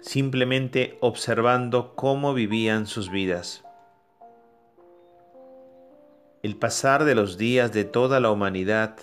simplemente 0.00 0.96
observando 1.02 1.94
cómo 1.94 2.32
vivían 2.32 2.86
sus 2.86 3.10
vidas 3.10 3.62
el 6.42 6.56
pasar 6.56 7.04
de 7.04 7.14
los 7.14 7.36
días 7.36 7.74
de 7.74 7.84
toda 7.84 8.20
la 8.20 8.30
humanidad 8.30 8.96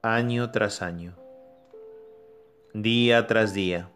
año 0.00 0.50
tras 0.52 0.80
año, 0.80 1.18
día 2.72 3.26
tras 3.26 3.52
día. 3.52 3.90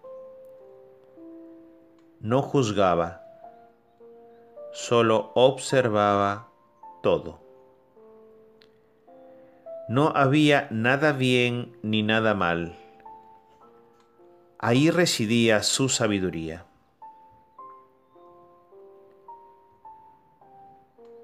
No 2.21 2.43
juzgaba, 2.43 3.23
solo 4.75 5.33
observaba 5.35 6.51
todo. 7.03 7.46
No 9.89 10.09
había 10.17 10.67
nada 10.73 11.13
bien 11.13 11.77
ni 11.83 12.03
nada 12.03 12.35
mal. 12.35 12.77
Ahí 14.59 14.91
residía 14.91 15.63
su 15.63 15.89
sabiduría. 15.89 16.67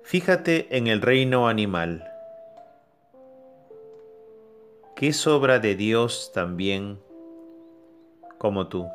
Fíjate 0.05 0.77
en 0.77 0.87
el 0.87 1.01
reino 1.01 1.49
animal, 1.49 2.09
que 4.95 5.09
es 5.09 5.27
obra 5.27 5.59
de 5.59 5.75
Dios 5.75 6.31
también, 6.33 7.01
como 8.39 8.69
tú 8.69 8.87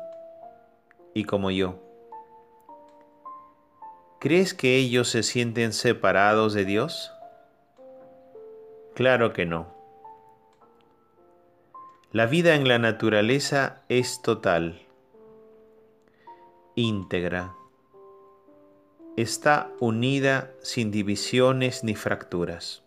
y 1.12 1.24
como 1.24 1.50
yo. 1.50 1.78
¿Crees 4.18 4.54
que 4.54 4.76
ellos 4.76 5.10
se 5.10 5.22
sienten 5.22 5.74
separados 5.74 6.54
de 6.54 6.64
Dios? 6.64 7.12
Claro 8.98 9.32
que 9.32 9.46
no. 9.46 9.68
La 12.10 12.26
vida 12.26 12.56
en 12.56 12.66
la 12.66 12.80
naturaleza 12.80 13.84
es 13.88 14.22
total, 14.22 14.88
íntegra, 16.74 17.54
está 19.16 19.70
unida 19.78 20.50
sin 20.62 20.90
divisiones 20.90 21.84
ni 21.84 21.94
fracturas, 21.94 22.82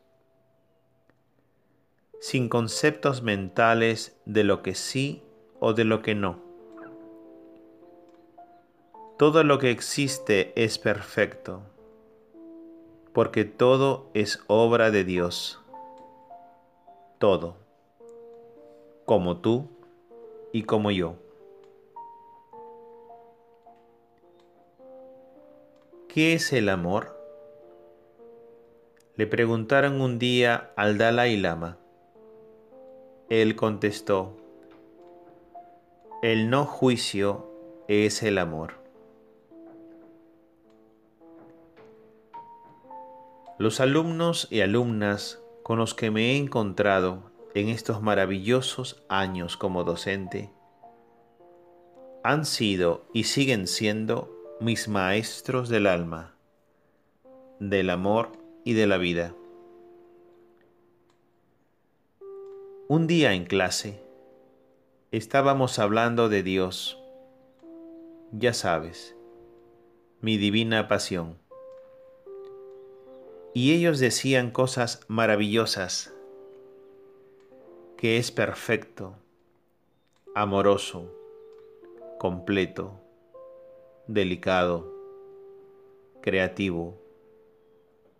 sin 2.19 2.49
conceptos 2.49 3.21
mentales 3.21 4.19
de 4.25 4.43
lo 4.43 4.63
que 4.63 4.75
sí 4.75 5.23
o 5.61 5.71
de 5.71 5.85
lo 5.85 6.01
que 6.01 6.13
no. 6.13 6.41
Todo 9.17 9.45
lo 9.45 9.59
que 9.59 9.71
existe 9.71 10.51
es 10.61 10.77
perfecto, 10.77 11.61
porque 13.13 13.45
todo 13.45 14.09
es 14.13 14.43
obra 14.47 14.91
de 14.91 15.05
Dios. 15.05 15.60
Todo, 17.21 17.53
como 19.05 19.37
tú 19.41 19.67
y 20.51 20.63
como 20.63 20.89
yo. 20.89 21.17
¿Qué 26.07 26.33
es 26.33 26.51
el 26.51 26.67
amor? 26.67 27.15
Le 29.17 29.27
preguntaron 29.27 30.01
un 30.01 30.17
día 30.17 30.71
al 30.75 30.97
Dalai 30.97 31.37
Lama. 31.37 31.77
Él 33.29 33.55
contestó, 33.55 34.35
el 36.23 36.49
no 36.49 36.65
juicio 36.65 37.51
es 37.87 38.23
el 38.23 38.39
amor. 38.39 38.73
Los 43.59 43.79
alumnos 43.79 44.47
y 44.49 44.61
alumnas 44.61 45.37
con 45.63 45.77
los 45.77 45.93
que 45.93 46.11
me 46.11 46.31
he 46.31 46.37
encontrado 46.37 47.31
en 47.53 47.69
estos 47.69 48.01
maravillosos 48.01 49.03
años 49.09 49.57
como 49.57 49.83
docente 49.83 50.51
han 52.23 52.45
sido 52.45 53.05
y 53.13 53.23
siguen 53.23 53.67
siendo 53.67 54.29
mis 54.59 54.87
maestros 54.87 55.69
del 55.69 55.87
alma, 55.87 56.35
del 57.59 57.89
amor 57.89 58.31
y 58.63 58.73
de 58.73 58.85
la 58.85 58.97
vida. 58.97 59.33
Un 62.87 63.07
día 63.07 63.33
en 63.33 63.45
clase 63.45 64.03
estábamos 65.11 65.79
hablando 65.79 66.29
de 66.29 66.43
Dios, 66.43 66.99
ya 68.31 68.53
sabes, 68.53 69.15
mi 70.21 70.37
divina 70.37 70.87
pasión. 70.87 71.40
Y 73.53 73.73
ellos 73.73 73.99
decían 73.99 74.51
cosas 74.51 75.01
maravillosas, 75.09 76.13
que 77.97 78.17
es 78.17 78.31
perfecto, 78.31 79.15
amoroso, 80.33 81.11
completo, 82.17 83.01
delicado, 84.07 84.89
creativo, 86.21 86.97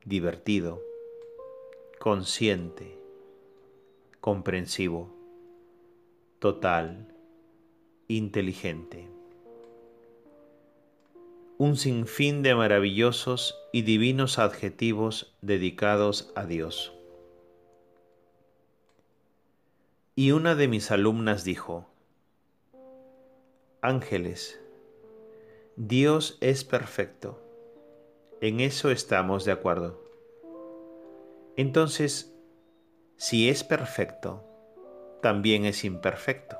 divertido, 0.03 0.81
consciente, 1.99 2.99
comprensivo, 4.19 5.15
total, 6.39 7.15
inteligente. 8.07 9.20
Un 11.61 11.77
sinfín 11.77 12.41
de 12.41 12.55
maravillosos 12.55 13.55
y 13.71 13.83
divinos 13.83 14.39
adjetivos 14.39 15.37
dedicados 15.43 16.33
a 16.33 16.47
Dios. 16.47 16.91
Y 20.15 20.31
una 20.31 20.55
de 20.55 20.67
mis 20.67 20.89
alumnas 20.89 21.43
dijo, 21.43 21.85
Ángeles, 23.79 24.59
Dios 25.75 26.39
es 26.41 26.63
perfecto. 26.63 27.39
En 28.41 28.59
eso 28.59 28.89
estamos 28.89 29.45
de 29.45 29.51
acuerdo. 29.51 30.03
Entonces, 31.57 32.35
si 33.17 33.49
es 33.49 33.63
perfecto, 33.63 34.43
también 35.21 35.65
es 35.65 35.85
imperfecto. 35.85 36.57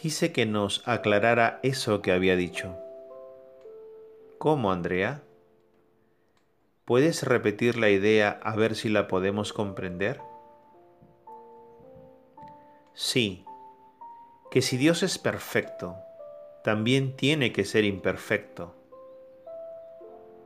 Quise 0.00 0.30
que 0.30 0.46
nos 0.46 0.86
aclarara 0.86 1.58
eso 1.64 2.02
que 2.02 2.12
había 2.12 2.36
dicho. 2.36 2.78
¿Cómo, 4.38 4.70
Andrea? 4.70 5.24
¿Puedes 6.84 7.24
repetir 7.24 7.76
la 7.76 7.90
idea 7.90 8.38
a 8.44 8.54
ver 8.54 8.76
si 8.76 8.90
la 8.90 9.08
podemos 9.08 9.52
comprender? 9.52 10.20
Sí, 12.94 13.44
que 14.52 14.62
si 14.62 14.76
Dios 14.76 15.02
es 15.02 15.18
perfecto, 15.18 15.96
también 16.62 17.16
tiene 17.16 17.52
que 17.52 17.64
ser 17.64 17.82
imperfecto. 17.82 18.76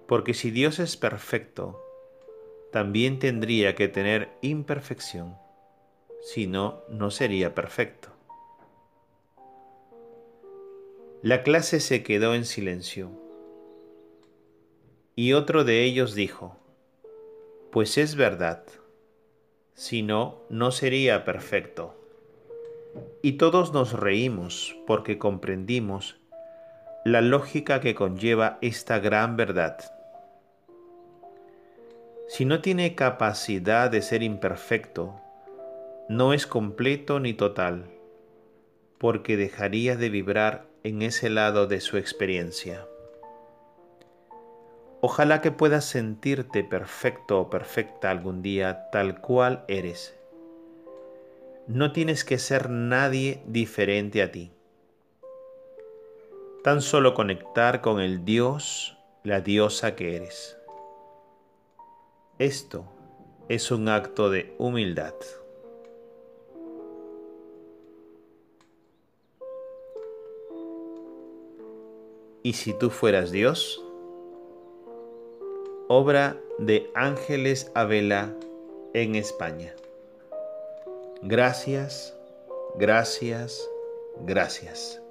Porque 0.09 0.33
si 0.33 0.51
Dios 0.51 0.79
es 0.79 0.97
perfecto, 0.97 1.79
también 2.73 3.19
tendría 3.19 3.75
que 3.75 3.89
tener 3.89 4.31
imperfección, 4.41 5.37
si 6.23 6.47
no, 6.47 6.85
no 6.89 7.11
sería 7.11 7.55
perfecto. 7.55 8.12
La 11.23 11.45
clase 11.45 11.79
se 11.79 12.03
quedó 12.03 12.35
en 12.35 12.45
silencio. 12.45 13.09
Y 15.15 15.35
otro 15.35 15.63
de 15.63 15.85
ellos 15.85 16.17
dijo, 16.17 16.59
pues 17.71 17.97
es 17.97 18.17
verdad, 18.17 18.65
si 19.75 20.03
no, 20.03 20.43
no 20.51 20.73
sería 20.73 21.25
perfecto. 21.25 21.95
Y 23.23 23.35
todos 23.35 23.73
nos 23.73 23.93
reímos 23.93 24.77
porque 24.85 25.17
comprendimos 25.19 26.17
la 27.05 27.21
lógica 27.21 27.81
que 27.81 27.95
conlleva 27.95 28.59
esta 28.61 28.99
gran 28.99 29.37
verdad. 29.37 29.79
Si 32.27 32.45
no 32.45 32.61
tiene 32.63 32.97
capacidad 32.97 33.93
de 33.93 34.03
ser 34.03 34.25
imperfecto, 34.25 35.21
no 36.09 36.33
es 36.33 36.49
completo 36.49 37.21
ni 37.21 37.33
total, 37.33 37.85
porque 38.99 39.37
dejaría 39.37 39.95
de 39.95 40.09
vibrar 40.09 40.72
en 40.85 41.03
ese 41.03 41.31
lado 41.31 41.67
de 41.67 41.81
su 41.81 41.97
experiencia. 41.97 42.87
Ojalá 45.01 45.41
que 45.41 45.51
puedas 45.51 45.85
sentirte 45.85 46.65
perfecto 46.65 47.41
o 47.41 47.51
perfecta 47.51 48.11
algún 48.11 48.43
día 48.43 48.91
tal 48.91 49.21
cual 49.21 49.65
eres 49.69 50.15
no 51.67 51.93
tienes 51.93 52.25
que 52.25 52.39
ser 52.39 52.71
nadie 52.71 53.43
diferente 53.47 54.23
a 54.23 54.33
ti. 54.33 54.53
Tan 56.65 56.81
solo 56.81 57.15
conectar 57.15 57.81
con 57.81 58.01
el 58.01 58.25
Dios, 58.25 58.97
la 59.23 59.41
diosa 59.41 59.95
que 59.95 60.17
eres. 60.17 60.57
Esto 62.39 62.85
es 63.49 63.71
un 63.71 63.89
acto 63.89 64.31
de 64.31 64.55
humildad. 64.59 65.15
¿Y 72.43 72.55
si 72.55 72.73
tú 72.73 72.91
fueras 72.91 73.31
Dios? 73.31 73.83
Obra 75.89 76.41
de 76.59 76.91
Ángeles 76.95 77.71
Abela 77.75 78.35
en 78.95 79.15
España. 79.15 79.75
Gracias, 81.23 82.17
gracias, 82.77 83.69
gracias. 84.25 85.02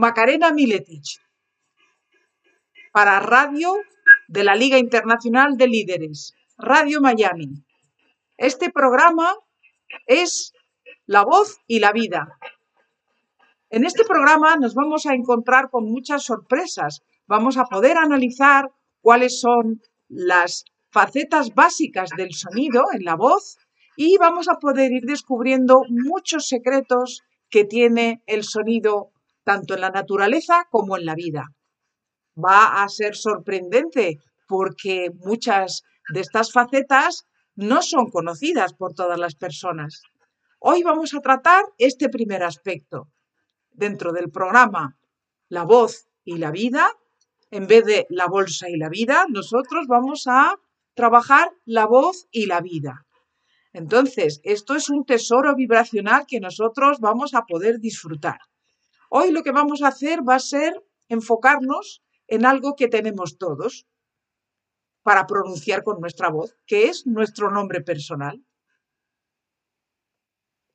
Macarena 0.00 0.50
Miletich 0.50 1.20
para 2.90 3.20
Radio 3.20 3.74
de 4.28 4.44
la 4.44 4.54
Liga 4.54 4.78
Internacional 4.78 5.58
de 5.58 5.68
Líderes, 5.68 6.32
Radio 6.56 7.02
Miami. 7.02 7.62
Este 8.38 8.70
programa 8.70 9.34
es 10.06 10.54
La 11.04 11.22
voz 11.22 11.58
y 11.66 11.80
la 11.80 11.92
vida. 11.92 12.38
En 13.68 13.84
este 13.84 14.06
programa 14.06 14.56
nos 14.56 14.74
vamos 14.74 15.04
a 15.04 15.12
encontrar 15.12 15.68
con 15.68 15.84
muchas 15.84 16.24
sorpresas. 16.24 17.02
Vamos 17.26 17.58
a 17.58 17.64
poder 17.64 17.98
analizar 17.98 18.70
cuáles 19.02 19.38
son 19.38 19.82
las 20.08 20.64
facetas 20.88 21.54
básicas 21.54 22.08
del 22.16 22.32
sonido 22.32 22.84
en 22.94 23.04
la 23.04 23.16
voz 23.16 23.58
y 23.98 24.16
vamos 24.16 24.48
a 24.48 24.54
poder 24.54 24.92
ir 24.92 25.02
descubriendo 25.04 25.82
muchos 25.90 26.48
secretos 26.48 27.20
que 27.50 27.66
tiene 27.66 28.22
el 28.26 28.44
sonido 28.44 29.09
tanto 29.44 29.74
en 29.74 29.80
la 29.80 29.90
naturaleza 29.90 30.66
como 30.70 30.96
en 30.96 31.04
la 31.04 31.14
vida. 31.14 31.48
Va 32.36 32.82
a 32.82 32.88
ser 32.88 33.16
sorprendente 33.16 34.18
porque 34.46 35.10
muchas 35.14 35.82
de 36.12 36.20
estas 36.20 36.52
facetas 36.52 37.26
no 37.54 37.82
son 37.82 38.10
conocidas 38.10 38.72
por 38.74 38.94
todas 38.94 39.18
las 39.18 39.34
personas. 39.34 40.02
Hoy 40.58 40.82
vamos 40.82 41.14
a 41.14 41.20
tratar 41.20 41.64
este 41.78 42.08
primer 42.08 42.42
aspecto. 42.42 43.08
Dentro 43.70 44.12
del 44.12 44.30
programa 44.30 44.96
La 45.48 45.64
voz 45.64 46.06
y 46.24 46.38
la 46.38 46.50
vida, 46.50 46.90
en 47.50 47.66
vez 47.66 47.84
de 47.84 48.06
la 48.10 48.26
bolsa 48.26 48.68
y 48.68 48.76
la 48.76 48.88
vida, 48.88 49.26
nosotros 49.28 49.86
vamos 49.88 50.26
a 50.26 50.56
trabajar 50.94 51.50
la 51.64 51.86
voz 51.86 52.26
y 52.30 52.46
la 52.46 52.60
vida. 52.60 53.06
Entonces, 53.72 54.40
esto 54.44 54.74
es 54.74 54.90
un 54.90 55.04
tesoro 55.04 55.54
vibracional 55.54 56.24
que 56.26 56.40
nosotros 56.40 56.98
vamos 57.00 57.34
a 57.34 57.42
poder 57.42 57.78
disfrutar. 57.78 58.38
Hoy 59.12 59.32
lo 59.32 59.42
que 59.42 59.50
vamos 59.50 59.82
a 59.82 59.88
hacer 59.88 60.20
va 60.26 60.36
a 60.36 60.38
ser 60.38 60.72
enfocarnos 61.08 62.00
en 62.28 62.46
algo 62.46 62.76
que 62.76 62.86
tenemos 62.86 63.38
todos 63.38 63.88
para 65.02 65.26
pronunciar 65.26 65.82
con 65.82 66.00
nuestra 66.00 66.30
voz, 66.30 66.56
que 66.64 66.84
es 66.84 67.08
nuestro 67.08 67.50
nombre 67.50 67.80
personal. 67.80 68.46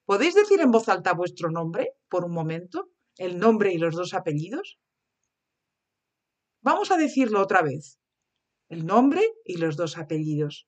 ¿Podéis 0.04 0.36
decir 0.36 0.60
en 0.60 0.72
voz 0.72 0.90
alta 0.90 1.14
vuestro 1.14 1.50
nombre 1.50 1.94
por 2.10 2.26
un 2.26 2.34
momento? 2.34 2.90
¿El 3.18 3.40
nombre 3.40 3.72
y 3.72 3.78
los 3.78 3.96
dos 3.96 4.14
apellidos? 4.14 4.80
Vamos 6.62 6.92
a 6.92 6.98
decirlo 6.98 7.42
otra 7.42 7.62
vez. 7.62 8.02
El 8.68 8.86
nombre 8.86 9.22
y 9.46 9.58
los 9.58 9.78
dos 9.78 9.98
apellidos. 9.98 10.68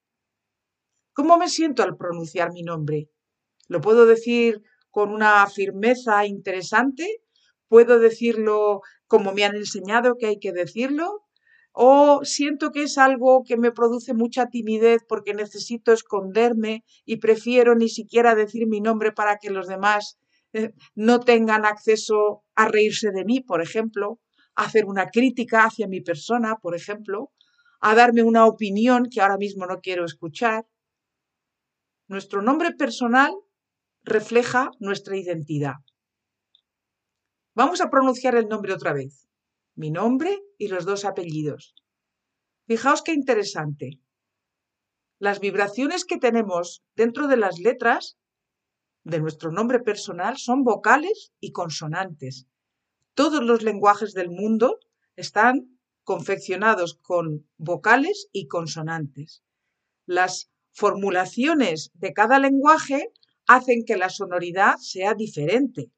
¿Cómo 1.12 1.38
me 1.38 1.50
siento 1.50 1.84
al 1.84 1.98
pronunciar 1.98 2.54
mi 2.54 2.64
nombre? 2.64 3.10
Lo 3.68 3.82
puedo 3.82 4.06
decir 4.06 4.64
con 4.90 5.12
una 5.12 5.46
firmeza 5.48 6.26
interesante, 6.26 7.24
puedo 7.68 8.00
decirlo 8.00 8.82
como 9.08 9.34
me 9.34 9.44
han 9.46 9.56
enseñado 9.56 10.16
que 10.18 10.28
hay 10.28 10.40
que 10.40 10.52
decirlo, 10.52 11.28
o 11.72 12.26
siento 12.26 12.72
que 12.72 12.84
es 12.84 12.98
algo 12.98 13.44
que 13.44 13.56
me 13.56 13.72
produce 13.72 14.16
mucha 14.16 14.48
timidez 14.48 15.04
porque 15.08 15.36
necesito 15.36 15.94
esconderme 15.94 16.84
y 17.06 17.18
prefiero 17.18 17.76
ni 17.76 17.88
siquiera 17.88 18.34
decir 18.34 18.68
mi 18.68 18.82
nombre 18.82 19.12
para 19.12 19.38
que 19.38 19.52
los 19.52 19.68
demás 19.68 20.18
eh, 20.54 20.74
no 20.96 21.20
tengan 21.20 21.66
acceso 21.66 22.44
a 22.56 22.68
reírse 22.68 23.12
de 23.12 23.26
mí, 23.26 23.42
por 23.42 23.62
ejemplo, 23.62 24.20
a 24.56 24.64
hacer 24.66 24.86
una 24.86 25.12
crítica 25.12 25.66
hacia 25.66 25.88
mi 25.88 26.02
persona, 26.02 26.56
por 26.56 26.76
ejemplo, 26.76 27.32
a 27.80 27.94
darme 27.94 28.24
una 28.24 28.48
opinión 28.48 29.08
que 29.12 29.22
ahora 29.22 29.38
mismo 29.38 29.68
no 29.68 29.80
quiero 29.80 30.04
escuchar. 30.04 30.66
Nuestro 32.08 32.42
nombre 32.42 32.72
personal 32.72 33.32
refleja 34.04 34.72
nuestra 34.80 35.16
identidad. 35.16 35.76
Vamos 37.58 37.82
a 37.82 37.90
pronunciar 37.90 38.36
el 38.36 38.48
nombre 38.48 38.72
otra 38.72 38.94
vez. 38.94 39.28
Mi 39.74 39.90
nombre 39.90 40.44
y 40.60 40.68
los 40.68 40.86
dos 40.86 41.06
apellidos. 41.06 41.74
Fijaos 42.68 43.02
qué 43.02 43.14
interesante. 43.14 44.00
Las 45.18 45.40
vibraciones 45.40 46.06
que 46.06 46.20
tenemos 46.20 46.84
dentro 46.96 47.28
de 47.28 47.36
las 47.36 47.58
letras 47.58 48.16
de 49.04 49.20
nuestro 49.20 49.52
nombre 49.52 49.80
personal 49.80 50.38
son 50.38 50.64
vocales 50.64 51.32
y 51.40 51.52
consonantes. 51.52 52.46
Todos 53.16 53.44
los 53.44 53.64
lenguajes 53.64 54.14
del 54.14 54.30
mundo 54.30 54.78
están 55.16 55.80
confeccionados 56.04 57.00
con 57.02 57.50
vocales 57.58 58.28
y 58.32 58.46
consonantes. 58.46 59.42
Las 60.06 60.52
formulaciones 60.74 61.90
de 61.96 62.14
cada 62.14 62.38
lenguaje 62.38 63.12
hacen 63.48 63.84
que 63.84 63.98
la 63.98 64.12
sonoridad 64.12 64.76
sea 64.78 65.16
diferente. 65.16 65.92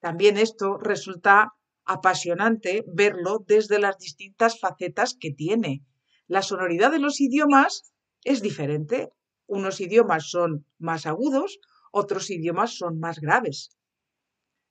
También 0.00 0.36
esto 0.36 0.78
resulta 0.78 1.54
apasionante 1.84 2.84
verlo 2.86 3.44
desde 3.46 3.78
las 3.78 3.98
distintas 3.98 4.58
facetas 4.60 5.16
que 5.18 5.30
tiene. 5.30 5.82
La 6.26 6.42
sonoridad 6.42 6.90
de 6.90 6.98
los 6.98 7.20
idiomas 7.20 7.92
es 8.24 8.42
diferente. 8.42 9.10
Unos 9.46 9.80
idiomas 9.80 10.28
son 10.28 10.66
más 10.78 11.06
agudos, 11.06 11.60
otros 11.92 12.30
idiomas 12.30 12.76
son 12.76 12.98
más 12.98 13.20
graves. 13.20 13.76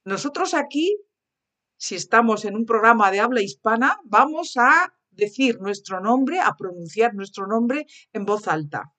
Nosotros 0.04 0.54
aquí 0.54 0.98
si 1.78 1.96
estamos 1.96 2.46
en 2.46 2.56
un 2.56 2.66
programa 2.66 3.12
de 3.12 3.20
habla 3.20 3.42
hispana, 3.42 4.00
vamos 4.06 4.56
a 4.56 4.94
decir 5.12 5.60
nuestro 5.60 6.00
nombre, 6.00 6.40
a 6.40 6.56
pronunciar 6.56 7.14
nuestro 7.14 7.48
nombre 7.48 7.86
en 8.14 8.26
voz 8.26 8.48
alta. 8.48 8.94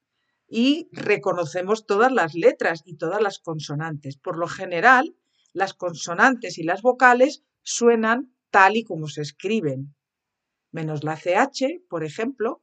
Y 0.49 0.89
reconocemos 0.93 1.87
todas 1.87 2.13
las 2.13 2.35
letras 2.35 2.83
y 2.85 2.97
todas 2.97 3.21
las 3.21 3.39
consonantes. 3.39 4.17
Por 4.17 4.39
lo 4.39 4.47
general, 4.47 5.17
las 5.57 5.73
consonantes 5.73 6.59
y 6.59 6.65
las 6.65 6.83
vocales 6.83 7.43
suenan 7.63 8.37
tal 8.51 8.77
y 8.77 8.85
como 8.85 9.09
se 9.09 9.23
escriben, 9.23 9.97
menos 10.71 11.03
la 11.03 11.17
CH, 11.17 11.83
por 11.89 12.05
ejemplo, 12.05 12.63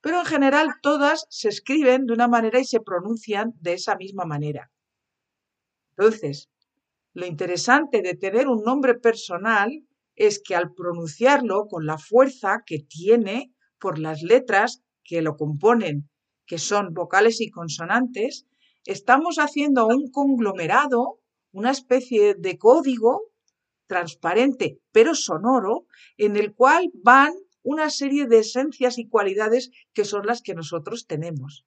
pero 0.00 0.20
en 0.20 0.24
general 0.24 0.68
todas 0.80 1.26
se 1.28 1.50
escriben 1.50 2.06
de 2.06 2.14
una 2.14 2.26
manera 2.26 2.58
y 2.58 2.64
se 2.64 2.80
pronuncian 2.80 3.52
de 3.60 3.74
esa 3.74 3.96
misma 3.96 4.24
manera. 4.24 4.72
Entonces, 5.90 6.48
lo 7.12 7.26
interesante 7.26 8.00
de 8.00 8.14
tener 8.14 8.48
un 8.48 8.62
nombre 8.62 8.94
personal 8.94 9.86
es 10.14 10.40
que 10.42 10.56
al 10.56 10.72
pronunciarlo 10.72 11.66
con 11.68 11.84
la 11.84 11.98
fuerza 11.98 12.62
que 12.64 12.78
tiene 12.78 13.52
por 13.78 13.98
las 13.98 14.22
letras 14.22 14.82
que 15.04 15.20
lo 15.20 15.36
componen, 15.36 16.08
que 16.46 16.56
son 16.56 16.94
vocales 16.94 17.42
y 17.42 17.50
consonantes, 17.50 18.46
estamos 18.86 19.36
haciendo 19.36 19.86
un 19.86 20.10
conglomerado, 20.10 21.20
una 21.56 21.70
especie 21.70 22.34
de 22.34 22.58
código 22.58 23.32
transparente 23.86 24.78
pero 24.92 25.14
sonoro, 25.14 25.86
en 26.18 26.36
el 26.36 26.54
cual 26.54 26.90
van 27.02 27.32
una 27.62 27.88
serie 27.88 28.26
de 28.26 28.40
esencias 28.40 28.98
y 28.98 29.08
cualidades 29.08 29.70
que 29.94 30.04
son 30.04 30.26
las 30.26 30.42
que 30.42 30.54
nosotros 30.54 31.06
tenemos. 31.06 31.64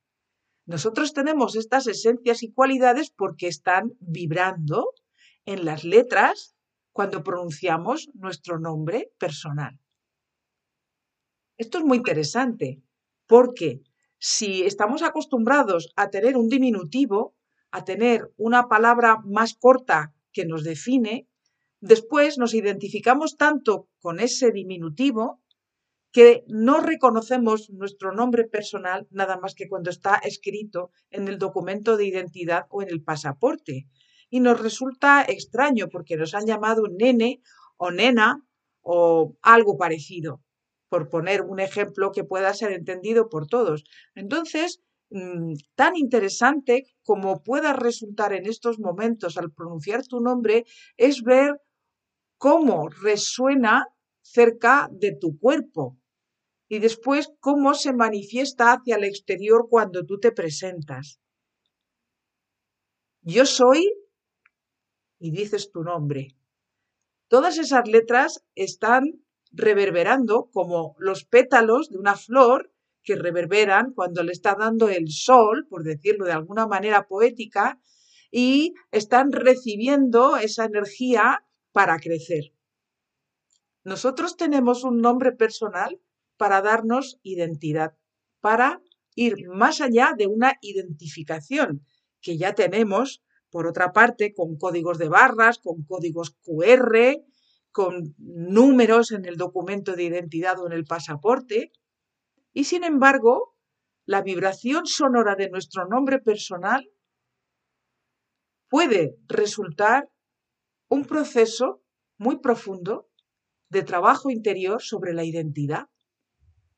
Nosotros 0.68 1.14
tenemos 1.14 1.56
estas 1.56 1.88
esencias 1.88 2.44
y 2.44 2.52
cualidades 2.52 3.10
porque 3.10 3.48
están 3.48 3.94
vibrando 3.99 4.94
en 5.45 5.66
las 5.66 5.84
letras 5.84 6.56
cuando 6.91 7.24
pronunciamos 7.24 8.11
nuestro 8.14 8.60
nombre 8.60 9.11
personal. 9.18 9.80
Esto 11.57 11.80
es 11.80 11.84
muy 11.84 11.98
interesante 11.98 12.80
porque 13.26 13.82
si 14.20 14.61
estamos 14.61 15.02
acostumbrados 15.02 15.91
a 15.95 16.11
tener 16.11 16.38
un 16.38 16.48
diminutivo, 16.48 17.39
a 17.71 17.83
tener 17.83 18.31
una 18.37 18.67
palabra 18.67 19.17
más 19.25 19.53
corta 19.53 20.13
que 20.31 20.45
nos 20.45 20.63
define, 20.63 21.27
después 21.81 22.37
nos 22.37 22.53
identificamos 22.53 23.37
tanto 23.37 23.87
con 23.99 24.19
ese 24.19 24.51
diminutivo 24.51 25.41
que 26.11 26.43
no 26.47 26.79
reconocemos 26.79 27.69
nuestro 27.69 28.11
nombre 28.13 28.45
personal 28.45 29.07
nada 29.11 29.37
más 29.37 29.53
que 29.53 29.67
cuando 29.67 29.89
está 29.89 30.15
escrito 30.15 30.91
en 31.11 31.27
el 31.27 31.37
documento 31.37 31.97
de 31.97 32.07
identidad 32.07 32.65
o 32.69 32.81
en 32.81 32.89
el 32.89 33.03
pasaporte 33.03 33.87
y 34.29 34.39
nos 34.39 34.59
resulta 34.59 35.23
extraño 35.23 35.87
porque 35.89 36.17
nos 36.17 36.33
han 36.33 36.45
llamado 36.45 36.83
nene 36.89 37.41
o 37.77 37.91
nena 37.91 38.43
o 38.81 39.35
algo 39.41 39.77
parecido, 39.77 40.41
por 40.89 41.09
poner 41.09 41.41
un 41.41 41.59
ejemplo 41.59 42.11
que 42.11 42.23
pueda 42.23 42.53
ser 42.53 42.71
entendido 42.71 43.29
por 43.29 43.47
todos. 43.47 43.83
Entonces, 44.15 44.81
mm, 45.10 45.53
tan 45.76 45.95
interesante 45.95 46.86
como 47.03 47.41
pueda 47.44 47.73
resultar 47.73 48.34
en 48.34 48.45
estos 48.45 48.80
momentos 48.80 49.38
al 49.38 49.52
pronunciar 49.52 50.06
tu 50.06 50.19
nombre 50.19 50.65
es 50.98 51.23
ver 51.23 51.61
cómo 52.38 52.90
resuena 52.90 53.86
cerca 54.22 54.90
de 54.91 55.15
tu 55.19 55.38
cuerpo 55.38 55.98
y 56.68 56.80
después 56.80 57.31
cómo 57.40 57.73
se 57.73 57.94
manifiesta 57.94 58.73
hacia 58.73 58.98
el 58.98 59.03
exterior 59.03 59.68
cuando 59.69 60.06
tú 60.06 60.19
te 60.19 60.31
presentas. 60.31 61.19
Yo 63.22 63.45
soy 63.45 63.91
y 65.19 65.31
dices 65.31 65.72
tu 65.72 65.84
nombre. 65.84 66.36
Todas 67.27 67.57
esas 67.57 67.88
letras 67.88 68.44
están 68.56 69.03
reverberando 69.52 70.49
como 70.52 70.95
los 70.99 71.26
pétalos 71.26 71.90
de 71.90 71.98
una 71.98 72.15
flor 72.15 72.72
que 73.03 73.15
reverberan 73.15 73.93
cuando 73.93 74.23
le 74.23 74.31
está 74.31 74.55
dando 74.55 74.89
el 74.89 75.09
sol, 75.09 75.67
por 75.69 75.84
decirlo 75.84 76.26
de 76.26 76.34
alguna 76.34 76.67
manera 76.67 77.07
poética, 77.07 77.80
y 78.31 78.73
están 78.91 79.31
recibiendo 79.31 80.38
esa 80.38 80.65
energía 80.65 81.43
para 81.71 81.97
crecer. 81.99 82.53
Nosotros 83.84 84.38
tenemos 84.38 84.84
un 84.84 85.01
nombre 85.01 85.31
personal 85.31 85.99
para 86.38 86.61
darnos 86.61 87.19
identidad, 87.23 87.97
para 88.39 88.81
ir 89.15 89.47
más 89.49 89.81
allá 89.81 90.13
de 90.17 90.27
una 90.27 90.53
identificación 90.61 91.85
que 92.21 92.38
ya 92.38 92.53
tenemos 92.53 93.23
por 93.49 93.67
otra 93.67 93.91
parte, 93.91 94.34
con 94.34 94.57
códigos 94.57 94.97
de 94.97 95.09
barras, 95.09 95.57
con 95.57 95.84
códigos 95.84 96.38
QR, 96.43 97.17
con 97.71 98.15
números 98.17 99.11
en 99.11 99.26
el 99.26 99.38
documento 99.38 99.95
de 99.95 100.03
identidad 100.03 100.59
o 100.59 100.67
en 100.67 100.73
el 100.73 100.85
pasaporte. 100.85 101.71
Y 102.53 102.63
sin 102.63 102.84
embargo, 102.84 103.55
la 104.05 104.21
vibración 104.21 104.85
sonora 104.85 105.35
de 105.35 105.49
nuestro 105.49 105.85
nombre 105.88 106.19
personal 106.19 106.89
puede 108.69 109.15
resultar 109.27 110.09
un 110.89 111.05
proceso 111.05 111.81
muy 112.17 112.39
profundo 112.39 113.07
de 113.69 113.84
trabajo 113.84 114.30
interior 114.30 114.81
sobre 114.81 115.13
la 115.13 115.23
identidad. 115.23 115.85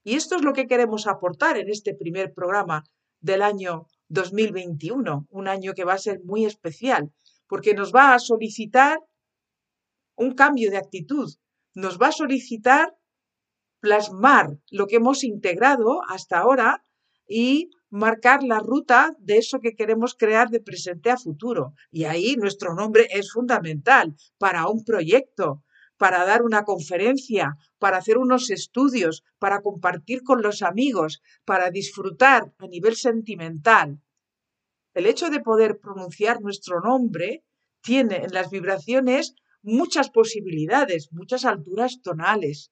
Y 0.04 0.16
esto 0.16 0.36
es 0.36 0.42
lo 0.42 0.54
que 0.54 0.68
queremos 0.68 1.08
aportar 1.08 1.58
en 1.58 1.70
este 1.70 1.96
primer 1.96 2.34
programa 2.34 2.84
del 3.20 3.42
año 3.42 3.88
2021, 4.10 5.28
un 5.30 5.48
año 5.48 5.74
que 5.74 5.86
va 5.86 5.94
a 5.94 6.00
ser 6.00 6.20
muy 6.24 6.46
especial, 6.46 7.14
porque 7.48 7.74
nos 7.74 7.94
va 7.94 8.14
a 8.14 8.20
solicitar 8.20 9.00
un 10.16 10.34
cambio 10.34 10.70
de 10.70 10.78
actitud, 10.78 11.30
nos 11.74 11.98
va 11.98 12.08
a 12.08 12.12
solicitar 12.12 12.94
plasmar 13.82 14.58
lo 14.70 14.88
que 14.88 14.98
hemos 14.98 15.24
integrado 15.24 16.02
hasta 16.08 16.40
ahora 16.40 16.86
y 17.28 17.70
marcar 17.90 18.44
la 18.44 18.60
ruta 18.60 19.14
de 19.20 19.38
eso 19.38 19.60
que 19.60 19.76
queremos 19.76 20.16
crear 20.16 20.50
de 20.50 20.62
presente 20.62 21.10
a 21.12 21.18
futuro. 21.18 21.74
Y 21.92 22.06
ahí 22.06 22.36
nuestro 22.38 22.74
nombre 22.74 23.08
es 23.12 23.32
fundamental 23.32 24.16
para 24.38 24.68
un 24.68 24.84
proyecto, 24.84 25.64
para 25.98 26.26
dar 26.26 26.42
una 26.42 26.64
conferencia, 26.64 27.58
para 27.78 27.98
hacer 27.98 28.18
unos 28.18 28.50
estudios, 28.50 29.24
para 29.40 29.62
compartir 29.62 30.24
con 30.24 30.42
los 30.42 30.62
amigos, 30.62 31.22
para 31.46 31.70
disfrutar 31.70 32.54
a 32.58 32.68
nivel 32.68 32.96
sentimental. 32.96 34.00
El 34.94 35.06
hecho 35.06 35.30
de 35.30 35.42
poder 35.42 35.80
pronunciar 35.80 36.42
nuestro 36.42 36.82
nombre 36.82 37.44
tiene 37.82 38.18
en 38.18 38.34
las 38.34 38.50
vibraciones 38.50 39.36
muchas 39.62 40.10
posibilidades, 40.10 41.10
muchas 41.12 41.46
alturas 41.46 42.02
tonales. 42.02 42.72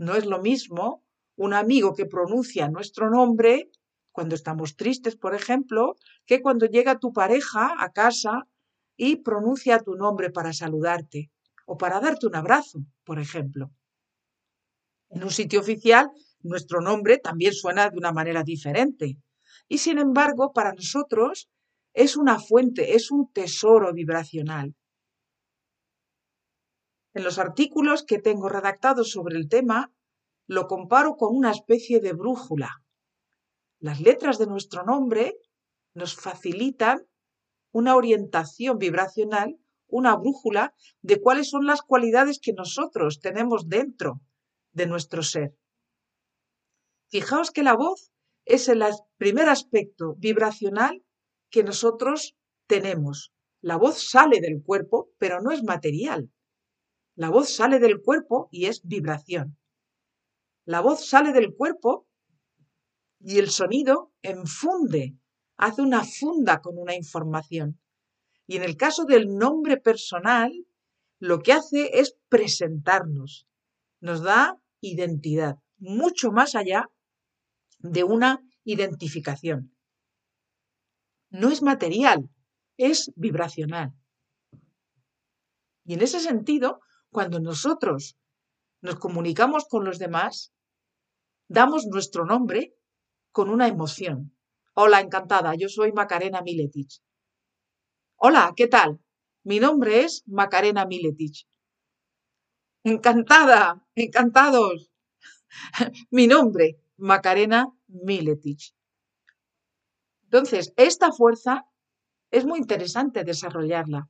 No 0.00 0.14
es 0.14 0.24
lo 0.24 0.40
mismo 0.40 1.04
un 1.36 1.52
amigo 1.52 1.94
que 1.94 2.06
pronuncia 2.06 2.70
nuestro 2.70 3.10
nombre 3.10 3.70
cuando 4.12 4.34
estamos 4.34 4.74
tristes, 4.74 5.14
por 5.14 5.34
ejemplo, 5.34 5.94
que 6.24 6.40
cuando 6.40 6.64
llega 6.64 6.98
tu 6.98 7.12
pareja 7.12 7.74
a 7.78 7.92
casa 7.92 8.48
y 8.96 9.16
pronuncia 9.16 9.78
tu 9.80 9.96
nombre 9.96 10.30
para 10.30 10.54
saludarte 10.54 11.30
o 11.66 11.76
para 11.76 12.00
darte 12.00 12.26
un 12.26 12.34
abrazo, 12.34 12.78
por 13.04 13.18
ejemplo. 13.18 13.72
En 15.10 15.22
un 15.22 15.30
sitio 15.30 15.60
oficial, 15.60 16.10
nuestro 16.40 16.80
nombre 16.80 17.18
también 17.18 17.52
suena 17.52 17.90
de 17.90 17.98
una 17.98 18.10
manera 18.10 18.42
diferente. 18.42 19.18
Y 19.68 19.76
sin 19.76 19.98
embargo, 19.98 20.54
para 20.54 20.72
nosotros 20.72 21.50
es 21.92 22.16
una 22.16 22.38
fuente, 22.38 22.94
es 22.94 23.10
un 23.10 23.30
tesoro 23.30 23.92
vibracional. 23.92 24.74
En 27.12 27.24
los 27.24 27.38
artículos 27.38 28.04
que 28.04 28.18
tengo 28.18 28.48
redactados 28.48 29.10
sobre 29.10 29.36
el 29.36 29.48
tema, 29.48 29.92
lo 30.46 30.66
comparo 30.66 31.16
con 31.16 31.36
una 31.36 31.50
especie 31.50 32.00
de 32.00 32.12
brújula. 32.12 32.82
Las 33.78 34.00
letras 34.00 34.38
de 34.38 34.46
nuestro 34.46 34.84
nombre 34.84 35.36
nos 35.94 36.14
facilitan 36.14 37.06
una 37.72 37.96
orientación 37.96 38.78
vibracional, 38.78 39.58
una 39.88 40.14
brújula 40.16 40.74
de 41.02 41.20
cuáles 41.20 41.50
son 41.50 41.66
las 41.66 41.82
cualidades 41.82 42.38
que 42.40 42.52
nosotros 42.52 43.20
tenemos 43.20 43.68
dentro 43.68 44.20
de 44.72 44.86
nuestro 44.86 45.22
ser. 45.22 45.54
Fijaos 47.08 47.50
que 47.50 47.64
la 47.64 47.74
voz 47.74 48.12
es 48.44 48.68
el 48.68 48.84
primer 49.16 49.48
aspecto 49.48 50.14
vibracional 50.18 51.04
que 51.50 51.64
nosotros 51.64 52.36
tenemos. 52.66 53.32
La 53.60 53.76
voz 53.76 54.08
sale 54.08 54.40
del 54.40 54.62
cuerpo, 54.62 55.10
pero 55.18 55.40
no 55.40 55.50
es 55.50 55.62
material. 55.64 56.30
La 57.20 57.28
voz 57.28 57.54
sale 57.54 57.80
del 57.80 58.00
cuerpo 58.00 58.48
y 58.50 58.64
es 58.64 58.80
vibración. 58.82 59.58
La 60.64 60.80
voz 60.80 61.06
sale 61.06 61.34
del 61.34 61.54
cuerpo 61.54 62.08
y 63.18 63.38
el 63.38 63.50
sonido 63.50 64.14
enfunde, 64.22 65.18
hace 65.58 65.82
una 65.82 66.02
funda 66.02 66.62
con 66.62 66.78
una 66.78 66.94
información. 66.94 67.78
Y 68.46 68.56
en 68.56 68.62
el 68.62 68.78
caso 68.78 69.04
del 69.04 69.36
nombre 69.36 69.76
personal, 69.76 70.50
lo 71.18 71.40
que 71.40 71.52
hace 71.52 71.90
es 72.00 72.16
presentarnos, 72.30 73.46
nos 74.00 74.22
da 74.22 74.58
identidad, 74.80 75.58
mucho 75.76 76.32
más 76.32 76.54
allá 76.54 76.88
de 77.80 78.02
una 78.02 78.40
identificación. 78.64 79.76
No 81.28 81.50
es 81.50 81.60
material, 81.60 82.30
es 82.78 83.12
vibracional. 83.14 83.92
Y 85.84 85.92
en 85.92 86.00
ese 86.00 86.20
sentido, 86.20 86.80
cuando 87.10 87.40
nosotros 87.40 88.16
nos 88.80 88.96
comunicamos 88.96 89.66
con 89.68 89.84
los 89.84 89.98
demás, 89.98 90.52
damos 91.48 91.86
nuestro 91.86 92.24
nombre 92.24 92.74
con 93.32 93.50
una 93.50 93.68
emoción. 93.68 94.36
Hola, 94.74 95.00
encantada, 95.00 95.54
yo 95.54 95.68
soy 95.68 95.92
Macarena 95.92 96.40
Miletich. 96.40 97.02
Hola, 98.16 98.54
¿qué 98.56 98.68
tal? 98.68 99.00
Mi 99.44 99.58
nombre 99.58 100.04
es 100.04 100.22
Macarena 100.26 100.86
Miletich. 100.86 101.46
Encantada, 102.84 103.84
encantados. 103.94 104.90
Mi 106.10 106.26
nombre, 106.26 106.80
Macarena 106.96 107.66
Miletich. 107.88 108.74
Entonces, 110.24 110.72
esta 110.76 111.10
fuerza 111.10 111.66
es 112.30 112.46
muy 112.46 112.58
interesante 112.60 113.24
desarrollarla, 113.24 114.08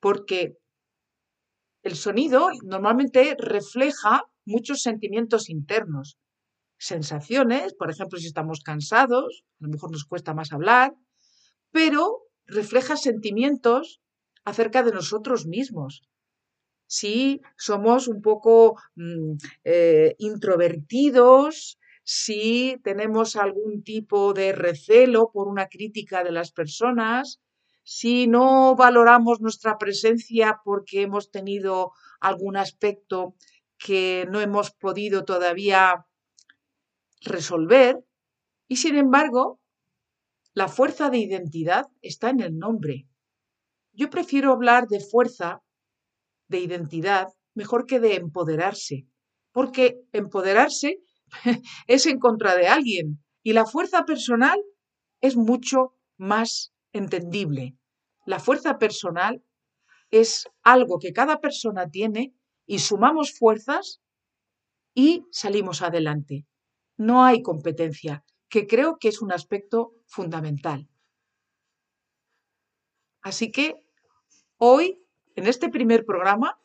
porque 0.00 0.58
el 1.84 1.96
sonido 1.96 2.48
normalmente 2.64 3.36
refleja 3.38 4.22
muchos 4.46 4.80
sentimientos 4.80 5.48
internos, 5.50 6.18
sensaciones, 6.78 7.74
por 7.74 7.90
ejemplo, 7.90 8.18
si 8.18 8.26
estamos 8.26 8.60
cansados, 8.60 9.44
a 9.60 9.64
lo 9.64 9.68
mejor 9.70 9.92
nos 9.92 10.06
cuesta 10.06 10.34
más 10.34 10.52
hablar, 10.52 10.94
pero 11.70 12.22
refleja 12.46 12.96
sentimientos 12.96 14.00
acerca 14.44 14.82
de 14.82 14.92
nosotros 14.92 15.46
mismos. 15.46 16.02
Si 16.86 17.40
somos 17.56 18.08
un 18.08 18.20
poco 18.22 18.76
mm, 18.96 19.32
eh, 19.64 20.14
introvertidos, 20.18 21.78
si 22.02 22.78
tenemos 22.82 23.36
algún 23.36 23.82
tipo 23.82 24.34
de 24.34 24.52
recelo 24.52 25.30
por 25.32 25.48
una 25.48 25.68
crítica 25.68 26.22
de 26.22 26.32
las 26.32 26.52
personas, 26.52 27.40
si 27.84 28.26
no 28.26 28.74
valoramos 28.74 29.40
nuestra 29.40 29.78
presencia 29.78 30.60
porque 30.64 31.02
hemos 31.02 31.30
tenido 31.30 31.92
algún 32.20 32.56
aspecto 32.56 33.34
que 33.78 34.26
no 34.30 34.40
hemos 34.40 34.72
podido 34.72 35.24
todavía 35.24 36.06
resolver, 37.20 38.04
y 38.66 38.76
sin 38.76 38.96
embargo, 38.96 39.60
la 40.54 40.68
fuerza 40.68 41.10
de 41.10 41.18
identidad 41.18 41.86
está 42.00 42.30
en 42.30 42.40
el 42.40 42.58
nombre. 42.58 43.06
Yo 43.92 44.10
prefiero 44.10 44.52
hablar 44.52 44.86
de 44.88 45.00
fuerza 45.00 45.62
de 46.48 46.60
identidad 46.60 47.28
mejor 47.54 47.86
que 47.86 48.00
de 48.00 48.16
empoderarse, 48.16 49.06
porque 49.52 50.00
empoderarse 50.12 50.98
es 51.86 52.06
en 52.06 52.18
contra 52.18 52.56
de 52.56 52.68
alguien 52.68 53.22
y 53.42 53.52
la 53.52 53.66
fuerza 53.66 54.04
personal 54.04 54.60
es 55.20 55.36
mucho 55.36 55.94
más 56.16 56.73
entendible. 56.94 57.76
La 58.24 58.40
fuerza 58.40 58.78
personal 58.78 59.44
es 60.10 60.48
algo 60.62 60.98
que 60.98 61.12
cada 61.12 61.40
persona 61.40 61.90
tiene 61.90 62.34
y 62.66 62.78
sumamos 62.78 63.36
fuerzas 63.36 64.00
y 64.94 65.26
salimos 65.30 65.82
adelante. 65.82 66.46
No 66.96 67.24
hay 67.24 67.42
competencia, 67.42 68.24
que 68.48 68.66
creo 68.66 68.96
que 68.98 69.08
es 69.08 69.20
un 69.20 69.32
aspecto 69.32 69.92
fundamental. 70.06 70.88
Así 73.20 73.50
que 73.50 73.74
hoy, 74.58 75.02
en 75.34 75.46
este 75.46 75.68
primer 75.68 76.04
programa, 76.04 76.58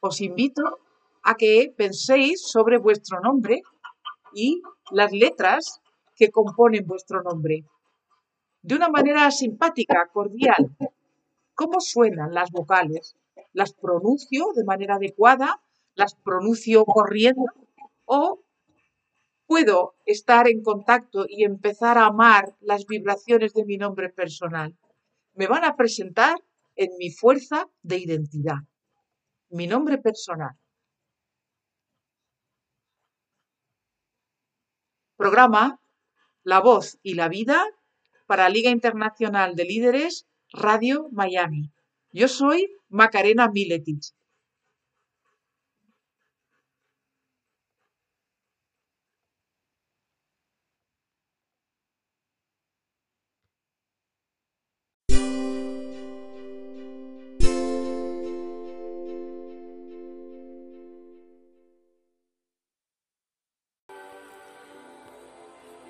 os 0.00 0.20
invito 0.20 0.62
a 1.22 1.34
que 1.34 1.74
penséis 1.76 2.42
sobre 2.46 2.78
vuestro 2.78 3.20
nombre 3.20 3.62
y 4.34 4.62
las 4.92 5.10
letras 5.12 5.80
que 6.14 6.30
componen 6.30 6.86
vuestro 6.86 7.22
nombre 7.22 7.64
de 8.66 8.74
una 8.74 8.88
manera 8.88 9.30
simpática, 9.30 10.10
cordial. 10.12 10.76
¿Cómo 11.54 11.80
suenan 11.80 12.34
las 12.34 12.50
vocales? 12.50 13.14
¿Las 13.52 13.72
pronuncio 13.72 14.46
de 14.56 14.64
manera 14.64 14.96
adecuada? 14.96 15.62
¿Las 15.94 16.16
pronuncio 16.16 16.84
corriendo? 16.84 17.44
¿O 18.06 18.42
puedo 19.46 19.94
estar 20.04 20.48
en 20.48 20.64
contacto 20.64 21.26
y 21.28 21.44
empezar 21.44 21.96
a 21.96 22.06
amar 22.06 22.56
las 22.60 22.86
vibraciones 22.86 23.54
de 23.54 23.64
mi 23.64 23.76
nombre 23.76 24.08
personal? 24.08 24.76
Me 25.34 25.46
van 25.46 25.64
a 25.64 25.76
presentar 25.76 26.36
en 26.74 26.90
mi 26.98 27.10
fuerza 27.10 27.68
de 27.82 27.98
identidad, 27.98 28.66
mi 29.48 29.68
nombre 29.68 29.98
personal. 29.98 30.56
Programa 35.16 35.80
La 36.42 36.60
voz 36.60 36.98
y 37.04 37.14
la 37.14 37.28
vida 37.28 37.64
para 38.26 38.48
Liga 38.48 38.70
Internacional 38.70 39.54
de 39.54 39.64
Líderes 39.64 40.26
Radio 40.52 41.08
Miami. 41.12 41.72
Yo 42.12 42.28
soy 42.28 42.70
Macarena 42.88 43.48
Miletich. 43.48 44.12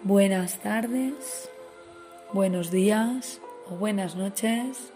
Buenas 0.03 0.61
tardes 0.61 1.51
buenos 2.37 2.71
días 2.71 3.41
o 3.67 3.77
buenas 3.77 4.15
noches 4.15 4.93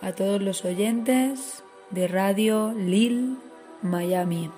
a 0.00 0.10
todos 0.10 0.42
los 0.42 0.64
oyentes 0.64 1.62
de 1.90 2.08
Radio 2.08 2.74
Lil 2.76 3.38
Miami. 3.82 4.50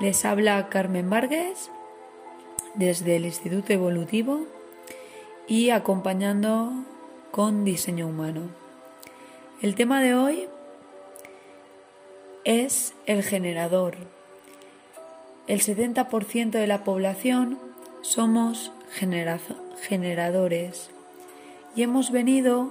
Les 0.00 0.24
habla 0.24 0.70
Carmen 0.70 1.10
Vargas 1.10 1.70
desde 2.76 3.16
el 3.16 3.26
Instituto 3.26 3.74
Evolutivo 3.74 4.46
y 5.46 5.68
acompañando 5.68 6.72
con 7.30 7.62
diseño 7.62 8.06
humano. 8.06 8.48
El 9.60 9.74
tema 9.74 10.00
de 10.00 10.14
hoy 10.14 10.48
es 12.44 12.94
el 13.04 13.22
generador. 13.22 13.96
El 15.46 15.60
70% 15.60 16.52
de 16.52 16.66
la 16.66 16.84
población 16.84 17.58
somos 18.00 18.72
generadores 18.90 20.90
y 21.76 21.82
hemos 21.82 22.10
venido 22.10 22.70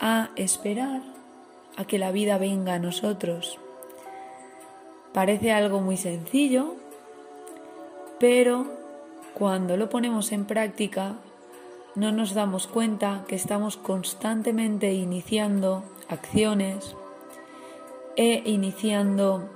a 0.00 0.30
esperar 0.36 1.02
a 1.76 1.84
que 1.84 1.98
la 1.98 2.10
vida 2.10 2.38
venga 2.38 2.74
a 2.74 2.78
nosotros. 2.78 3.58
Parece 5.12 5.52
algo 5.52 5.80
muy 5.80 5.96
sencillo, 5.96 6.74
pero 8.18 8.66
cuando 9.34 9.76
lo 9.76 9.88
ponemos 9.88 10.32
en 10.32 10.44
práctica 10.44 11.16
no 11.94 12.12
nos 12.12 12.34
damos 12.34 12.66
cuenta 12.66 13.24
que 13.26 13.34
estamos 13.34 13.76
constantemente 13.76 14.92
iniciando 14.92 15.84
acciones 16.08 16.96
e 18.16 18.42
iniciando 18.44 19.48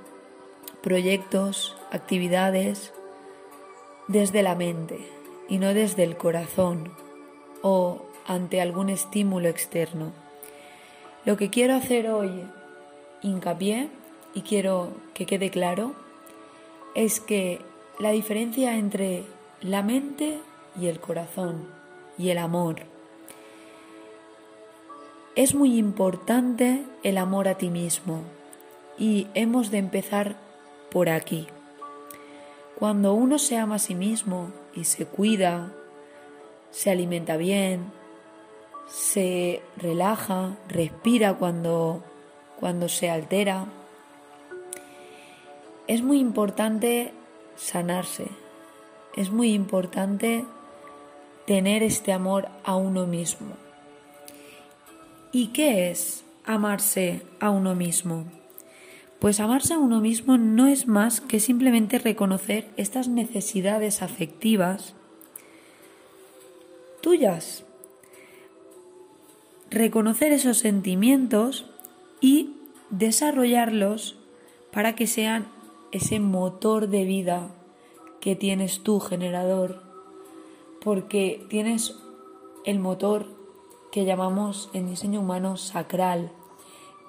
proyectos, 0.81 1.75
actividades 1.91 2.93
desde 4.07 4.43
la 4.43 4.55
mente 4.55 5.14
y 5.49 5.57
no 5.57 5.73
desde 5.73 6.03
el 6.03 6.17
corazón 6.17 6.91
o 7.61 8.05
ante 8.25 8.61
algún 8.61 8.89
estímulo 8.89 9.49
externo. 9.49 10.11
Lo 11.25 11.37
que 11.37 11.49
quiero 11.49 11.75
hacer 11.75 12.09
hoy, 12.09 12.43
hincapié, 13.21 13.89
y 14.35 14.41
quiero 14.41 14.91
que 15.13 15.25
quede 15.25 15.49
claro, 15.49 15.93
es 16.93 17.19
que 17.19 17.61
la 17.99 18.11
diferencia 18.11 18.77
entre 18.77 19.23
la 19.61 19.81
mente 19.81 20.39
y 20.79 20.87
el 20.87 20.99
corazón 20.99 21.67
y 22.17 22.29
el 22.29 22.37
amor. 22.37 22.81
Es 25.35 25.55
muy 25.55 25.77
importante 25.77 26.85
el 27.03 27.17
amor 27.17 27.47
a 27.47 27.57
ti 27.57 27.69
mismo 27.69 28.21
y 28.97 29.27
hemos 29.33 29.71
de 29.71 29.79
empezar 29.79 30.35
por 30.91 31.09
aquí. 31.09 31.47
Cuando 32.77 33.13
uno 33.13 33.39
se 33.39 33.57
ama 33.57 33.75
a 33.75 33.79
sí 33.79 33.95
mismo 33.95 34.51
y 34.75 34.83
se 34.83 35.05
cuida, 35.05 35.71
se 36.71 36.91
alimenta 36.91 37.37
bien, 37.37 37.91
se 38.87 39.61
relaja, 39.77 40.57
respira 40.67 41.35
cuando, 41.35 42.03
cuando 42.59 42.89
se 42.89 43.09
altera, 43.09 43.65
es 45.87 46.01
muy 46.01 46.19
importante 46.19 47.13
sanarse, 47.55 48.27
es 49.15 49.31
muy 49.31 49.53
importante 49.53 50.45
tener 51.45 51.83
este 51.83 52.11
amor 52.11 52.49
a 52.63 52.75
uno 52.75 53.05
mismo. 53.05 53.55
¿Y 55.31 55.47
qué 55.47 55.91
es 55.91 56.25
amarse 56.45 57.21
a 57.39 57.49
uno 57.49 57.75
mismo? 57.75 58.25
Pues 59.25 59.39
amarse 59.39 59.73
a 59.73 59.79
uno 59.79 60.01
mismo 60.01 60.37
no 60.37 60.67
es 60.67 60.87
más 60.87 61.19
que 61.19 61.39
simplemente 61.39 61.97
reconocer 61.97 62.69
estas 62.77 63.07
necesidades 63.07 64.03
afectivas 64.03 64.93
tuyas. 67.01 67.65
Reconocer 69.71 70.31
esos 70.31 70.59
sentimientos 70.59 71.65
y 72.21 72.51
desarrollarlos 72.91 74.15
para 74.71 74.93
que 74.93 75.07
sean 75.07 75.47
ese 75.91 76.19
motor 76.19 76.87
de 76.87 77.05
vida 77.05 77.49
que 78.21 78.35
tienes 78.35 78.83
tú, 78.83 78.99
generador, 78.99 79.81
porque 80.83 81.43
tienes 81.49 81.95
el 82.63 82.77
motor 82.77 83.25
que 83.91 84.05
llamamos 84.05 84.69
en 84.73 84.87
diseño 84.87 85.21
humano 85.21 85.57
sacral, 85.57 86.31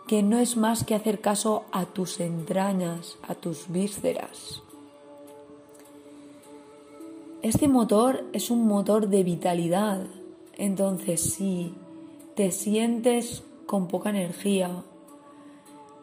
que 0.07 0.23
no 0.23 0.39
es 0.39 0.57
más 0.57 0.85
que 0.85 0.95
hacer 0.95 1.21
caso 1.21 1.65
a 1.73 1.87
tus 1.87 2.21
entrañas, 2.21 3.19
a 3.27 3.35
tus 3.35 3.71
vísceras. 3.71 4.63
Este 7.43 7.69
motor 7.69 8.25
es 8.33 8.51
un 8.51 8.67
motor 8.67 9.09
de 9.09 9.25
vitalidad, 9.25 10.07
entonces 10.57 11.21
si 11.21 11.75
te 12.35 12.51
sientes 12.51 13.43
con 13.67 13.89
poca 13.89 14.11
energía, 14.11 14.85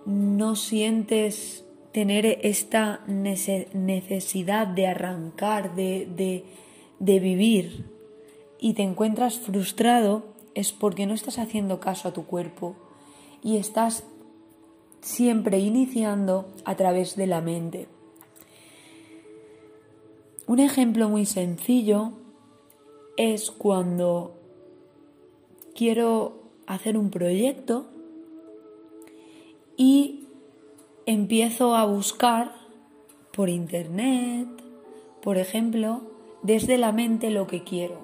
no 0.06 0.56
sientes 0.56 1.66
tener 1.94 2.26
esta 2.42 3.02
necesidad 3.08 4.68
de 4.68 4.88
arrancar, 4.88 5.76
de, 5.76 6.44
de 7.00 7.20
vivir 7.20 7.86
y 8.60 8.74
te 8.74 8.84
encuentras 8.84 9.40
frustrado, 9.40 10.24
es 10.56 10.72
porque 10.72 11.06
no 11.06 11.14
estás 11.14 11.40
haciendo 11.40 11.80
caso 11.80 12.10
a 12.10 12.14
tu 12.14 12.26
cuerpo 12.26 12.76
y 13.44 13.58
estás 13.58 14.04
siempre 15.02 15.60
iniciando 15.60 16.48
a 16.66 16.76
través 16.76 17.16
de 17.16 17.28
la 17.28 17.42
mente. 17.42 17.88
Un 20.48 20.60
ejemplo 20.60 21.10
muy 21.10 21.26
sencillo 21.26 22.14
es 23.18 23.52
cuando 23.52 24.36
quiero 25.76 26.44
hacer 26.68 26.98
un 26.98 27.10
proyecto 27.10 27.86
y 29.76 30.28
empiezo 31.06 31.76
a 31.76 31.86
buscar 31.86 32.54
por 33.32 33.50
internet, 33.50 34.48
por 35.22 35.38
ejemplo, 35.38 36.02
desde 36.44 36.78
la 36.78 36.92
mente 36.92 37.30
lo 37.30 37.48
que 37.48 37.64
quiero. 37.64 37.98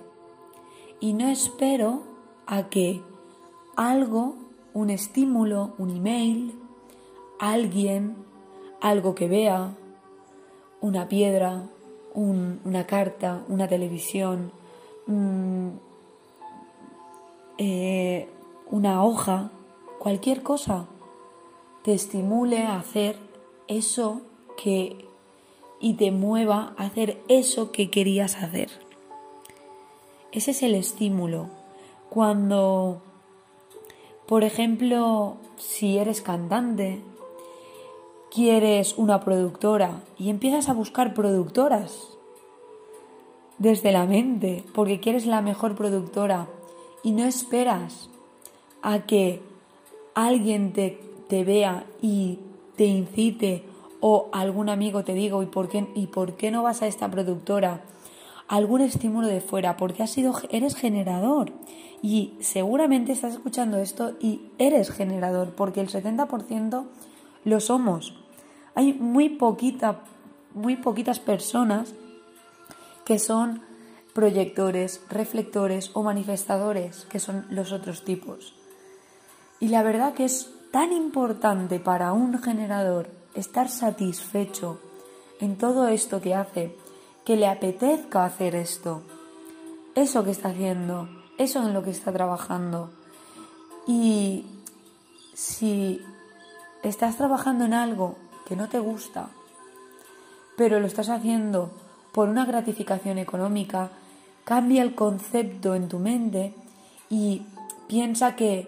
Y 1.00 1.14
no 1.14 1.30
espero 1.30 2.04
a 2.46 2.70
que 2.70 3.02
algo 3.76 4.36
un 4.74 4.90
estímulo, 4.90 5.74
un 5.78 5.90
email, 5.90 6.60
alguien, 7.40 8.16
algo 8.82 9.16
que 9.16 9.28
vea, 9.28 9.76
una 10.82 11.08
piedra, 11.08 11.70
una 12.14 12.86
carta, 12.86 13.44
una 13.48 13.68
televisión, 13.68 14.52
eh, 17.58 18.28
una 18.70 19.04
hoja, 19.04 19.52
cualquier 20.00 20.44
cosa, 20.44 20.86
te 21.84 21.94
estimule 21.94 22.64
a 22.64 22.78
hacer 22.78 23.18
eso 23.68 24.22
que 24.62 25.06
y 25.80 25.94
te 25.94 26.12
mueva 26.12 26.74
a 26.78 26.86
hacer 26.86 27.22
eso 27.30 27.72
que 27.72 27.90
querías 27.90 28.36
hacer. 28.36 28.70
Ese 30.32 30.52
es 30.52 30.62
el 30.62 30.76
estímulo. 30.76 31.50
Cuando 32.10 33.02
por 34.30 34.44
ejemplo, 34.44 35.38
si 35.58 35.98
eres 35.98 36.22
cantante, 36.22 37.02
quieres 38.30 38.96
una 38.96 39.22
productora 39.22 40.04
y 40.20 40.30
empiezas 40.30 40.70
a 40.70 40.74
buscar 40.74 41.16
productoras 41.16 42.10
desde 43.58 43.92
la 43.92 44.06
mente, 44.06 44.64
porque 44.76 45.00
quieres 45.00 45.26
la 45.26 45.42
mejor 45.42 45.74
productora 45.74 46.48
y 47.02 47.14
no 47.14 47.26
esperas 47.26 48.12
a 48.84 49.08
que 49.08 49.42
alguien 50.14 50.74
te, 50.74 51.02
te 51.28 51.44
vea 51.44 51.88
y 52.00 52.38
te 52.76 52.86
incite 52.86 53.64
o 54.00 54.30
algún 54.32 54.70
amigo 54.70 55.04
te 55.04 55.16
diga 55.16 55.42
¿y 55.42 55.48
por 55.48 55.70
qué, 55.70 55.88
y 55.96 56.06
por 56.06 56.36
qué 56.36 56.52
no 56.52 56.62
vas 56.62 56.84
a 56.84 56.88
esta 56.88 57.10
productora? 57.10 57.82
Algún 58.48 58.82
estímulo 58.82 59.28
de 59.28 59.42
fuera, 59.42 59.76
porque 59.76 60.04
has 60.04 60.12
sido, 60.12 60.36
eres 60.52 60.76
generador 60.76 61.52
y 62.02 62.38
seguramente 62.40 63.12
estás 63.12 63.34
escuchando 63.34 63.78
esto 63.78 64.14
y 64.20 64.52
eres 64.58 64.92
generador, 64.92 65.54
porque 65.56 65.82
el 65.82 65.90
70% 65.90 66.86
lo 67.44 67.60
somos. 67.60 68.16
Hay 68.76 68.94
muy, 68.94 69.30
poquita, 69.30 70.02
muy 70.54 70.78
poquitas 70.78 71.20
personas 71.20 71.94
que 73.06 73.20
son 73.20 73.62
proyectores, 74.14 75.02
reflectores 75.10 75.92
o 75.94 76.04
manifestadores, 76.04 77.06
que 77.06 77.20
son 77.20 77.46
los 77.50 77.72
otros 77.72 78.04
tipos. 78.04 78.56
Y 79.60 79.70
la 79.70 79.84
verdad 79.84 80.14
que 80.14 80.26
es 80.26 80.52
tan 80.72 80.94
importante 80.94 81.80
para 81.80 82.14
un 82.14 82.42
generador 82.42 83.10
estar 83.34 83.70
satisfecho 83.70 84.80
en 85.40 85.58
todo 85.58 85.88
esto 85.88 86.22
que 86.22 86.36
hace, 86.36 86.76
que 87.26 87.36
le 87.36 87.48
apetezca 87.48 88.26
hacer 88.26 88.56
esto, 88.56 89.02
eso 89.96 90.24
que 90.24 90.32
está 90.32 90.50
haciendo, 90.50 91.19
eso 91.40 91.66
en 91.66 91.74
lo 91.74 91.82
que 91.82 91.90
está 91.90 92.12
trabajando. 92.12 92.92
Y 93.88 94.46
si 95.34 96.02
estás 96.84 97.18
trabajando 97.18 97.66
en 97.66 97.74
algo 97.74 98.16
que 98.46 98.56
no 98.56 98.70
te 98.70 98.78
gusta, 98.78 99.30
pero 100.56 100.80
lo 100.80 100.86
estás 100.86 101.10
haciendo 101.10 101.72
por 102.12 102.30
una 102.30 102.46
gratificación 102.46 103.18
económica, 103.18 103.90
cambia 104.44 104.84
el 104.84 104.94
concepto 104.94 105.74
en 105.74 105.88
tu 105.88 105.98
mente 105.98 106.54
y 107.10 107.44
piensa 107.88 108.36
que 108.36 108.68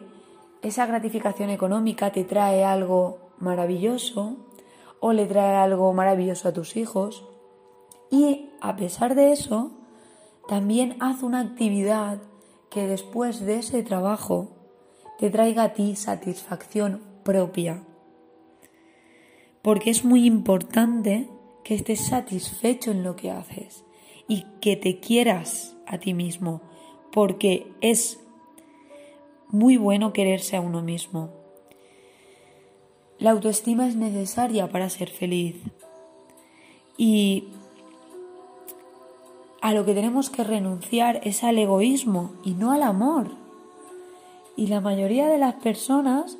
esa 0.61 0.85
gratificación 0.85 1.49
económica 1.49 2.11
te 2.11 2.23
trae 2.23 2.63
algo 2.63 3.17
maravilloso 3.39 4.37
o 4.99 5.11
le 5.11 5.25
trae 5.25 5.55
algo 5.57 5.91
maravilloso 5.93 6.47
a 6.47 6.53
tus 6.53 6.77
hijos 6.77 7.25
y 8.09 8.49
a 8.61 8.75
pesar 8.75 9.15
de 9.15 9.31
eso, 9.31 9.71
también 10.47 10.95
haz 10.99 11.23
una 11.23 11.39
actividad 11.39 12.19
que 12.71 12.87
después 12.87 13.41
de 13.41 13.59
ese 13.59 13.83
trabajo 13.83 14.49
te 15.19 15.29
traiga 15.29 15.63
a 15.63 15.73
ti 15.73 15.95
satisfacción 15.95 17.01
propia. 17.23 17.83
Porque 19.61 19.91
es 19.91 20.03
muy 20.03 20.25
importante 20.25 21.29
que 21.63 21.75
estés 21.75 21.99
satisfecho 21.99 22.89
en 22.89 23.03
lo 23.03 23.15
que 23.15 23.29
haces 23.29 23.83
y 24.27 24.45
que 24.61 24.75
te 24.77 24.99
quieras 24.99 25.75
a 25.85 25.99
ti 25.99 26.13
mismo, 26.13 26.61
porque 27.11 27.67
es 27.81 28.19
muy 29.49 29.77
bueno 29.77 30.13
quererse 30.13 30.55
a 30.55 30.61
uno 30.61 30.81
mismo. 30.81 31.29
La 33.19 33.31
autoestima 33.31 33.87
es 33.87 33.95
necesaria 33.95 34.69
para 34.69 34.89
ser 34.89 35.09
feliz 35.09 35.57
y 36.97 37.49
a 39.61 39.73
lo 39.73 39.85
que 39.85 39.93
tenemos 39.93 40.29
que 40.29 40.43
renunciar 40.43 41.21
es 41.23 41.43
al 41.43 41.57
egoísmo 41.59 42.31
y 42.43 42.55
no 42.55 42.71
al 42.71 42.81
amor. 42.83 43.27
Y 44.55 44.67
la 44.67 44.81
mayoría 44.81 45.27
de 45.27 45.37
las 45.37 45.55
personas, 45.55 46.37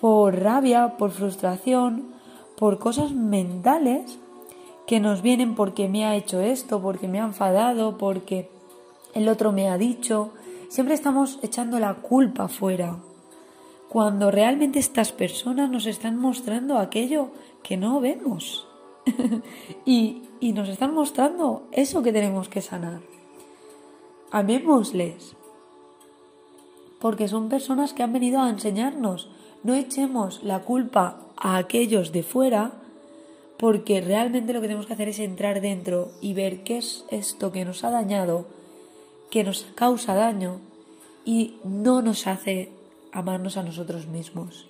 por 0.00 0.40
rabia, 0.40 0.96
por 0.96 1.10
frustración, 1.10 2.12
por 2.56 2.78
cosas 2.78 3.12
mentales, 3.12 4.18
que 4.86 4.98
nos 4.98 5.22
vienen 5.22 5.54
porque 5.54 5.88
me 5.88 6.04
ha 6.04 6.16
hecho 6.16 6.40
esto, 6.40 6.82
porque 6.82 7.06
me 7.06 7.20
ha 7.20 7.24
enfadado, 7.24 7.98
porque 7.98 8.50
el 9.14 9.28
otro 9.28 9.52
me 9.52 9.68
ha 9.68 9.78
dicho, 9.78 10.32
siempre 10.68 10.94
estamos 10.94 11.38
echando 11.42 11.78
la 11.78 11.94
culpa 11.94 12.48
fuera, 12.48 12.96
cuando 13.88 14.30
realmente 14.30 14.78
estas 14.78 15.12
personas 15.12 15.70
nos 15.70 15.86
están 15.86 16.18
mostrando 16.18 16.78
aquello 16.78 17.28
que 17.62 17.76
no 17.76 18.00
vemos. 18.00 18.66
y, 19.84 20.22
y 20.42 20.52
nos 20.52 20.68
están 20.68 20.92
mostrando 20.92 21.68
eso 21.70 22.02
que 22.02 22.12
tenemos 22.12 22.48
que 22.48 22.60
sanar. 22.60 23.00
Amémosles, 24.32 25.36
porque 26.98 27.28
son 27.28 27.48
personas 27.48 27.92
que 27.92 28.02
han 28.02 28.12
venido 28.12 28.40
a 28.40 28.50
enseñarnos. 28.50 29.30
No 29.62 29.74
echemos 29.74 30.42
la 30.42 30.62
culpa 30.62 31.20
a 31.36 31.58
aquellos 31.58 32.10
de 32.10 32.24
fuera, 32.24 32.72
porque 33.56 34.00
realmente 34.00 34.52
lo 34.52 34.60
que 34.60 34.66
tenemos 34.66 34.86
que 34.86 34.94
hacer 34.94 35.10
es 35.10 35.20
entrar 35.20 35.60
dentro 35.60 36.10
y 36.20 36.34
ver 36.34 36.64
qué 36.64 36.78
es 36.78 37.04
esto 37.10 37.52
que 37.52 37.64
nos 37.64 37.84
ha 37.84 37.90
dañado, 37.90 38.46
que 39.30 39.44
nos 39.44 39.62
causa 39.76 40.16
daño 40.16 40.58
y 41.24 41.54
no 41.62 42.02
nos 42.02 42.26
hace 42.26 42.72
amarnos 43.12 43.56
a 43.56 43.62
nosotros 43.62 44.08
mismos. 44.08 44.66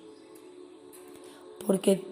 Porque 1.65 2.03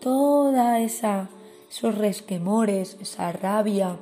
toda 0.00 0.80
esa 0.80 1.28
esos 1.70 1.96
resquemores, 1.96 2.96
esa 3.00 3.32
rabia, 3.32 3.96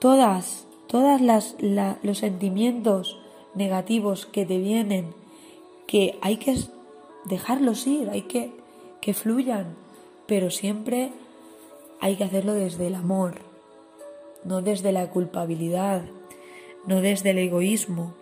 todas, 0.00 0.66
todas 0.88 1.20
las, 1.20 1.56
los 2.02 2.18
sentimientos 2.18 3.18
negativos 3.54 4.26
que 4.26 4.44
te 4.44 4.58
vienen, 4.58 5.14
que 5.86 6.18
hay 6.20 6.36
que 6.36 6.56
dejarlos 7.24 7.86
ir, 7.86 8.10
hay 8.10 8.22
que 8.22 8.64
que 9.04 9.12
fluyan, 9.12 9.76
pero 10.26 10.50
siempre 10.50 11.12
hay 12.00 12.16
que 12.16 12.24
hacerlo 12.24 12.54
desde 12.54 12.86
el 12.86 12.94
amor, 12.94 13.34
no 14.44 14.62
desde 14.62 14.92
la 14.92 15.10
culpabilidad, 15.10 16.06
no 16.86 17.02
desde 17.02 17.32
el 17.32 17.38
egoísmo. 17.38 18.14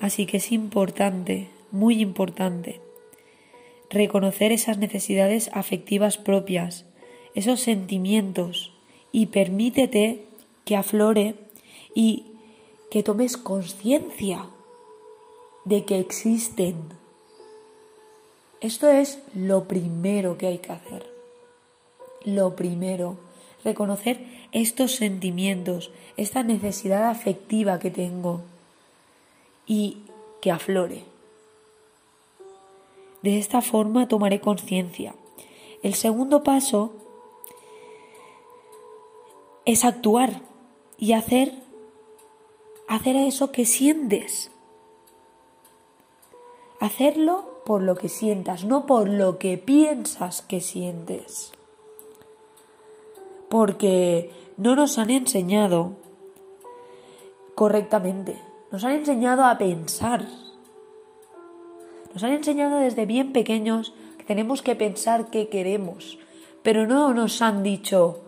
Así 0.00 0.26
que 0.26 0.36
es 0.36 0.52
importante, 0.52 1.48
muy 1.70 2.02
importante, 2.02 2.82
reconocer 3.90 4.52
esas 4.52 4.78
necesidades 4.78 5.50
afectivas 5.52 6.16
propias, 6.16 6.86
esos 7.34 7.60
sentimientos, 7.60 8.72
y 9.12 9.26
permítete 9.26 10.24
que 10.64 10.76
aflore 10.76 11.34
y 11.94 12.26
que 12.90 13.02
tomes 13.02 13.36
conciencia 13.36 14.46
de 15.64 15.84
que 15.84 15.98
existen. 15.98 16.76
Esto 18.60 18.88
es 18.88 19.20
lo 19.34 19.64
primero 19.64 20.38
que 20.38 20.46
hay 20.46 20.58
que 20.58 20.72
hacer. 20.72 21.10
Lo 22.24 22.54
primero, 22.54 23.18
reconocer 23.64 24.24
estos 24.52 24.92
sentimientos, 24.92 25.90
esta 26.16 26.42
necesidad 26.42 27.08
afectiva 27.08 27.78
que 27.78 27.90
tengo 27.90 28.42
y 29.66 29.98
que 30.40 30.50
aflore. 30.50 31.04
De 33.22 33.38
esta 33.38 33.60
forma 33.60 34.08
tomaré 34.08 34.40
conciencia. 34.40 35.14
El 35.82 35.94
segundo 35.94 36.42
paso 36.42 36.92
es 39.64 39.84
actuar 39.84 40.42
y 40.98 41.12
hacer 41.12 41.54
hacer 42.90 43.14
eso 43.14 43.52
que 43.52 43.66
sientes. 43.66 44.50
Hacerlo 46.80 47.62
por 47.64 47.82
lo 47.82 47.94
que 47.94 48.08
sientas, 48.08 48.64
no 48.64 48.84
por 48.84 49.08
lo 49.08 49.38
que 49.38 49.58
piensas 49.58 50.42
que 50.42 50.60
sientes. 50.60 51.52
Porque 53.48 54.32
no 54.56 54.74
nos 54.74 54.98
han 54.98 55.10
enseñado 55.10 55.92
correctamente. 57.54 58.42
Nos 58.72 58.82
han 58.82 58.92
enseñado 58.92 59.44
a 59.44 59.56
pensar 59.56 60.26
nos 62.12 62.22
han 62.22 62.32
enseñado 62.32 62.78
desde 62.78 63.06
bien 63.06 63.32
pequeños 63.32 63.92
que 64.18 64.24
tenemos 64.24 64.62
que 64.62 64.76
pensar 64.76 65.30
qué 65.30 65.48
queremos, 65.48 66.18
pero 66.62 66.86
no 66.86 67.14
nos 67.14 67.42
han 67.42 67.62
dicho, 67.62 68.22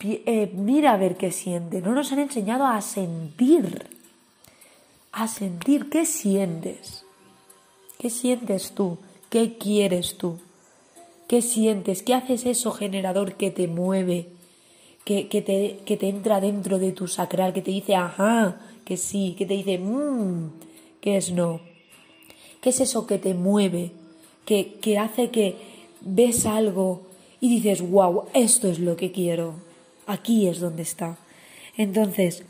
eh, 0.00 0.52
mira 0.54 0.92
a 0.92 0.96
ver 0.96 1.16
qué 1.16 1.32
siente, 1.32 1.80
no 1.80 1.92
nos 1.92 2.12
han 2.12 2.20
enseñado 2.20 2.66
a 2.66 2.80
sentir, 2.80 3.88
a 5.12 5.28
sentir 5.28 5.90
qué 5.90 6.04
sientes, 6.06 7.04
qué 7.98 8.10
sientes 8.10 8.72
tú, 8.72 8.98
qué 9.30 9.58
quieres 9.58 10.16
tú, 10.16 10.38
qué 11.28 11.42
sientes, 11.42 12.02
qué 12.02 12.14
haces 12.14 12.46
eso 12.46 12.72
generador 12.72 13.34
que 13.34 13.50
te 13.50 13.68
mueve, 13.68 14.28
que, 15.04 15.24
te, 15.24 15.80
que 15.84 15.96
te 15.96 16.08
entra 16.08 16.40
dentro 16.40 16.78
de 16.78 16.92
tu 16.92 17.08
sacral, 17.08 17.52
que 17.52 17.62
te 17.62 17.70
dice 17.70 17.96
ajá, 17.96 18.60
que 18.84 18.96
sí, 18.96 19.34
que 19.36 19.46
te 19.46 19.54
dice 19.54 19.78
mmm, 19.78 20.50
que 21.00 21.16
es 21.16 21.32
no. 21.32 21.71
¿Qué 22.62 22.70
es 22.70 22.80
eso 22.80 23.08
que 23.08 23.18
te 23.18 23.34
mueve? 23.34 23.90
Que, 24.46 24.74
que 24.74 24.96
hace 24.96 25.30
que 25.30 25.56
ves 26.00 26.46
algo 26.46 27.02
y 27.40 27.48
dices, 27.48 27.82
wow, 27.90 28.26
esto 28.34 28.68
es 28.68 28.78
lo 28.78 28.94
que 28.94 29.10
quiero. 29.10 29.54
Aquí 30.06 30.46
es 30.46 30.60
donde 30.60 30.82
está. 30.82 31.18
Entonces, 31.76 32.44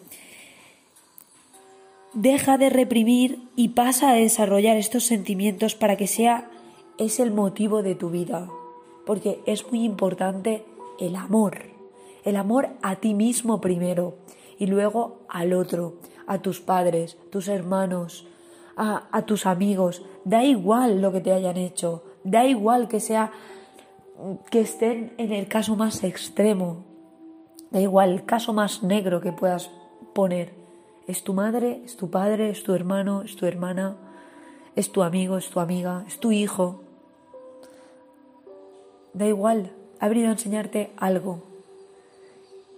deja 2.13 2.59
de 2.59 2.69
reprimir 2.69 3.39
y 3.57 3.71
pasa 3.71 4.11
a 4.11 4.15
desarrollar 4.15 4.77
estos 4.77 5.05
sentimientos 5.05 5.75
para 5.75 5.97
que 5.97 6.07
sea 6.07 6.51
es 6.99 7.19
el 7.19 7.31
motivo 7.31 7.83
de 7.83 7.95
tu 7.95 8.11
vida. 8.11 8.51
Porque 9.07 9.41
es 9.47 9.67
muy 9.71 9.83
importante 9.83 10.63
el 11.01 11.17
amor. 11.17 11.63
El 12.23 12.37
amor 12.37 12.69
a 12.83 12.97
ti 12.97 13.15
mismo 13.15 13.63
primero 13.63 14.19
y 14.59 14.67
luego 14.67 15.23
al 15.31 15.55
otro, 15.55 15.95
a 16.27 16.43
tus 16.43 16.61
padres, 16.61 17.17
tus 17.31 17.49
hermanos, 17.49 18.27
a, 18.77 19.23
tus 19.23 19.47
amigos, 19.47 20.03
da 20.25 20.45
igual 20.45 21.03
lo 21.03 21.13
que 21.13 21.21
te 21.21 21.33
hayan 21.33 21.57
hecho, 21.57 22.05
da 22.25 22.47
igual 22.47 22.89
que 22.89 23.01
sea 23.01 23.33
que 24.51 24.61
estén 24.61 25.15
en 25.19 25.33
el 25.33 25.49
caso 25.49 25.77
más 25.77 26.05
extremo, 26.05 26.85
da 27.71 27.81
igual 27.81 28.11
el 28.11 28.25
caso 28.25 28.53
más 28.53 28.83
negro 28.83 29.21
que 29.21 29.33
puedas 29.33 29.71
poner. 30.15 30.55
Es 31.07 31.25
tu 31.25 31.35
madre, 31.35 31.83
es 31.85 31.97
tu 31.97 32.11
padre, 32.11 32.51
es 32.51 32.63
tu 32.63 32.75
hermano, 32.75 33.23
es 33.23 33.37
tu 33.37 33.47
hermana, 33.47 33.97
es 34.77 34.93
tu 34.93 35.03
amigo, 35.03 35.37
es 35.37 35.51
tu 35.51 35.61
amiga, 35.61 36.05
es 36.07 36.19
tu 36.21 36.33
hijo. 36.33 36.83
Da 39.13 39.27
igual, 39.27 39.73
ha 40.01 40.09
venido 40.09 40.29
a 40.29 40.33
enseñarte 40.33 40.93
algo. 40.97 41.43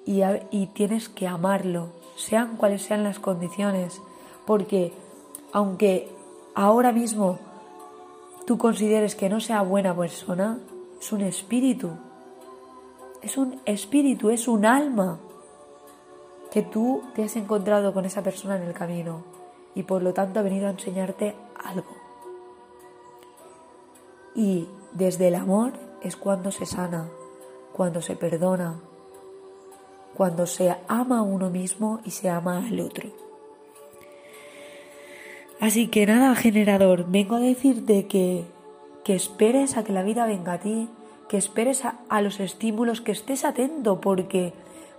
Y, 0.06 0.22
y 0.50 0.66
tienes 0.68 1.08
que 1.08 1.26
amarlo, 1.26 1.92
sean 2.16 2.56
cuales 2.56 2.82
sean 2.82 3.04
las 3.04 3.18
condiciones, 3.18 4.00
porque 4.46 4.92
aunque 5.54 6.10
ahora 6.56 6.90
mismo 6.90 7.38
tú 8.44 8.58
consideres 8.58 9.14
que 9.14 9.28
no 9.28 9.38
sea 9.38 9.62
buena 9.62 9.96
persona, 9.96 10.58
es 11.00 11.12
un 11.12 11.20
espíritu. 11.20 11.90
Es 13.22 13.38
un 13.38 13.60
espíritu, 13.64 14.30
es 14.30 14.48
un 14.48 14.66
alma 14.66 15.20
que 16.50 16.62
tú 16.62 17.02
te 17.14 17.22
has 17.22 17.36
encontrado 17.36 17.94
con 17.94 18.04
esa 18.04 18.22
persona 18.22 18.56
en 18.56 18.62
el 18.62 18.74
camino 18.74 19.22
y 19.76 19.84
por 19.84 20.02
lo 20.02 20.12
tanto 20.12 20.40
ha 20.40 20.42
venido 20.42 20.66
a 20.66 20.70
enseñarte 20.70 21.36
algo. 21.64 21.94
Y 24.34 24.68
desde 24.92 25.28
el 25.28 25.36
amor 25.36 25.72
es 26.02 26.16
cuando 26.16 26.50
se 26.50 26.66
sana, 26.66 27.08
cuando 27.72 28.02
se 28.02 28.16
perdona, 28.16 28.80
cuando 30.16 30.48
se 30.48 30.76
ama 30.88 31.20
a 31.20 31.22
uno 31.22 31.48
mismo 31.48 32.00
y 32.04 32.10
se 32.10 32.28
ama 32.28 32.58
al 32.66 32.80
otro. 32.80 33.23
Así 35.64 35.88
que 35.88 36.04
nada, 36.04 36.34
generador, 36.34 37.06
vengo 37.08 37.36
a 37.36 37.40
decirte 37.40 38.06
que, 38.06 38.44
que 39.02 39.14
esperes 39.14 39.78
a 39.78 39.82
que 39.82 39.94
la 39.94 40.02
vida 40.02 40.26
venga 40.26 40.52
a 40.52 40.58
ti, 40.58 40.90
que 41.26 41.38
esperes 41.38 41.86
a, 41.86 42.00
a 42.10 42.20
los 42.20 42.38
estímulos, 42.38 43.00
que 43.00 43.12
estés 43.12 43.46
atento, 43.46 43.98
porque 43.98 44.52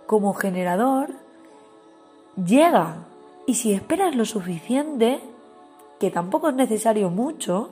como 0.08 0.34
generador 0.34 1.12
llega. 2.36 3.06
Y 3.46 3.54
si 3.54 3.74
esperas 3.74 4.16
lo 4.16 4.26
suficiente, 4.26 5.20
que 6.00 6.10
tampoco 6.10 6.50
es 6.50 6.56
necesario 6.56 7.12
mucho, 7.12 7.70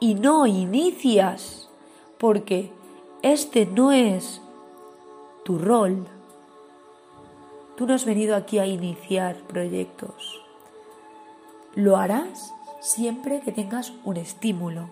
y 0.00 0.16
no 0.16 0.48
inicias, 0.48 1.70
porque 2.18 2.72
este 3.22 3.64
no 3.64 3.92
es 3.92 4.42
tu 5.44 5.56
rol, 5.60 6.08
tú 7.76 7.86
no 7.86 7.94
has 7.94 8.04
venido 8.04 8.34
aquí 8.34 8.58
a 8.58 8.66
iniciar 8.66 9.36
proyectos. 9.46 10.45
Lo 11.76 11.98
harás 11.98 12.54
siempre 12.80 13.42
que 13.42 13.52
tengas 13.52 13.92
un 14.04 14.16
estímulo. 14.16 14.88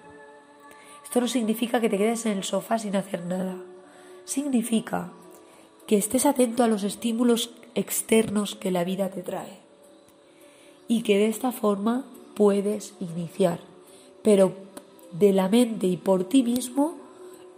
Esto 1.02 1.22
no 1.22 1.28
significa 1.28 1.80
que 1.80 1.88
te 1.88 1.96
quedes 1.96 2.26
en 2.26 2.36
el 2.36 2.44
sofá 2.44 2.78
sin 2.78 2.94
hacer 2.94 3.24
nada. 3.24 3.56
significa 4.26 5.12
que 5.86 5.98
estés 5.98 6.24
atento 6.24 6.62
a 6.62 6.68
los 6.68 6.82
estímulos 6.82 7.54
externos 7.74 8.54
que 8.54 8.70
la 8.70 8.84
vida 8.84 9.10
te 9.10 9.22
trae 9.22 9.58
y 10.88 11.02
que 11.02 11.18
de 11.18 11.26
esta 11.26 11.52
forma 11.52 12.06
puedes 12.34 12.94
iniciar, 13.00 13.60
pero 14.22 14.52
de 15.12 15.32
la 15.32 15.48
mente 15.48 15.86
y 15.86 15.98
por 15.98 16.24
ti 16.24 16.42
mismo 16.42 16.96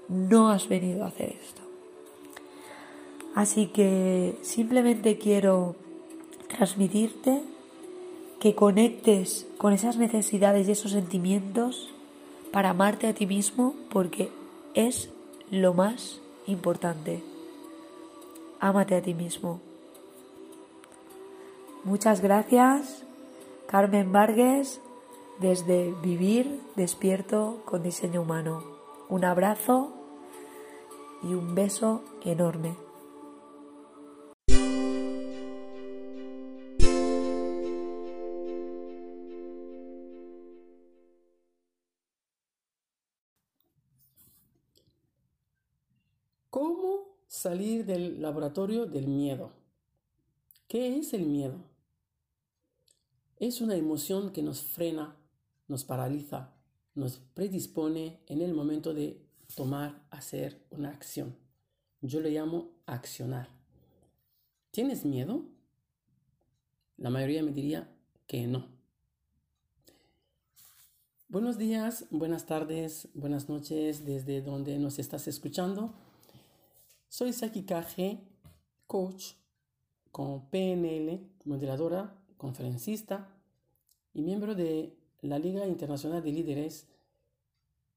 no 0.09 0.51
has 0.51 0.69
venido 0.69 1.05
a 1.05 1.09
hacer 1.09 1.37
esto. 1.41 1.63
Así 3.35 3.67
que 3.69 4.37
simplemente 4.43 5.19
quiero 5.19 5.77
transmitirte 6.49 7.43
que 8.41 8.55
conectes 8.55 9.47
con 9.59 9.73
esas 9.73 9.97
necesidades 9.97 10.69
y 10.69 10.73
esos 10.73 10.93
sentimientos 10.93 11.89
para 12.53 12.71
amarte 12.71 13.07
a 13.07 13.15
ti 13.15 13.27
mismo 13.27 13.75
porque 13.91 14.31
es 14.75 15.11
lo 15.51 15.75
más 15.75 16.21
importante. 16.47 17.23
Ámate 18.61 18.95
a 18.95 19.03
ti 19.03 19.15
mismo. 19.15 19.61
Muchas 21.85 22.21
gracias, 22.21 23.05
Carmen 23.69 24.13
Vargas, 24.13 24.81
desde 25.39 25.95
Vivir 26.03 26.61
Despierto 26.75 27.63
con 27.65 27.83
Diseño 27.83 28.23
Humano. 28.23 28.65
Un 29.09 29.25
abrazo 29.25 29.93
y 31.23 31.35
un 31.35 31.55
beso 31.55 32.03
enorme. 32.25 32.86
Salir 47.47 47.87
del 47.87 48.21
laboratorio 48.21 48.87
del 48.87 49.07
miedo? 49.07 49.53
¿Qué 50.67 50.99
es 50.99 51.15
el 51.15 51.27
miedo? 51.27 51.63
Es 53.39 53.61
una 53.61 53.77
emoción 53.77 54.33
que 54.33 54.43
nos 54.43 54.63
frena, 54.63 55.17
nos 55.69 55.85
paraliza, 55.85 56.57
nos 56.97 57.19
predispone 57.19 58.19
en 58.27 58.43
el 58.43 58.53
momento 58.53 58.95
de 58.95 59.25
tomar, 59.55 60.03
hacer 60.11 60.67
una 60.71 60.89
acción. 60.91 61.37
Yo 62.01 62.19
le 62.19 62.31
llamo 62.31 62.73
accionar. 62.85 63.49
¿Tienes 64.73 65.05
miedo? 65.05 65.45
La 66.97 67.11
mayoría 67.11 67.45
me 67.45 67.53
diría 67.53 67.89
que 68.27 68.49
no. 68.49 68.67
Buenos 71.29 71.59
días, 71.59 72.07
buenas 72.11 72.47
tardes, 72.47 73.09
buenas 73.15 73.49
noches 73.49 74.05
desde 74.05 74.43
donde 74.43 74.81
nos 74.81 74.99
estás 74.99 75.29
escuchando. 75.29 75.95
Soy 77.09 77.33
Saki 77.33 77.63
Kage, 77.63 78.19
coach 78.87 79.33
con 80.11 80.51
PNL, 80.51 81.21
moderadora, 81.45 82.15
conferencista 82.37 83.33
y 84.13 84.21
miembro 84.23 84.55
de 84.55 84.99
la 85.23 85.39
Liga 85.39 85.67
Internacional 85.67 86.23
de 86.23 86.33
Líderes. 86.33 86.87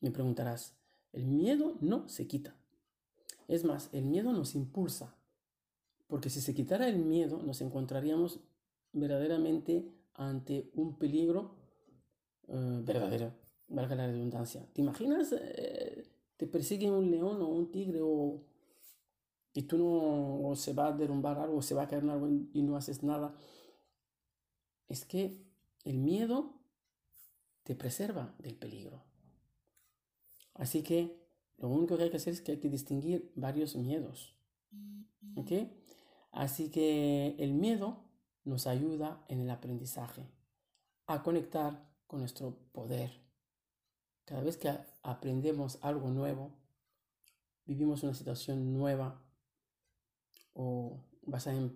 Me 0.00 0.12
preguntarás. 0.12 0.76
El 1.12 1.26
miedo 1.26 1.76
no 1.80 2.08
se 2.08 2.28
quita. 2.28 2.54
Es 3.48 3.64
más, 3.64 3.90
el 3.92 4.04
miedo 4.04 4.32
nos 4.32 4.54
impulsa. 4.54 5.16
Porque 6.06 6.30
si 6.30 6.40
se 6.40 6.54
quitara 6.54 6.86
el 6.88 6.98
miedo, 6.98 7.42
nos 7.42 7.60
encontraríamos 7.60 8.38
verdaderamente 8.92 9.90
ante 10.14 10.70
un 10.74 10.96
peligro 10.96 11.56
eh, 12.46 12.82
verdadero, 12.84 13.32
valga 13.68 13.96
la 13.96 14.06
redundancia. 14.06 14.64
¿Te 14.72 14.80
imaginas? 14.80 15.32
Eh, 15.32 16.06
te 16.36 16.46
persigue 16.46 16.88
un 16.90 17.10
león 17.10 17.42
o 17.42 17.48
un 17.48 17.72
tigre 17.72 18.00
o 18.02 18.44
y 19.56 19.62
tú 19.62 19.78
no 19.78 20.54
se 20.54 20.74
va 20.74 20.88
a 20.88 20.92
derrumbar 20.92 21.38
algo, 21.38 21.62
se 21.62 21.74
va 21.74 21.84
a 21.84 21.88
caer 21.88 22.08
algo 22.10 22.28
y 22.28 22.62
no 22.62 22.76
haces 22.76 23.02
nada. 23.02 23.34
Es 24.86 25.06
que 25.06 25.46
el 25.84 25.96
miedo 25.96 26.60
te 27.62 27.74
preserva 27.74 28.34
del 28.38 28.54
peligro. 28.54 29.02
Así 30.52 30.82
que 30.82 31.26
lo 31.56 31.70
único 31.70 31.96
que 31.96 32.02
hay 32.02 32.10
que 32.10 32.18
hacer 32.18 32.34
es 32.34 32.42
que 32.42 32.52
hay 32.52 32.58
que 32.58 32.68
distinguir 32.68 33.32
varios 33.34 33.76
miedos. 33.76 34.36
¿Ok? 35.36 35.52
Así 36.32 36.70
que 36.70 37.34
el 37.38 37.54
miedo 37.54 38.04
nos 38.44 38.66
ayuda 38.66 39.24
en 39.28 39.40
el 39.40 39.48
aprendizaje 39.48 40.28
a 41.06 41.22
conectar 41.22 41.90
con 42.06 42.20
nuestro 42.20 42.58
poder. 42.72 43.22
Cada 44.26 44.42
vez 44.42 44.58
que 44.58 44.68
aprendemos 45.02 45.78
algo 45.80 46.10
nuevo, 46.10 46.52
vivimos 47.64 48.02
una 48.02 48.12
situación 48.12 48.74
nueva, 48.74 49.25
o 50.56 50.98
vas 51.22 51.46
a, 51.46 51.54
em, 51.54 51.70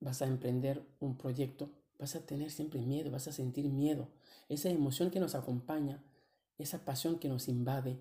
vas 0.00 0.22
a 0.22 0.26
emprender 0.26 0.82
un 0.98 1.16
proyecto, 1.16 1.70
vas 1.98 2.16
a 2.16 2.26
tener 2.26 2.50
siempre 2.50 2.80
miedo, 2.80 3.10
vas 3.10 3.28
a 3.28 3.32
sentir 3.32 3.68
miedo, 3.68 4.08
esa 4.48 4.70
emoción 4.70 5.10
que 5.10 5.20
nos 5.20 5.34
acompaña, 5.34 6.02
esa 6.58 6.84
pasión 6.84 7.18
que 7.18 7.28
nos 7.28 7.48
invade. 7.48 8.00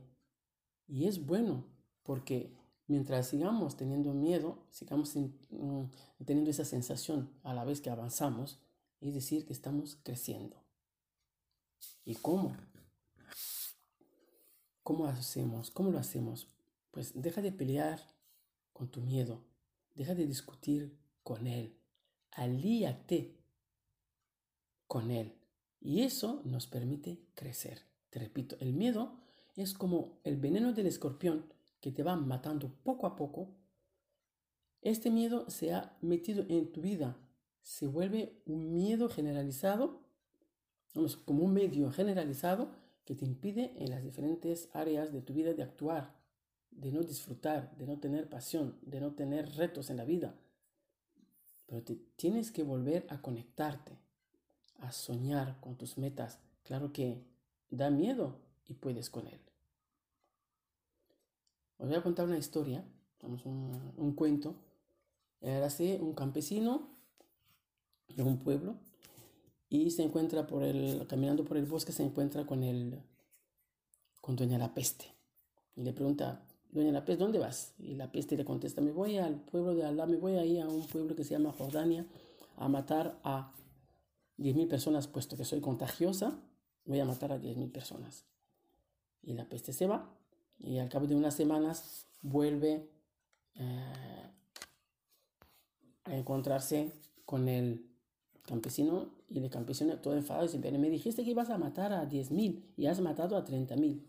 Y 0.88 1.08
es 1.08 1.26
bueno 1.26 1.66
porque 2.04 2.56
mientras 2.88 3.28
sigamos 3.28 3.76
teniendo 3.76 4.14
miedo, 4.14 4.66
sigamos 4.72 5.16
mm, 5.16 5.84
teniendo 6.26 6.50
esa 6.50 6.66
sensación 6.66 7.30
a 7.44 7.54
la 7.54 7.66
vez 7.66 7.82
que 7.82 7.90
avanzamos, 7.90 8.60
es 9.02 9.14
decir, 9.14 9.46
que 9.46 9.54
estamos 9.54 9.98
creciendo. 10.04 10.58
¿Y 12.06 12.16
cómo? 12.16 12.56
¿Cómo 14.84 15.06
hacemos? 15.06 15.70
¿Cómo 15.70 15.92
lo 15.92 16.00
hacemos? 16.00 16.48
Pues 16.92 17.14
deja 17.16 17.42
de 17.42 17.52
pelear 17.52 18.00
con 18.74 18.90
tu 18.90 19.02
miedo. 19.02 19.51
Deja 19.94 20.16
de 20.16 20.26
discutir 20.26 20.98
con 21.24 21.48
él. 21.48 21.78
Alíate 22.32 23.38
con 24.88 25.12
él. 25.12 25.38
Y 25.80 26.02
eso 26.02 26.42
nos 26.46 26.68
permite 26.68 27.26
crecer. 27.34 27.82
Te 28.10 28.20
repito, 28.20 28.56
el 28.60 28.74
miedo 28.74 29.20
es 29.56 29.74
como 29.74 30.20
el 30.24 30.38
veneno 30.38 30.74
del 30.74 30.88
escorpión 30.88 31.52
que 31.80 31.92
te 31.92 32.04
va 32.04 32.16
matando 32.16 32.74
poco 32.84 33.08
a 33.08 33.16
poco. 33.16 33.56
Este 34.82 35.10
miedo 35.10 35.50
se 35.50 35.74
ha 35.74 35.98
metido 36.02 36.46
en 36.50 36.72
tu 36.72 36.82
vida, 36.82 37.18
se 37.62 37.88
vuelve 37.88 38.42
un 38.46 38.74
miedo 38.74 39.10
generalizado, 39.10 40.02
vamos, 40.94 41.18
como 41.18 41.44
un 41.44 41.54
medio 41.54 41.92
generalizado 41.92 42.76
que 43.06 43.16
te 43.16 43.26
impide 43.26 43.76
en 43.78 43.92
las 43.92 44.04
diferentes 44.04 44.70
áreas 44.74 45.12
de 45.12 45.22
tu 45.22 45.34
vida 45.34 45.54
de 45.54 45.64
actuar, 45.64 46.21
de 46.72 46.92
no 46.92 47.04
disfrutar, 47.04 47.76
de 47.78 47.86
no 47.86 48.00
tener 48.00 48.30
pasión, 48.30 48.78
de 48.82 49.00
no 49.00 49.14
tener 49.14 49.56
retos 49.56 49.90
en 49.90 49.98
la 49.98 50.06
vida. 50.06 50.36
Pero 51.68 51.84
te 51.84 51.96
tienes 52.16 52.52
que 52.52 52.64
volver 52.64 53.06
a 53.10 53.22
conectarte, 53.22 53.98
a 54.80 54.92
soñar 54.92 55.60
con 55.62 55.78
tus 55.78 55.98
metas. 55.98 56.40
Claro 56.64 56.92
que 56.92 57.24
da 57.70 57.90
miedo 57.90 58.40
y 58.68 58.74
puedes 58.74 59.10
con 59.10 59.28
él. 59.28 59.40
Os 61.78 61.88
voy 61.88 61.98
a 61.98 62.04
contar 62.04 62.26
una 62.26 62.38
historia, 62.38 62.84
un, 63.22 63.94
un 63.98 64.14
cuento. 64.14 64.56
Era 65.42 65.66
así, 65.66 65.98
un 66.00 66.14
campesino 66.14 66.90
de 68.16 68.24
un 68.24 68.38
pueblo 68.38 68.76
y 69.72 69.90
se 69.92 70.04
encuentra 70.04 70.46
por 70.46 70.64
el, 70.64 71.08
caminando 71.08 71.46
por 71.46 71.56
el 71.56 71.66
bosque, 71.66 71.94
se 71.94 72.04
encuentra 72.04 72.46
con 72.46 72.62
el, 72.62 73.00
con 74.20 74.36
Doña 74.36 74.58
la 74.58 74.74
Peste. 74.74 75.06
Y 75.78 75.84
le 75.84 75.94
pregunta, 75.94 76.44
Doña 76.72 76.92
la 76.92 77.04
Peste, 77.04 77.24
¿dónde 77.24 77.40
vas? 77.40 77.74
Y 77.80 77.96
la 77.96 78.12
Peste 78.12 78.38
le 78.38 78.46
contesta, 78.46 78.82
me 78.82 78.92
voy 78.92 79.18
al 79.18 79.36
pueblo 79.36 79.76
de 79.76 79.84
Alá, 79.84 80.06
me 80.06 80.18
voy 80.18 80.36
ahí 80.36 80.60
a 80.60 80.68
un 80.68 80.88
pueblo 80.88 81.16
que 81.16 81.24
se 81.24 81.32
llama 81.32 81.52
Jordania 81.52 82.06
a 82.56 82.70
matar 82.70 83.20
a 83.24 83.52
10.000 84.38 84.68
personas, 84.68 85.08
puesto 85.08 85.36
que 85.36 85.44
soy 85.44 85.60
contagiosa, 85.60 86.40
voy 86.86 87.00
a 87.00 87.06
matar 87.06 87.32
a 87.34 87.40
10.000 87.40 87.72
personas. 87.72 88.26
Y 89.22 89.34
la 89.34 89.48
peste 89.48 89.74
se 89.74 89.86
va 89.86 90.10
y 90.60 90.78
al 90.78 90.90
cabo 90.90 91.08
de 91.08 91.16
unas 91.16 91.36
semanas 91.36 92.08
vuelve 92.22 92.90
eh, 93.56 94.32
a 96.06 96.16
encontrarse 96.16 96.92
con 97.26 97.50
el 97.50 97.86
campesino 98.44 99.10
y 99.30 99.40
el 99.40 99.50
campesino 99.50 99.98
todo 100.00 100.16
enfadado 100.16 100.48
dice, 100.48 100.60
me 100.78 100.90
dijiste 100.90 101.24
que 101.24 101.32
ibas 101.32 101.50
a 101.50 101.58
matar 101.58 101.94
a 101.94 102.10
10.000 102.10 102.64
y 102.78 102.86
has 102.86 103.00
matado 103.02 103.38
a 103.38 103.46
30.000. 103.46 104.02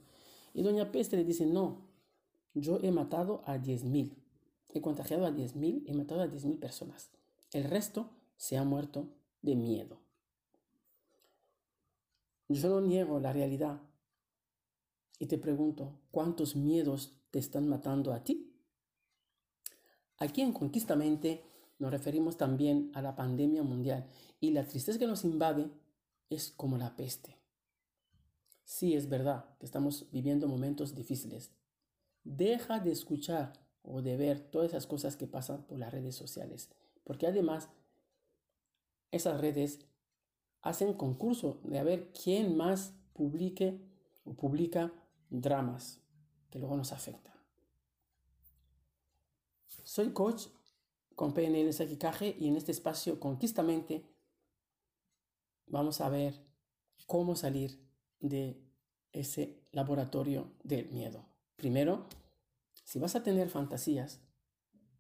Y 0.55 0.63
doña 0.63 0.91
Peste 0.91 1.17
le 1.17 1.25
dice, 1.25 1.47
no, 1.47 1.92
yo 2.55 2.79
he 2.83 2.91
matado 2.91 3.43
a 3.47 3.57
10.000. 3.57 4.17
He 4.69 4.81
contagiado 4.81 5.27
a 5.27 5.31
10.000, 5.31 5.85
he 5.87 5.95
matado 5.95 6.23
a 6.23 6.27
10.000 6.27 6.59
personas. 6.59 7.11
El 7.53 7.65
resto 7.65 8.11
se 8.37 8.57
ha 8.57 8.65
muerto 8.65 9.09
de 9.43 9.57
miedo. 9.57 10.01
Yo 12.49 12.69
no 12.69 12.81
niego 12.81 13.21
la 13.21 13.33
realidad. 13.33 13.81
Y 15.19 15.27
te 15.27 15.39
pregunto, 15.39 16.01
¿cuántos 16.11 16.57
miedos 16.57 17.15
te 17.31 17.39
están 17.39 17.69
matando 17.69 18.13
a 18.13 18.25
ti? 18.25 18.53
Aquí 20.19 20.41
en 20.41 20.53
Conquistamente 20.53 21.45
nos 21.79 21.91
referimos 21.91 22.37
también 22.37 22.91
a 22.95 23.03
la 23.03 23.17
pandemia 23.17 23.63
mundial 23.63 24.07
y 24.41 24.51
la 24.51 24.67
tristeza 24.67 24.99
que 24.99 25.07
nos 25.07 25.25
invade 25.25 25.71
es 26.31 26.51
como 26.51 26.79
la 26.79 26.95
peste. 26.97 27.39
Sí, 28.65 28.95
es 28.95 29.09
verdad 29.09 29.57
que 29.59 29.67
estamos 29.67 30.09
viviendo 30.13 30.49
momentos 30.49 30.95
difíciles. 30.95 31.53
Deja 32.25 32.79
de 32.79 32.93
escuchar 32.93 33.53
o 33.83 34.01
de 34.03 34.17
ver 34.17 34.41
todas 34.41 34.71
esas 34.71 34.87
cosas 34.87 35.17
que 35.17 35.27
pasan 35.27 35.65
por 35.65 35.79
las 35.79 35.93
redes 35.93 36.15
sociales, 36.15 36.71
porque 37.05 37.27
además 37.27 37.69
esas 39.11 39.41
redes 39.41 39.81
hacen 40.61 40.95
concurso 40.95 41.61
de 41.65 41.79
a 41.79 41.83
ver 41.83 42.13
quién 42.13 42.57
más 42.57 42.95
publique 43.13 43.81
o 44.25 44.35
publica 44.35 44.93
dramas 45.29 46.01
que 46.51 46.59
luego 46.59 46.77
nos 46.77 46.93
afectan. 46.93 47.35
Soy 49.85 50.13
coach 50.13 50.47
con 51.15 51.35
PNL 51.35 51.73
Sakicaje 51.73 52.37
y 52.39 52.49
en 52.49 52.57
este 52.57 52.73
espacio 52.73 53.19
Conquistamente 53.19 54.05
vamos 55.67 56.01
a 56.01 56.09
ver 56.09 56.47
cómo 57.07 57.35
salir 57.35 57.85
de 58.21 58.63
ese 59.13 59.67
laboratorio 59.73 60.53
del 60.63 60.91
miedo. 60.91 61.32
Primero, 61.63 62.07
si 62.83 62.99
vas 62.99 63.15
a 63.15 63.23
tener 63.23 63.49
fantasías, 63.49 64.19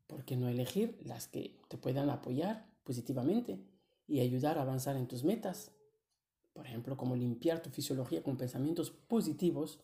¿por 0.06 0.24
qué 0.24 0.36
no 0.36 0.48
elegir 0.48 0.96
las 1.02 1.26
que 1.26 1.60
te 1.66 1.76
puedan 1.76 2.08
apoyar 2.08 2.70
positivamente 2.84 3.58
y 4.06 4.20
ayudar 4.20 4.58
a 4.58 4.62
avanzar 4.62 4.94
en 4.94 5.08
tus 5.08 5.24
metas? 5.24 5.72
Por 6.52 6.64
ejemplo, 6.64 6.96
como 6.96 7.16
limpiar 7.16 7.62
tu 7.62 7.70
fisiología 7.70 8.22
con 8.22 8.36
pensamientos 8.36 8.92
positivos, 8.92 9.80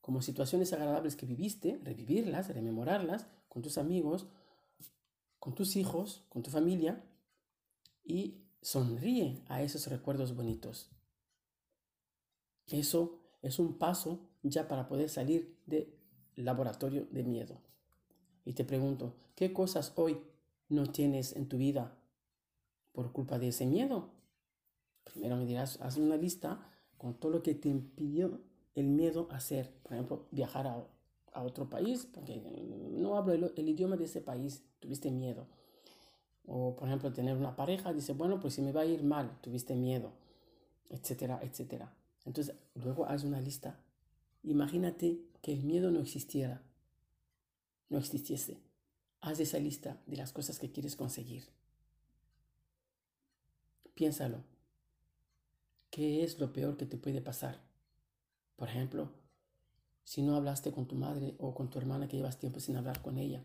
como 0.00 0.22
situaciones 0.22 0.72
agradables 0.72 1.16
que 1.16 1.26
viviste, 1.26 1.80
revivirlas, 1.82 2.54
rememorarlas 2.54 3.26
con 3.48 3.62
tus 3.62 3.76
amigos, 3.76 4.28
con 5.40 5.56
tus 5.56 5.74
hijos, 5.74 6.22
con 6.28 6.44
tu 6.44 6.52
familia 6.52 7.04
y 8.04 8.44
sonríe 8.60 9.42
a 9.48 9.62
esos 9.64 9.88
recuerdos 9.88 10.36
bonitos. 10.36 10.92
Eso 12.68 13.18
es 13.42 13.58
un 13.58 13.78
paso 13.78 14.28
ya 14.42 14.68
para 14.68 14.88
poder 14.88 15.08
salir 15.08 15.56
del 15.66 15.92
laboratorio 16.36 17.06
de 17.10 17.22
miedo. 17.22 17.60
Y 18.44 18.54
te 18.54 18.64
pregunto, 18.64 19.14
¿qué 19.34 19.52
cosas 19.52 19.92
hoy 19.96 20.20
no 20.68 20.86
tienes 20.86 21.36
en 21.36 21.48
tu 21.48 21.58
vida 21.58 21.96
por 22.92 23.12
culpa 23.12 23.38
de 23.38 23.48
ese 23.48 23.66
miedo? 23.66 24.10
Primero 25.04 25.36
me 25.36 25.46
dirás, 25.46 25.78
haz 25.80 25.96
una 25.96 26.16
lista 26.16 26.68
con 26.98 27.14
todo 27.14 27.32
lo 27.32 27.42
que 27.42 27.54
te 27.54 27.68
impidió 27.68 28.40
el 28.74 28.86
miedo 28.86 29.28
hacer. 29.30 29.72
Por 29.82 29.92
ejemplo, 29.92 30.26
viajar 30.30 30.66
a, 30.66 30.84
otro 31.34 31.70
país, 31.70 32.06
porque 32.12 32.36
no 32.36 33.16
hablo 33.16 33.32
el, 33.32 33.68
idioma 33.68 33.96
de 33.96 34.04
ese 34.04 34.20
país, 34.20 34.64
tuviste 34.80 35.10
miedo. 35.10 35.46
O, 36.46 36.76
por 36.76 36.88
ejemplo, 36.88 37.10
tener 37.10 37.36
una 37.36 37.56
pareja, 37.56 37.92
dice, 37.92 38.12
bueno, 38.12 38.38
pues 38.38 38.54
si 38.54 38.60
me 38.62 38.70
va 38.70 38.82
a 38.82 38.84
ir 38.84 39.02
mal, 39.02 39.40
tuviste 39.40 39.74
miedo, 39.74 40.12
etcétera, 40.90 41.40
etcétera. 41.42 41.94
Entonces, 42.26 42.54
luego 42.74 43.06
haz 43.06 43.24
una 43.24 43.40
lista. 43.40 43.80
Imagínate 44.42 45.20
que 45.40 45.52
el 45.52 45.62
miedo 45.62 45.90
no 45.90 46.00
existiera, 46.00 46.62
no 47.88 47.98
existiese. 47.98 48.60
Haz 49.20 49.38
esa 49.38 49.58
lista 49.58 50.02
de 50.06 50.16
las 50.16 50.32
cosas 50.32 50.58
que 50.58 50.72
quieres 50.72 50.96
conseguir. 50.96 51.44
Piénsalo. 53.94 54.42
¿Qué 55.90 56.24
es 56.24 56.40
lo 56.40 56.52
peor 56.52 56.76
que 56.76 56.86
te 56.86 56.96
puede 56.96 57.20
pasar? 57.20 57.60
Por 58.56 58.68
ejemplo, 58.68 59.12
si 60.04 60.22
no 60.22 60.36
hablaste 60.36 60.72
con 60.72 60.88
tu 60.88 60.96
madre 60.96 61.36
o 61.38 61.54
con 61.54 61.70
tu 61.70 61.78
hermana 61.78 62.08
que 62.08 62.16
llevas 62.16 62.38
tiempo 62.38 62.60
sin 62.60 62.76
hablar 62.76 63.02
con 63.02 63.18
ella, 63.18 63.44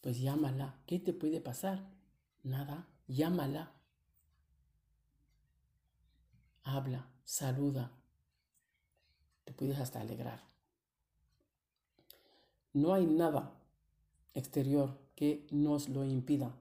pues 0.00 0.20
llámala. 0.20 0.82
¿Qué 0.86 0.98
te 0.98 1.12
puede 1.12 1.40
pasar? 1.40 1.88
Nada. 2.42 2.88
Llámala. 3.06 3.72
Habla, 6.64 7.08
saluda. 7.24 7.92
Te 9.44 9.52
puedes 9.52 9.78
hasta 9.78 10.00
alegrar. 10.00 10.42
No 12.72 12.94
hay 12.94 13.06
nada 13.06 13.54
exterior 14.34 14.98
que 15.14 15.46
nos 15.50 15.88
lo 15.88 16.04
impida. 16.04 16.56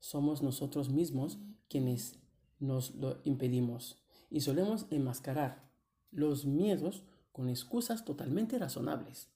Somos 0.00 0.42
nosotros 0.42 0.88
mismos 0.90 1.38
quienes 1.68 2.18
nos 2.60 2.94
lo 2.94 3.20
impedimos 3.24 4.02
y 4.30 4.40
solemos 4.40 4.86
enmascarar 4.90 5.68
los 6.10 6.44
miedos 6.44 7.02
con 7.32 7.48
excusas 7.48 8.04
totalmente 8.04 8.58
razonables. 8.58 9.28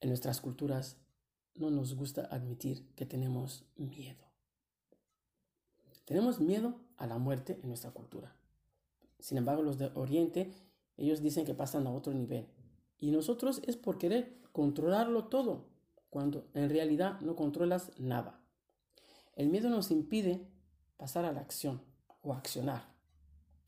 En 0.00 0.08
nuestras 0.08 0.40
culturas 0.40 0.96
no 1.54 1.70
nos 1.70 1.94
gusta 1.94 2.22
admitir 2.30 2.86
que 2.96 3.06
tenemos 3.06 3.64
miedo. 3.76 4.24
Tenemos 6.04 6.40
miedo 6.40 6.74
a 6.96 7.06
la 7.06 7.18
muerte 7.18 7.60
en 7.62 7.68
nuestra 7.68 7.90
cultura. 7.92 8.34
Sin 9.18 9.38
embargo, 9.38 9.62
los 9.62 9.78
de 9.78 9.90
Oriente, 9.94 10.52
ellos 11.00 11.22
dicen 11.22 11.44
que 11.44 11.54
pasan 11.54 11.86
a 11.86 11.92
otro 11.92 12.12
nivel. 12.12 12.46
Y 12.98 13.10
nosotros 13.10 13.62
es 13.66 13.76
por 13.76 13.98
querer 13.98 14.38
controlarlo 14.52 15.28
todo, 15.28 15.66
cuando 16.10 16.48
en 16.54 16.68
realidad 16.68 17.20
no 17.20 17.34
controlas 17.36 17.90
nada. 17.98 18.40
El 19.34 19.48
miedo 19.48 19.70
nos 19.70 19.90
impide 19.90 20.46
pasar 20.96 21.24
a 21.24 21.32
la 21.32 21.40
acción 21.40 21.82
o 22.20 22.34
accionar. 22.34 22.92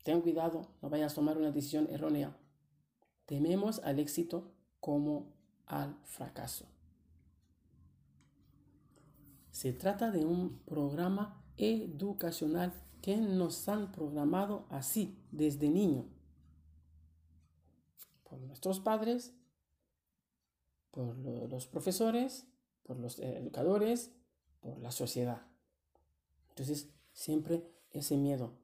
Ten 0.03 0.21
cuidado, 0.21 0.67
no 0.81 0.89
vayas 0.89 1.13
a 1.13 1.15
tomar 1.15 1.37
una 1.37 1.51
decisión 1.51 1.87
errónea. 1.89 2.37
Tememos 3.25 3.79
al 3.79 3.99
éxito 3.99 4.51
como 4.79 5.33
al 5.65 5.97
fracaso. 6.03 6.67
Se 9.49 9.71
trata 9.71 10.11
de 10.11 10.25
un 10.25 10.59
programa 10.65 11.43
educacional 11.57 12.73
que 13.01 13.17
nos 13.17 13.67
han 13.69 13.91
programado 13.91 14.65
así 14.69 15.17
desde 15.31 15.69
niño. 15.69 16.05
Por 18.33 18.41
nuestros 18.41 18.79
padres, 18.79 19.31
por 20.89 21.15
los 21.15 21.67
profesores, 21.67 22.47
por 22.81 22.97
los 22.97 23.19
educadores, 23.19 24.11
por 24.59 24.79
la 24.79 24.89
sociedad. 24.89 25.43
Entonces, 26.49 26.89
siempre 27.11 27.69
ese 27.91 28.17
miedo 28.17 28.57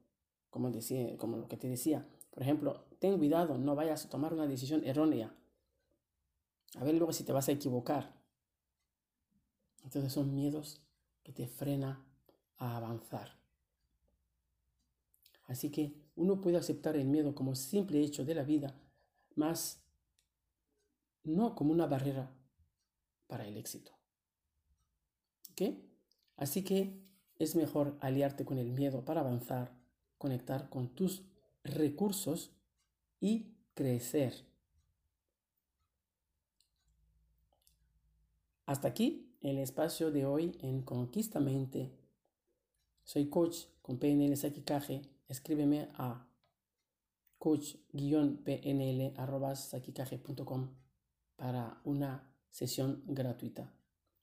como, 0.50 0.72
decía, 0.72 1.16
como 1.18 1.36
lo 1.36 1.46
que 1.46 1.56
te 1.56 1.68
decía. 1.68 2.04
Por 2.32 2.42
ejemplo, 2.42 2.84
ten 2.98 3.16
cuidado, 3.16 3.58
no 3.58 3.76
vayas 3.76 4.04
a 4.04 4.08
tomar 4.08 4.34
una 4.34 4.48
decisión 4.48 4.84
errónea. 4.84 5.32
A 6.74 6.82
ver 6.82 6.96
luego 6.96 7.12
si 7.12 7.22
te 7.22 7.30
vas 7.30 7.48
a 7.48 7.52
equivocar. 7.52 8.12
Entonces 9.84 10.12
son 10.12 10.34
miedos 10.34 10.82
que 11.22 11.32
te 11.32 11.46
frena 11.46 12.04
a 12.56 12.76
avanzar. 12.76 13.38
Así 15.44 15.70
que 15.70 15.94
uno 16.16 16.40
puede 16.40 16.56
aceptar 16.56 16.96
el 16.96 17.06
miedo 17.06 17.36
como 17.36 17.54
simple 17.54 18.00
hecho 18.00 18.24
de 18.24 18.34
la 18.34 18.42
vida, 18.42 18.74
más 19.34 19.82
no 21.24 21.54
como 21.54 21.72
una 21.72 21.86
barrera 21.86 22.30
para 23.26 23.46
el 23.46 23.56
éxito. 23.56 23.92
¿Ok? 25.52 25.74
Así 26.36 26.64
que 26.64 27.00
es 27.38 27.56
mejor 27.56 27.96
aliarte 28.00 28.44
con 28.44 28.58
el 28.58 28.70
miedo 28.70 29.04
para 29.04 29.20
avanzar, 29.20 29.72
conectar 30.18 30.68
con 30.68 30.94
tus 30.94 31.22
recursos 31.64 32.52
y 33.20 33.54
crecer. 33.74 34.46
Hasta 38.66 38.88
aquí 38.88 39.36
el 39.40 39.58
espacio 39.58 40.10
de 40.10 40.26
hoy 40.26 40.56
en 40.60 40.82
Conquista 40.82 41.40
Mente. 41.40 41.90
Soy 43.04 43.28
coach 43.28 43.64
con 43.82 43.98
PNL 43.98 44.36
Sakicaje. 44.36 45.02
Escríbeme 45.28 45.88
a 45.94 46.29
coach-pnl.com 47.40 47.90
para 51.36 51.80
una 51.84 52.30
sesión 52.50 53.02
gratuita. 53.06 53.72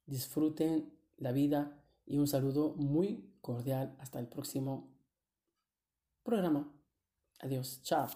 Disfruten 0.06 0.94
la 1.18 1.32
vida 1.32 1.84
y 2.06 2.20
un 2.20 2.28
saludo 2.28 2.76
muy 2.76 3.34
cordial 3.42 3.98
hasta 4.00 4.20
el 4.20 4.28
próximo 4.28 4.94
programa. 6.24 6.72
Adiós, 7.40 7.82
chao. 7.82 8.08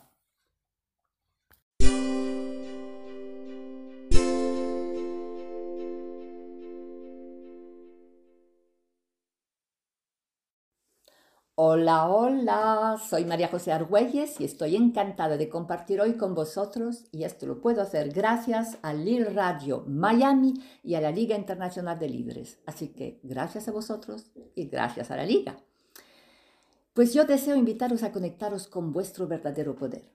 Hola, 11.64 12.10
hola, 12.10 13.00
soy 13.08 13.24
María 13.24 13.48
José 13.48 13.72
Argüelles 13.72 14.42
y 14.42 14.46
estoy 14.46 14.76
encantada 14.76 15.38
de 15.38 15.48
compartir 15.48 16.02
hoy 16.02 16.18
con 16.18 16.34
vosotros 16.34 17.06
y 17.12 17.24
esto 17.24 17.46
lo 17.46 17.62
puedo 17.62 17.84
hacer 17.84 18.10
gracias 18.10 18.80
a 18.82 18.96
Lil 18.96 19.28
Radio 19.36 19.86
Miami 19.88 20.56
y 20.82 20.96
a 20.96 21.02
la 21.02 21.12
Liga 21.12 21.38
Internacional 21.38 22.00
de 22.00 22.10
Líderes. 22.10 22.58
Así 22.66 22.88
que 22.88 23.20
gracias 23.22 23.68
a 23.68 23.72
vosotros 23.72 24.32
y 24.56 24.70
gracias 24.70 25.12
a 25.12 25.18
la 25.18 25.24
Liga. 25.24 25.56
Pues 26.96 27.14
yo 27.14 27.26
deseo 27.26 27.56
invitaros 27.56 28.02
a 28.02 28.12
conectaros 28.12 28.68
con 28.68 28.92
vuestro 28.92 29.28
verdadero 29.28 29.76
poder, 29.76 30.12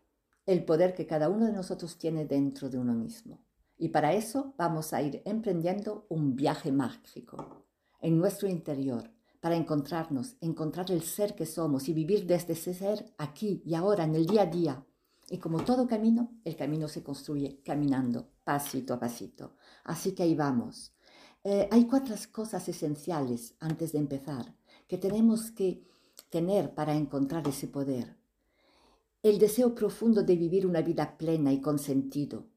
el 0.47 0.65
poder 0.65 0.95
que 0.97 1.07
cada 1.07 1.29
uno 1.29 1.47
de 1.47 1.53
nosotros 1.53 1.97
tiene 1.97 2.25
dentro 2.25 2.71
de 2.71 2.79
uno 2.79 2.93
mismo. 2.93 3.39
Y 3.79 3.91
para 3.91 4.15
eso 4.15 4.55
vamos 4.59 4.93
a 4.93 5.01
ir 5.01 5.23
emprendiendo 5.25 6.07
un 6.09 6.35
viaje 6.35 6.73
mágico 6.73 7.63
en 8.01 8.19
nuestro 8.19 8.49
interior 8.49 9.16
para 9.47 9.55
encontrarnos, 9.55 10.35
encontrar 10.41 10.91
el 10.91 11.03
ser 11.03 11.37
que 11.37 11.47
somos 11.47 11.89
y 11.89 11.93
vivir 11.95 12.27
desde 12.27 12.55
ese 12.55 12.75
ser 12.75 13.15
aquí 13.17 13.63
y 13.65 13.77
ahora, 13.77 14.03
en 14.03 14.17
el 14.17 14.27
día 14.27 14.43
a 14.43 14.47
día. 14.47 14.85
Y 15.31 15.39
como 15.39 15.63
todo 15.63 15.87
camino, 15.87 16.33
el 16.45 16.57
camino 16.57 16.89
se 16.89 17.05
construye 17.05 17.63
caminando, 17.65 18.29
pasito 18.43 18.93
a 18.93 18.99
pasito. 18.99 19.55
Así 19.85 20.17
que 20.17 20.25
ahí 20.25 20.35
vamos. 20.35 20.97
Eh, 21.45 21.69
hay 21.71 21.87
cuatro 21.87 22.17
cosas 22.33 22.69
esenciales 22.69 23.55
antes 23.61 23.93
de 23.93 24.01
empezar 24.01 24.53
que 24.89 24.99
tenemos 24.99 25.53
que 25.53 25.85
tener 26.29 26.75
para 26.75 26.97
encontrar 26.97 27.47
ese 27.47 27.69
poder. 27.69 28.17
El 29.23 29.39
deseo 29.39 29.77
profundo 29.77 30.25
de 30.25 30.35
vivir 30.35 30.67
una 30.67 30.83
vida 30.83 31.17
plena 31.17 31.53
y 31.53 31.61
con 31.61 31.79
sentido. 31.79 32.49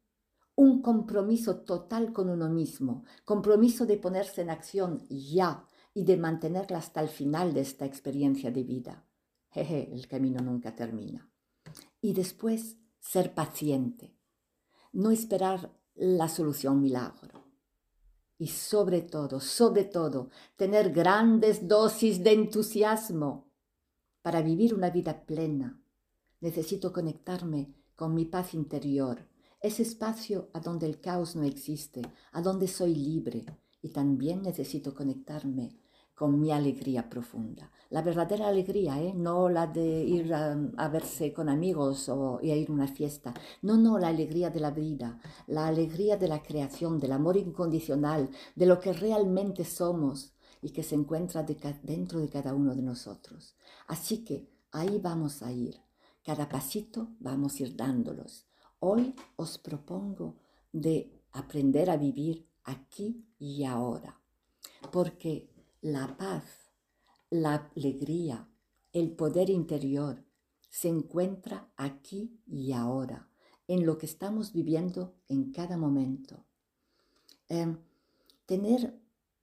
Un 0.56 0.82
compromiso 0.82 1.58
total 1.58 2.14
con 2.14 2.32
uno 2.32 2.50
mismo, 2.50 3.04
compromiso 3.26 3.86
de 3.86 3.98
ponerse 3.98 4.42
en 4.42 4.50
acción 4.50 5.06
ya, 5.08 5.68
y 5.94 6.04
de 6.04 6.18
mantenerla 6.18 6.78
hasta 6.78 7.02
el 7.02 7.10
final 7.10 7.54
de 7.54 7.62
esta 7.62 7.86
experiencia 7.86 8.52
de 8.52 8.64
vida. 8.64 9.06
Jeje, 9.52 9.94
el 9.94 10.08
camino 10.08 10.42
nunca 10.42 10.76
termina. 10.76 11.30
Y 12.02 12.14
después, 12.14 12.78
ser 13.00 13.34
paciente, 13.34 14.16
no 14.92 15.12
esperar 15.12 15.72
la 15.96 16.30
solución 16.30 16.82
milagro. 16.82 17.46
Y 18.38 18.48
sobre 18.48 19.02
todo, 19.02 19.40
sobre 19.40 19.84
todo, 19.84 20.30
tener 20.56 20.94
grandes 20.94 21.68
dosis 21.68 22.24
de 22.24 22.34
entusiasmo. 22.34 23.52
Para 24.22 24.42
vivir 24.42 24.74
una 24.74 24.90
vida 24.90 25.26
plena, 25.26 25.82
necesito 26.40 26.94
conectarme 26.94 27.74
con 27.96 28.14
mi 28.14 28.26
paz 28.26 28.54
interior, 28.54 29.28
ese 29.62 29.84
espacio 29.84 30.50
a 30.54 30.62
donde 30.62 30.86
el 30.86 31.02
caos 31.02 31.36
no 31.36 31.44
existe, 31.44 32.02
a 32.32 32.42
donde 32.42 32.68
soy 32.68 32.96
libre. 32.96 33.46
Y 33.82 33.90
también 33.90 34.42
necesito 34.42 34.94
conectarme 34.94 35.79
con 36.20 36.38
mi 36.38 36.52
alegría 36.52 37.10
profunda. 37.10 37.72
La 37.92 38.02
verdadera 38.02 38.50
alegría, 38.50 39.02
¿eh? 39.02 39.14
no 39.16 39.48
la 39.48 39.68
de 39.68 40.04
ir 40.04 40.34
a, 40.34 40.90
verse 40.90 41.32
con 41.32 41.48
amigos 41.48 42.10
o 42.10 42.40
a 42.40 42.44
ir 42.44 42.70
a 42.70 42.74
una 42.74 42.90
fiesta. 42.90 43.34
No, 43.62 43.78
no, 43.78 43.98
la 43.98 44.10
alegría 44.10 44.50
de 44.50 44.60
la 44.60 44.72
vida, 44.72 45.22
la 45.48 45.68
alegría 45.68 46.18
de 46.18 46.28
la 46.28 46.44
creación, 46.44 47.00
del 47.00 47.14
amor 47.14 47.38
incondicional, 47.38 48.30
de 48.54 48.66
lo 48.66 48.82
que 48.82 48.92
realmente 48.92 49.64
somos 49.64 50.34
y 50.62 50.72
que 50.72 50.84
se 50.84 50.96
encuentra 50.96 51.46
dentro 51.84 52.20
de 52.20 52.28
cada 52.28 52.54
uno 52.54 52.76
de 52.76 52.82
nosotros. 52.82 53.56
Así 53.88 54.26
que 54.26 54.50
ahí 54.74 55.00
vamos 55.02 55.42
a 55.42 55.54
ir. 55.54 55.80
Cada 56.22 56.50
pasito 56.50 57.12
vamos 57.22 57.56
a 57.56 57.64
ir 57.64 57.78
dándolos. 57.78 58.46
Hoy 58.80 59.16
os 59.38 59.58
propongo 59.58 60.36
de 60.74 61.24
aprender 61.32 61.90
a 61.90 61.96
vivir 61.96 62.46
aquí 62.66 63.26
y 63.40 63.64
ahora. 63.64 64.20
Porque 64.92 65.50
la 65.82 66.18
paz, 66.18 66.44
la 67.30 67.72
alegría, 67.76 68.50
el 68.92 69.12
poder 69.12 69.50
interior 69.50 70.26
se 70.70 70.90
encuentra 70.90 71.72
aquí 71.78 72.40
y 72.46 72.74
ahora, 72.74 73.30
en 73.68 73.86
lo 73.86 73.98
que 73.98 74.06
estamos 74.06 74.52
viviendo 74.52 75.16
en 75.28 75.52
cada 75.52 75.78
momento. 75.78 76.46
Em, 77.48 77.78
tener 78.46 79.00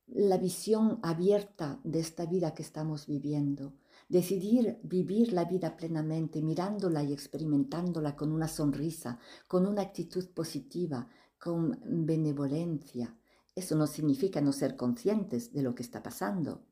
la 0.06 0.36
visión 0.36 1.00
abierta 1.02 1.80
de 1.84 2.00
esta 2.00 2.26
vida 2.26 2.54
que 2.54 2.62
estamos 2.62 3.06
viviendo, 3.06 3.74
decidir 4.08 4.78
vivir 4.82 5.32
la 5.32 5.44
vida 5.44 5.76
plenamente, 5.76 6.42
mirándola 6.42 7.02
y 7.02 7.12
experimentándola 7.12 8.14
con 8.14 8.30
una 8.30 8.46
sonrisa, 8.46 9.18
con 9.48 9.66
una 9.66 9.82
actitud 9.82 10.28
positiva, 10.30 11.08
con 11.38 11.80
benevolencia, 11.84 13.16
eso 13.56 13.74
no 13.74 13.86
significa 13.86 14.42
no 14.42 14.52
ser 14.52 14.76
conscientes 14.76 15.52
de 15.52 15.62
lo 15.62 15.74
que 15.74 15.82
está 15.82 16.02
pasando, 16.02 16.66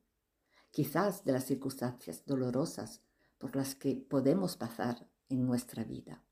quizás 0.70 1.24
de 1.24 1.32
las 1.32 1.44
circunstancias 1.44 2.24
dolorosas 2.26 3.00
por 3.38 3.56
las 3.56 3.74
que 3.74 3.96
podemos 3.96 4.56
pasar 4.58 5.08
en 5.30 5.46
nuestra 5.46 5.82
vida. 5.82 6.22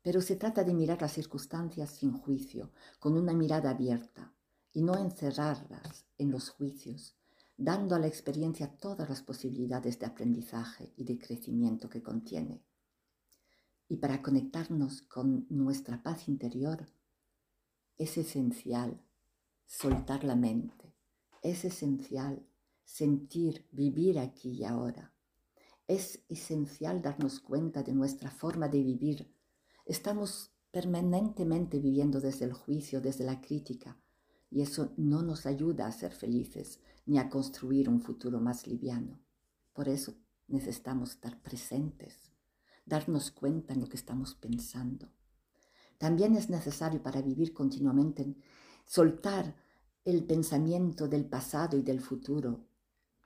Pero 0.00 0.20
se 0.20 0.36
trata 0.36 0.62
de 0.62 0.74
mirar 0.74 1.02
las 1.02 1.12
circunstancias 1.12 1.90
sin 1.90 2.12
juicio, 2.12 2.70
con 3.00 3.16
una 3.16 3.32
mirada 3.32 3.70
abierta, 3.70 4.32
y 4.72 4.82
no 4.82 4.96
encerrarlas 4.96 6.06
en 6.18 6.30
los 6.30 6.50
juicios, 6.50 7.16
dando 7.56 7.96
a 7.96 7.98
la 7.98 8.06
experiencia 8.06 8.76
todas 8.76 9.08
las 9.08 9.22
posibilidades 9.22 9.98
de 9.98 10.06
aprendizaje 10.06 10.92
y 10.96 11.04
de 11.04 11.18
crecimiento 11.18 11.88
que 11.88 12.02
contiene. 12.02 12.62
Y 13.88 13.96
para 13.96 14.22
conectarnos 14.22 15.02
con 15.02 15.46
nuestra 15.48 16.00
paz 16.00 16.28
interior, 16.28 16.88
es 17.96 18.18
esencial 18.18 19.00
soltar 19.66 20.24
la 20.24 20.36
mente. 20.36 20.94
Es 21.42 21.64
esencial 21.64 22.46
sentir, 22.84 23.66
vivir 23.72 24.18
aquí 24.18 24.50
y 24.50 24.64
ahora. 24.64 25.12
Es 25.86 26.24
esencial 26.28 27.02
darnos 27.02 27.40
cuenta 27.40 27.82
de 27.82 27.92
nuestra 27.92 28.30
forma 28.30 28.68
de 28.68 28.82
vivir. 28.82 29.34
Estamos 29.84 30.52
permanentemente 30.70 31.78
viviendo 31.78 32.20
desde 32.20 32.46
el 32.46 32.52
juicio, 32.52 33.00
desde 33.00 33.24
la 33.24 33.40
crítica, 33.40 33.98
y 34.50 34.62
eso 34.62 34.92
no 34.96 35.22
nos 35.22 35.46
ayuda 35.46 35.86
a 35.86 35.92
ser 35.92 36.12
felices 36.12 36.80
ni 37.06 37.18
a 37.18 37.28
construir 37.28 37.88
un 37.88 38.00
futuro 38.00 38.40
más 38.40 38.66
liviano. 38.66 39.20
Por 39.72 39.88
eso 39.88 40.14
necesitamos 40.46 41.10
estar 41.10 41.40
presentes, 41.42 42.32
darnos 42.86 43.30
cuenta 43.30 43.74
en 43.74 43.80
lo 43.80 43.88
que 43.88 43.96
estamos 43.96 44.34
pensando. 44.34 45.12
También 45.98 46.34
es 46.34 46.50
necesario 46.50 47.02
para 47.02 47.22
vivir 47.22 47.52
continuamente 47.52 48.36
soltar 48.84 49.54
el 50.04 50.24
pensamiento 50.24 51.08
del 51.08 51.24
pasado 51.24 51.76
y 51.76 51.82
del 51.82 52.00
futuro. 52.00 52.66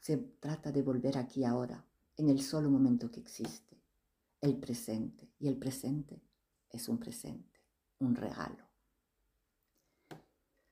Se 0.01 0.17
trata 0.17 0.71
de 0.71 0.83
volver 0.83 1.19
aquí 1.19 1.45
ahora, 1.45 1.85
en 2.17 2.31
el 2.31 2.43
solo 2.43 2.71
momento 2.71 3.11
que 3.11 3.21
existe, 3.21 3.83
el 4.41 4.59
presente. 4.59 5.33
Y 5.39 5.49
el 5.49 5.57
presente 5.57 6.23
es 6.71 6.89
un 6.89 6.99
presente, 6.99 7.61
un 7.99 8.15
regalo. 8.15 8.69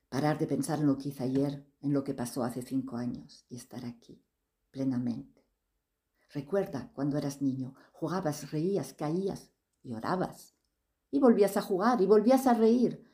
Parar 0.09 0.37
de 0.37 0.47
pensar 0.47 0.79
en 0.79 0.87
lo 0.87 0.97
que 0.97 1.09
hice 1.09 1.23
ayer, 1.23 1.65
en 1.81 1.93
lo 1.93 2.03
que 2.03 2.13
pasó 2.13 2.43
hace 2.43 2.61
cinco 2.61 2.95
años 2.95 3.45
y 3.49 3.57
estar 3.57 3.85
aquí, 3.85 4.23
plenamente. 4.71 5.45
Recuerda 6.33 6.91
cuando 6.93 7.17
eras 7.17 7.41
niño, 7.41 7.75
jugabas, 7.91 8.51
reías, 8.51 8.93
caías, 8.93 9.51
llorabas. 9.83 10.55
Y 11.09 11.19
volvías 11.19 11.55
a 11.57 11.61
jugar 11.61 12.01
y 12.01 12.05
volvías 12.05 12.47
a 12.47 12.53
reír. 12.53 13.06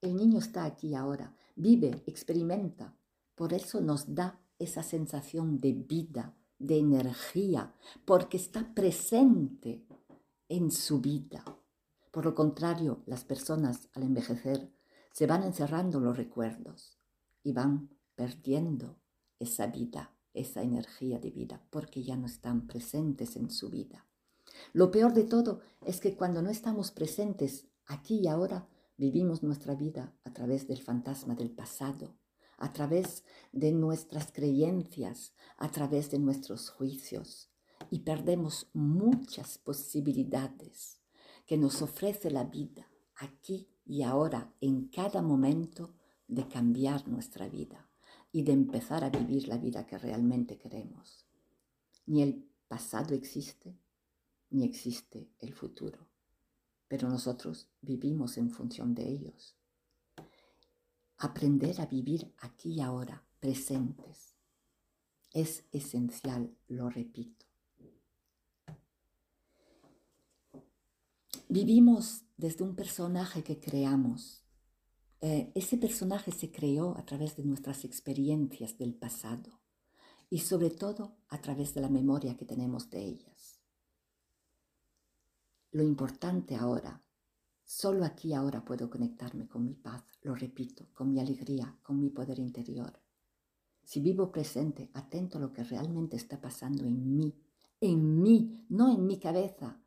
El 0.00 0.16
niño 0.16 0.38
está 0.38 0.64
aquí 0.64 0.94
ahora, 0.94 1.34
vive, 1.56 2.02
experimenta. 2.06 2.94
Por 3.34 3.52
eso 3.52 3.80
nos 3.80 4.14
da 4.14 4.40
esa 4.58 4.82
sensación 4.82 5.60
de 5.60 5.72
vida, 5.72 6.36
de 6.58 6.78
energía, 6.78 7.74
porque 8.04 8.36
está 8.36 8.74
presente 8.74 9.84
en 10.48 10.70
su 10.70 11.00
vida. 11.00 11.44
Por 12.10 12.24
lo 12.24 12.34
contrario, 12.34 13.02
las 13.06 13.24
personas 13.24 13.88
al 13.94 14.04
envejecer 14.04 14.72
se 15.12 15.26
van 15.26 15.42
encerrando 15.42 16.00
los 16.00 16.16
recuerdos 16.16 16.98
y 17.42 17.52
van 17.52 17.90
perdiendo 18.14 19.00
esa 19.38 19.66
vida, 19.66 20.12
esa 20.32 20.62
energía 20.62 21.18
de 21.18 21.30
vida, 21.30 21.62
porque 21.70 22.02
ya 22.02 22.16
no 22.16 22.26
están 22.26 22.66
presentes 22.66 23.36
en 23.36 23.50
su 23.50 23.68
vida. 23.68 24.06
Lo 24.72 24.90
peor 24.90 25.12
de 25.12 25.24
todo 25.24 25.60
es 25.84 26.00
que 26.00 26.16
cuando 26.16 26.42
no 26.42 26.50
estamos 26.50 26.90
presentes 26.90 27.66
aquí 27.86 28.20
y 28.20 28.28
ahora, 28.28 28.68
vivimos 28.98 29.42
nuestra 29.42 29.74
vida 29.74 30.14
a 30.24 30.32
través 30.34 30.68
del 30.68 30.82
fantasma 30.82 31.34
del 31.34 31.50
pasado, 31.50 32.18
a 32.58 32.72
través 32.72 33.24
de 33.52 33.72
nuestras 33.72 34.32
creencias, 34.32 35.32
a 35.56 35.70
través 35.70 36.10
de 36.10 36.18
nuestros 36.18 36.68
juicios 36.68 37.50
y 37.90 38.00
perdemos 38.00 38.68
muchas 38.72 39.58
posibilidades 39.58 41.00
que 41.46 41.56
nos 41.56 41.80
ofrece 41.80 42.30
la 42.30 42.44
vida 42.44 42.90
aquí 43.16 43.68
y 43.86 44.02
ahora, 44.02 44.52
en 44.60 44.88
cada 44.88 45.22
momento, 45.22 45.94
de 46.26 46.46
cambiar 46.46 47.08
nuestra 47.08 47.48
vida 47.48 47.88
y 48.30 48.42
de 48.42 48.52
empezar 48.52 49.02
a 49.02 49.10
vivir 49.10 49.48
la 49.48 49.56
vida 49.56 49.86
que 49.86 49.96
realmente 49.96 50.58
queremos. 50.58 51.26
Ni 52.04 52.22
el 52.22 52.50
pasado 52.68 53.14
existe, 53.14 53.78
ni 54.50 54.64
existe 54.64 55.30
el 55.38 55.54
futuro, 55.54 56.07
pero 56.88 57.08
nosotros 57.08 57.68
vivimos 57.80 58.38
en 58.38 58.50
función 58.50 58.94
de 58.94 59.08
ellos. 59.08 59.56
Aprender 61.18 61.80
a 61.80 61.86
vivir 61.86 62.34
aquí 62.38 62.74
y 62.74 62.80
ahora, 62.80 63.24
presentes, 63.38 64.34
es 65.32 65.64
esencial, 65.72 66.56
lo 66.66 66.88
repito. 66.88 67.46
Vivimos 71.50 72.24
desde 72.36 72.64
un 72.64 72.74
personaje 72.74 73.42
que 73.42 73.58
creamos. 73.58 74.42
Eh, 75.20 75.50
ese 75.54 75.78
personaje 75.78 76.30
se 76.30 76.50
creó 76.50 76.96
a 76.96 77.04
través 77.04 77.36
de 77.36 77.44
nuestras 77.44 77.84
experiencias 77.84 78.78
del 78.78 78.94
pasado 78.94 79.58
y 80.30 80.40
sobre 80.40 80.70
todo 80.70 81.16
a 81.28 81.40
través 81.40 81.74
de 81.74 81.80
la 81.80 81.88
memoria 81.88 82.36
que 82.36 82.44
tenemos 82.44 82.90
de 82.90 83.02
ellas. 83.02 83.37
Lo 85.78 85.84
importante 85.84 86.56
ahora, 86.56 87.00
solo 87.62 88.04
aquí 88.04 88.34
ahora 88.34 88.64
puedo 88.64 88.90
conectarme 88.90 89.46
con 89.46 89.64
mi 89.64 89.74
paz, 89.74 90.02
lo 90.22 90.34
repito, 90.34 90.86
con 90.92 91.12
mi 91.12 91.20
alegría, 91.20 91.78
con 91.84 92.00
mi 92.00 92.10
poder 92.10 92.40
interior. 92.40 93.00
Si 93.84 94.00
vivo 94.00 94.32
presente, 94.32 94.90
atento 94.94 95.38
a 95.38 95.40
lo 95.40 95.52
que 95.52 95.62
realmente 95.62 96.16
está 96.16 96.40
pasando 96.40 96.82
en 96.84 97.14
mí, 97.14 97.32
en 97.80 98.20
mí, 98.20 98.66
no 98.70 98.92
en 98.92 99.06
mi 99.06 99.20
cabeza, 99.20 99.80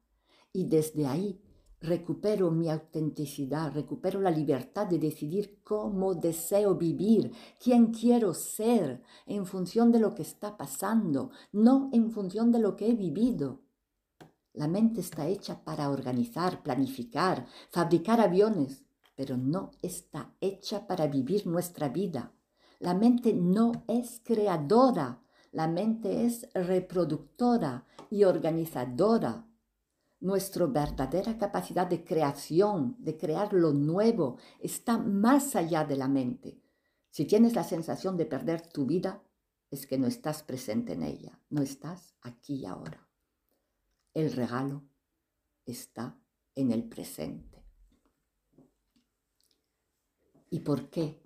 y 0.54 0.70
desde 0.70 1.08
ahí 1.08 1.42
recupero 1.82 2.52
mi 2.52 2.70
autenticidad, 2.70 3.74
recupero 3.74 4.22
la 4.22 4.32
libertad 4.32 4.88
de 4.88 4.98
decidir 4.98 5.60
cómo 5.62 6.16
deseo 6.16 6.76
vivir, 6.76 7.34
quién 7.62 7.88
quiero 7.88 8.34
ser 8.34 9.04
en 9.26 9.46
función 9.46 9.92
de 9.92 10.00
lo 10.00 10.16
que 10.16 10.22
está 10.22 10.56
pasando, 10.56 11.32
no 11.52 11.90
en 11.92 12.12
función 12.12 12.50
de 12.50 12.60
lo 12.60 12.78
que 12.78 12.88
he 12.88 12.94
vivido. 12.94 13.60
La 14.54 14.68
mente 14.68 15.02
está 15.02 15.28
hecha 15.28 15.64
para 15.64 15.90
organizar, 15.90 16.64
planificar, 16.64 17.46
fabricar 17.70 18.20
aviones, 18.20 18.84
pero 19.16 19.38
no 19.38 19.72
está 19.82 20.34
hecha 20.42 20.88
para 20.88 21.08
vivir 21.08 21.48
nuestra 21.48 21.90
vida. 21.90 22.34
La 22.80 22.94
mente 22.94 23.34
no 23.34 23.72
es 23.88 24.22
creadora, 24.24 25.22
la 25.52 25.68
mente 25.68 26.26
es 26.26 26.50
reproductora 26.54 27.86
y 28.10 28.24
organizadora 28.24 29.48
nuestra 30.22 30.68
verdadera 30.68 31.38
capacidad 31.38 31.88
de 31.88 32.04
creación, 32.04 32.96
de 33.00 33.18
crear 33.18 33.54
lo 33.54 33.74
nuevo, 33.74 34.38
está 34.60 34.98
más 34.98 35.56
allá 35.56 35.84
de 35.84 35.98
la 35.98 36.08
mente. 36.08 36.62
Si 37.10 37.26
tienes 37.26 37.56
la 37.56 37.64
sensación 37.64 38.16
de 38.18 38.28
perder 38.28 38.62
tu 38.62 38.86
vida, 38.86 39.24
es 39.72 39.88
que 39.88 39.98
no 39.98 40.08
estás 40.08 40.44
presente 40.44 40.94
en 40.94 41.04
ella, 41.04 41.40
no 41.50 41.62
estás 41.62 42.16
aquí 42.22 42.66
ahora. 42.66 43.11
El 44.14 44.34
regalo 44.34 44.84
está 45.66 46.20
en 46.54 46.74
el 46.74 46.84
presente. 46.84 47.64
¿Y 50.50 50.60
por 50.60 50.90
qué? 50.90 51.22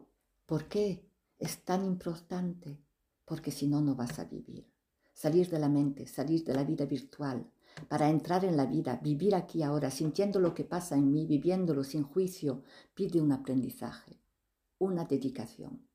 ¿Por 0.45 0.67
qué 0.67 1.09
es 1.39 1.65
tan 1.65 1.83
importante? 1.83 2.79
Porque 3.25 3.49
si 3.49 3.65
no, 3.65 3.81
no 3.81 3.95
vas 3.95 4.19
a 4.19 4.25
vivir. 4.25 4.71
Salir 5.15 5.49
de 5.49 5.57
la 5.57 5.67
mente, 5.67 6.05
salir 6.05 6.43
de 6.43 6.53
la 6.53 6.63
vida 6.63 6.85
virtual, 6.85 7.51
para 7.89 8.07
entrar 8.07 8.45
en 8.45 8.55
la 8.55 8.67
vida, 8.67 8.99
vivir 9.01 9.33
aquí 9.33 9.63
ahora, 9.63 9.89
sintiendo 9.89 10.39
lo 10.39 10.53
que 10.53 10.63
pasa 10.63 10.95
en 10.95 11.11
mí, 11.11 11.25
viviéndolo 11.25 11.83
sin 11.83 12.03
juicio, 12.03 12.61
pide 12.93 13.19
un 13.19 13.31
aprendizaje, 13.31 14.21
una 14.77 15.05
dedicación. 15.05 15.87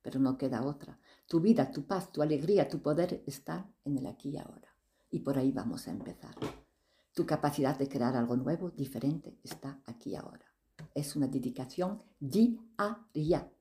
Pero 0.00 0.20
no 0.20 0.38
queda 0.38 0.64
otra. 0.64 1.00
Tu 1.26 1.40
vida, 1.40 1.72
tu 1.72 1.88
paz, 1.88 2.12
tu 2.12 2.22
alegría, 2.22 2.68
tu 2.68 2.80
poder 2.80 3.24
están 3.26 3.74
en 3.84 3.98
el 3.98 4.06
aquí 4.06 4.30
y 4.30 4.38
ahora. 4.38 4.69
Y 5.10 5.20
por 5.20 5.38
ahí 5.38 5.52
vamos 5.52 5.86
a 5.88 5.90
empezar. 5.90 6.34
Tu 7.12 7.26
capacidad 7.26 7.76
de 7.76 7.88
crear 7.88 8.16
algo 8.16 8.36
nuevo, 8.36 8.70
diferente, 8.70 9.38
está 9.42 9.82
aquí 9.86 10.14
ahora. 10.14 10.46
Es 10.94 11.16
una 11.16 11.26
dedicación 11.26 12.02
diaria. 12.18 13.52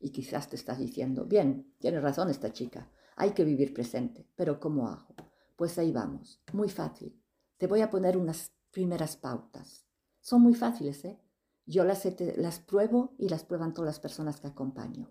Y 0.00 0.10
quizás 0.10 0.48
te 0.48 0.56
estás 0.56 0.78
diciendo, 0.78 1.24
bien, 1.24 1.74
tiene 1.78 2.00
razón 2.00 2.28
esta 2.28 2.52
chica, 2.52 2.90
hay 3.16 3.30
que 3.32 3.44
vivir 3.44 3.72
presente, 3.72 4.26
pero 4.34 4.58
¿cómo 4.58 4.88
hago? 4.88 5.14
Pues 5.56 5.78
ahí 5.78 5.92
vamos, 5.92 6.40
muy 6.52 6.68
fácil. 6.68 7.22
Te 7.56 7.68
voy 7.68 7.82
a 7.82 7.90
poner 7.90 8.16
unas 8.16 8.52
primeras 8.72 9.16
pautas. 9.16 9.86
Son 10.20 10.42
muy 10.42 10.54
fáciles, 10.54 11.04
¿eh? 11.04 11.20
Yo 11.66 11.84
las, 11.84 12.04
las 12.36 12.58
pruebo 12.58 13.14
y 13.18 13.28
las 13.28 13.44
prueban 13.44 13.72
todas 13.72 13.86
las 13.86 14.00
personas 14.00 14.40
que 14.40 14.48
acompaño. 14.48 15.08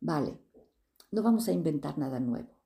Vale, 0.00 0.40
no 1.10 1.22
vamos 1.22 1.48
a 1.48 1.52
inventar 1.52 1.98
nada 1.98 2.20
nuevo. 2.20 2.56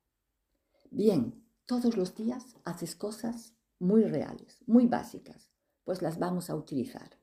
Bien, 0.89 1.40
todos 1.71 1.95
los 1.95 2.15
días 2.15 2.57
haces 2.65 2.97
cosas 2.97 3.53
muy 3.79 4.03
reales, 4.03 4.61
muy 4.67 4.87
básicas, 4.87 5.49
pues 5.85 6.01
las 6.01 6.19
vamos 6.19 6.49
a 6.49 6.55
utilizar. 6.55 7.17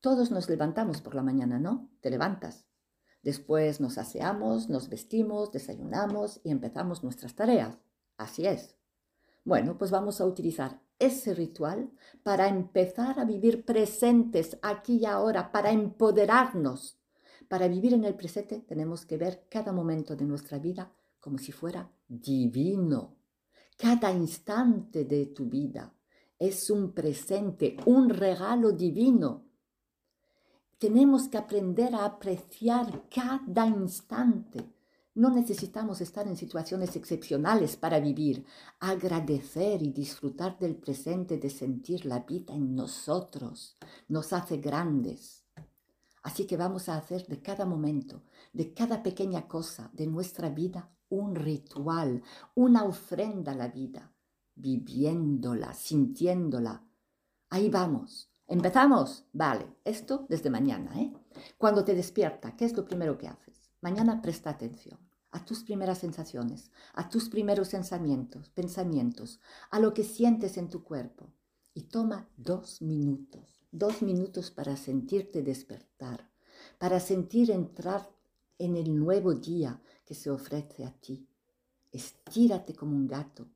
Todos 0.00 0.32
nos 0.32 0.48
levantamos 0.48 1.00
por 1.00 1.14
la 1.14 1.22
mañana, 1.22 1.60
¿no? 1.60 1.88
Te 2.00 2.10
levantas. 2.10 2.66
Después 3.22 3.80
nos 3.80 3.96
aseamos, 3.96 4.68
nos 4.68 4.88
vestimos, 4.88 5.52
desayunamos 5.52 6.40
y 6.42 6.50
empezamos 6.50 7.04
nuestras 7.04 7.36
tareas. 7.36 7.78
Así 8.16 8.46
es. 8.46 8.74
Bueno, 9.44 9.78
pues 9.78 9.92
vamos 9.92 10.20
a 10.20 10.26
utilizar 10.26 10.80
ese 10.98 11.32
ritual 11.32 11.92
para 12.24 12.48
empezar 12.48 13.20
a 13.20 13.24
vivir 13.24 13.64
presentes 13.64 14.58
aquí 14.60 14.96
y 14.96 15.06
ahora, 15.06 15.52
para 15.52 15.70
empoderarnos. 15.70 16.98
Para 17.46 17.68
vivir 17.68 17.94
en 17.94 18.02
el 18.02 18.16
presente 18.16 18.58
tenemos 18.58 19.06
que 19.06 19.18
ver 19.18 19.46
cada 19.48 19.70
momento 19.70 20.16
de 20.16 20.24
nuestra 20.24 20.58
vida 20.58 20.92
como 21.20 21.38
si 21.38 21.52
fuera 21.52 21.92
divino. 22.08 23.17
Cada 23.78 24.12
instante 24.12 25.06
de 25.06 25.26
tu 25.26 25.46
vida 25.46 25.94
es 26.38 26.68
un 26.68 26.92
presente, 26.92 27.78
un 27.86 28.10
regalo 28.10 28.72
divino. 28.72 29.46
Tenemos 30.76 31.28
que 31.28 31.38
aprender 31.38 31.94
a 31.94 32.04
apreciar 32.04 33.08
cada 33.08 33.66
instante 33.66 34.74
no 35.18 35.30
necesitamos 35.30 36.00
estar 36.00 36.28
en 36.28 36.36
situaciones 36.36 36.94
excepcionales 36.94 37.76
para 37.76 37.98
vivir, 37.98 38.46
agradecer 38.78 39.82
y 39.82 39.90
disfrutar 39.90 40.56
del 40.60 40.76
presente, 40.76 41.38
de 41.38 41.50
sentir 41.50 42.06
la 42.06 42.20
vida 42.20 42.54
en 42.54 42.76
nosotros. 42.76 43.76
Nos 44.06 44.32
hace 44.32 44.58
grandes. 44.58 45.44
Así 46.22 46.46
que 46.46 46.56
vamos 46.56 46.88
a 46.88 46.96
hacer 46.96 47.26
de 47.26 47.42
cada 47.42 47.66
momento, 47.66 48.22
de 48.52 48.72
cada 48.72 49.02
pequeña 49.02 49.48
cosa 49.48 49.90
de 49.92 50.06
nuestra 50.06 50.50
vida, 50.50 50.88
un 51.08 51.34
ritual, 51.34 52.22
una 52.54 52.84
ofrenda 52.84 53.52
a 53.52 53.56
la 53.56 53.68
vida, 53.68 54.12
viviéndola, 54.54 55.72
sintiéndola. 55.74 56.84
Ahí 57.50 57.68
vamos. 57.70 58.30
¿Empezamos? 58.46 59.24
Vale, 59.32 59.66
esto 59.84 60.26
desde 60.28 60.48
mañana, 60.48 60.98
¿eh? 61.00 61.12
Cuando 61.58 61.84
te 61.84 61.94
despierta, 61.94 62.56
¿qué 62.56 62.64
es 62.64 62.76
lo 62.76 62.84
primero 62.84 63.18
que 63.18 63.28
haces? 63.28 63.70
Mañana 63.80 64.22
presta 64.22 64.50
atención 64.50 64.98
a 65.30 65.44
tus 65.44 65.62
primeras 65.62 65.98
sensaciones, 65.98 66.70
a 66.94 67.08
tus 67.08 67.28
primeros 67.28 67.70
pensamientos, 67.70 68.48
pensamientos, 68.50 69.40
a 69.70 69.78
lo 69.80 69.92
que 69.92 70.04
sientes 70.04 70.56
en 70.56 70.68
tu 70.68 70.82
cuerpo. 70.82 71.32
Y 71.74 71.82
toma 71.82 72.28
dos 72.36 72.82
minutos, 72.82 73.60
dos 73.70 74.02
minutos 74.02 74.50
para 74.50 74.76
sentirte 74.76 75.42
despertar, 75.42 76.30
para 76.78 76.98
sentir 76.98 77.50
entrar 77.50 78.10
en 78.58 78.76
el 78.76 78.98
nuevo 78.98 79.34
día 79.34 79.80
que 80.08 80.14
se 80.14 80.30
ofrece 80.30 80.86
a 80.86 80.92
ti. 81.04 81.16
Estírate 81.92 82.74
como 82.74 82.96
un 82.96 83.06
gato 83.06 83.46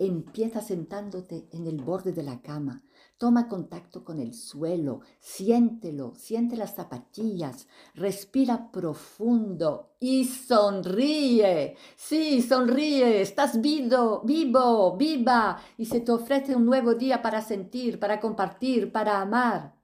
Empieza 0.00 0.60
sentándote 0.60 1.48
en 1.50 1.66
el 1.66 1.82
borde 1.82 2.12
de 2.12 2.22
la 2.22 2.40
cama. 2.40 2.84
Toma 3.16 3.48
contacto 3.48 4.04
con 4.04 4.20
el 4.20 4.32
suelo, 4.32 5.00
siéntelo, 5.18 6.14
siente 6.14 6.56
las 6.56 6.76
zapatillas, 6.76 7.66
respira 7.94 8.70
profundo 8.70 9.96
y 9.98 10.24
sonríe. 10.24 11.76
Sí, 11.96 12.42
sonríe, 12.42 13.20
estás 13.20 13.60
vivo, 13.60 14.22
vivo, 14.24 14.96
viva 14.96 15.60
y 15.76 15.86
se 15.86 16.00
te 16.00 16.12
ofrece 16.12 16.54
un 16.54 16.64
nuevo 16.64 16.94
día 16.94 17.20
para 17.20 17.42
sentir, 17.42 17.98
para 17.98 18.20
compartir, 18.20 18.92
para 18.92 19.20
amar. 19.20 19.74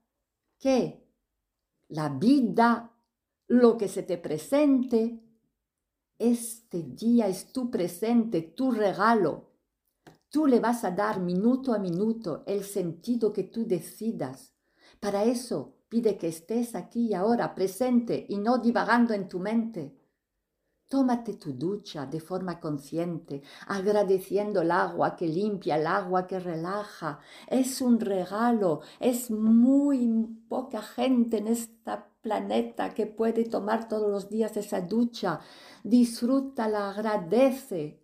¿Qué? 0.61 1.05
La 1.89 2.09
vida, 2.09 2.93
lo 3.49 3.77
que 3.77 3.89
se 3.89 4.05
te 4.05 4.17
presente. 4.17 5.24
Este 6.19 6.85
día 6.85 7.27
es 7.27 7.53
tu 7.53 7.73
presente, 7.73 8.41
tu 8.41 8.71
regalo. 8.71 9.51
Tú 10.29 10.47
le 10.47 10.61
vas 10.61 10.85
a 10.85 10.93
dar 10.93 11.19
minuto 11.21 11.75
a 11.75 11.79
minuto 11.79 12.45
el 12.47 12.63
sentido 12.63 13.33
que 13.33 13.43
tú 13.43 13.67
decidas. 13.67 14.53
Para 15.01 15.25
eso 15.25 15.75
pide 15.89 16.17
que 16.17 16.29
estés 16.29 16.77
aquí 16.77 17.09
y 17.09 17.15
ahora 17.15 17.53
presente 17.55 18.27
y 18.29 18.39
no 18.39 18.59
divagando 18.59 19.13
en 19.13 19.29
tu 19.29 19.41
mente. 19.41 19.99
Tómate 20.89 21.35
tu 21.35 21.53
ducha 21.53 22.07
de 22.07 22.21
forma 22.21 22.61
consciente, 22.61 23.43
agradeciendo 23.67 24.63
el 24.63 24.71
agua 24.71 25.17
que 25.17 25.27
limpia, 25.27 25.77
el 25.77 25.87
agua 25.89 26.29
que 26.29 26.39
relaja. 26.39 27.19
Es 27.49 27.81
un 27.81 27.99
regalo, 27.99 28.83
es 29.01 29.33
muy 29.33 30.29
poca 30.49 30.81
gente 30.81 31.39
en 31.39 31.49
este 31.49 31.91
planeta 32.25 32.95
que 32.95 33.07
puede 33.07 33.45
tomar 33.45 33.87
todos 33.87 34.11
los 34.11 34.31
días 34.31 34.57
esa 34.57 34.81
ducha. 34.81 35.41
Disfrútala, 35.85 36.91
agradece. 36.91 38.03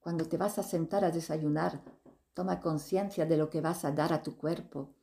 Cuando 0.00 0.24
te 0.24 0.38
vas 0.38 0.58
a 0.58 0.62
sentar 0.62 1.04
a 1.04 1.10
desayunar, 1.10 1.84
toma 2.32 2.60
conciencia 2.60 3.26
de 3.26 3.36
lo 3.36 3.50
que 3.50 3.60
vas 3.60 3.84
a 3.84 3.92
dar 3.92 4.12
a 4.14 4.22
tu 4.22 4.36
cuerpo. 4.36 4.94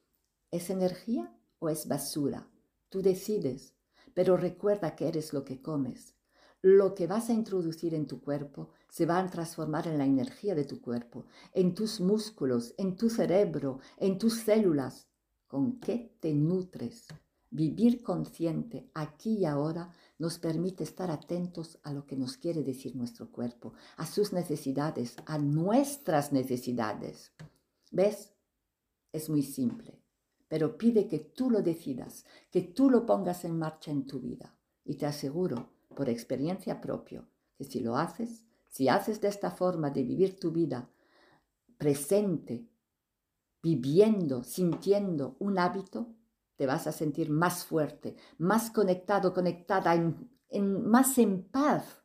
¿Es 0.49 0.71
energía 0.71 1.31
o 1.59 1.69
es 1.69 1.87
basura? 1.87 2.49
Tú 2.89 3.03
decides, 3.03 3.75
pero 4.15 4.35
recuerda 4.35 4.95
que 4.95 5.07
eres 5.07 5.31
lo 5.31 5.45
que 5.45 5.61
comes. 5.61 6.15
Lo 6.61 6.95
que 6.95 7.05
vas 7.05 7.29
a 7.29 7.33
introducir 7.33 7.93
en 7.93 8.07
tu 8.07 8.21
cuerpo 8.21 8.71
se 8.89 9.05
va 9.05 9.19
a 9.19 9.29
transformar 9.29 9.87
en 9.87 9.99
la 9.99 10.05
energía 10.05 10.55
de 10.55 10.65
tu 10.65 10.81
cuerpo, 10.81 11.27
en 11.53 11.75
tus 11.75 12.01
músculos, 12.01 12.73
en 12.77 12.97
tu 12.97 13.09
cerebro, 13.09 13.79
en 13.97 14.17
tus 14.17 14.33
células. 14.39 15.07
¿Con 15.47 15.79
qué 15.79 16.17
te 16.19 16.33
nutres? 16.33 17.07
Vivir 17.51 18.03
consciente 18.03 18.89
aquí 18.93 19.39
y 19.39 19.45
ahora 19.45 19.91
nos 20.19 20.37
permite 20.37 20.83
estar 20.83 21.09
atentos 21.09 21.79
a 21.83 21.93
lo 21.93 22.05
que 22.05 22.15
nos 22.15 22.37
quiere 22.37 22.63
decir 22.63 22.95
nuestro 22.95 23.31
cuerpo, 23.31 23.73
a 23.97 24.05
sus 24.05 24.33
necesidades, 24.33 25.15
a 25.25 25.39
nuestras 25.39 26.31
necesidades. 26.31 27.31
¿Ves? 27.91 28.33
Es 29.11 29.29
muy 29.29 29.41
simple, 29.41 29.99
pero 30.47 30.77
pide 30.77 31.07
que 31.07 31.19
tú 31.19 31.49
lo 31.49 31.63
decidas, 31.63 32.25
que 32.51 32.61
tú 32.61 32.89
lo 32.89 33.05
pongas 33.05 33.43
en 33.45 33.57
marcha 33.57 33.89
en 33.89 34.05
tu 34.05 34.19
vida. 34.19 34.55
Y 34.85 34.95
te 34.95 35.07
aseguro, 35.07 35.71
por 35.95 36.09
experiencia 36.09 36.79
propia, 36.79 37.27
que 37.57 37.63
si 37.63 37.79
lo 37.79 37.97
haces, 37.97 38.45
si 38.67 38.87
haces 38.87 39.19
de 39.21 39.27
esta 39.27 39.49
forma 39.51 39.89
de 39.89 40.03
vivir 40.03 40.39
tu 40.39 40.51
vida 40.51 40.89
presente, 41.77 42.67
viviendo, 43.63 44.43
sintiendo 44.43 45.35
un 45.39 45.57
hábito, 45.57 46.15
te 46.59 46.65
vas 46.65 46.87
a 46.87 46.91
sentir 46.91 47.29
más 47.29 47.63
fuerte, 47.63 48.17
más 48.37 48.69
conectado, 48.69 49.33
conectada, 49.33 49.95
en, 49.95 50.89
más 50.89 51.17
en 51.17 51.43
paz. 51.43 52.03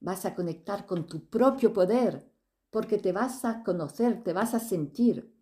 Vas 0.00 0.24
a 0.24 0.34
conectar 0.34 0.86
con 0.86 1.04
tu 1.06 1.28
propio 1.28 1.74
poder, 1.74 2.26
porque 2.70 2.96
te 2.96 3.12
vas 3.12 3.44
a 3.44 3.62
conocer, 3.62 4.24
te 4.24 4.32
vas 4.32 4.54
a 4.54 4.60
sentir. 4.60 5.36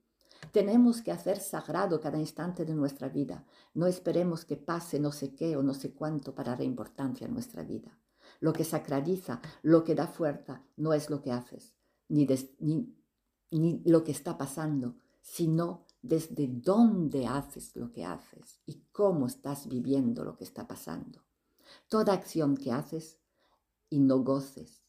Tenemos 0.51 1.01
que 1.01 1.13
hacer 1.13 1.39
sagrado 1.39 2.01
cada 2.01 2.19
instante 2.19 2.65
de 2.65 2.75
nuestra 2.75 3.09
vida. 3.09 3.47
No 3.73 3.87
esperemos 3.87 4.45
que 4.45 4.57
pase 4.57 4.99
no 4.99 5.13
sé 5.13 5.33
qué 5.37 5.57
o 5.57 5.63
no 5.63 5.73
sé 5.73 5.95
cuánto 5.95 6.35
para 6.35 6.57
dar 6.57 6.65
importancia 6.65 7.29
a 7.29 7.31
nuestra 7.31 7.63
vida. 7.63 7.97
Lo 8.41 8.53
que 8.53 8.65
sacraliza, 8.65 9.41
lo 9.63 9.85
que 9.85 9.95
da 9.95 10.09
fuerza, 10.09 10.65
no 10.77 10.93
es 10.93 11.09
lo 11.09 11.23
que 11.23 11.31
haces, 11.31 11.73
ni, 12.09 12.27
lo 13.85 14.03
que 14.03 14.11
está 14.11 14.37
pasando, 14.37 14.97
sino 15.21 15.87
desde 16.03 16.49
dónde 16.49 17.27
haces 17.27 17.77
lo 17.77 17.91
que 17.93 18.05
haces 18.05 18.61
y 18.67 18.85
cómo 18.93 19.27
estás 19.27 19.69
viviendo 19.69 20.25
lo 20.25 20.37
que 20.37 20.45
está 20.45 20.67
pasando. 20.67 21.25
Toda 21.89 22.15
acción 22.15 22.57
que 22.57 22.73
haces 22.73 23.19
y 23.89 24.01
no 24.01 24.19
goces, 24.21 24.83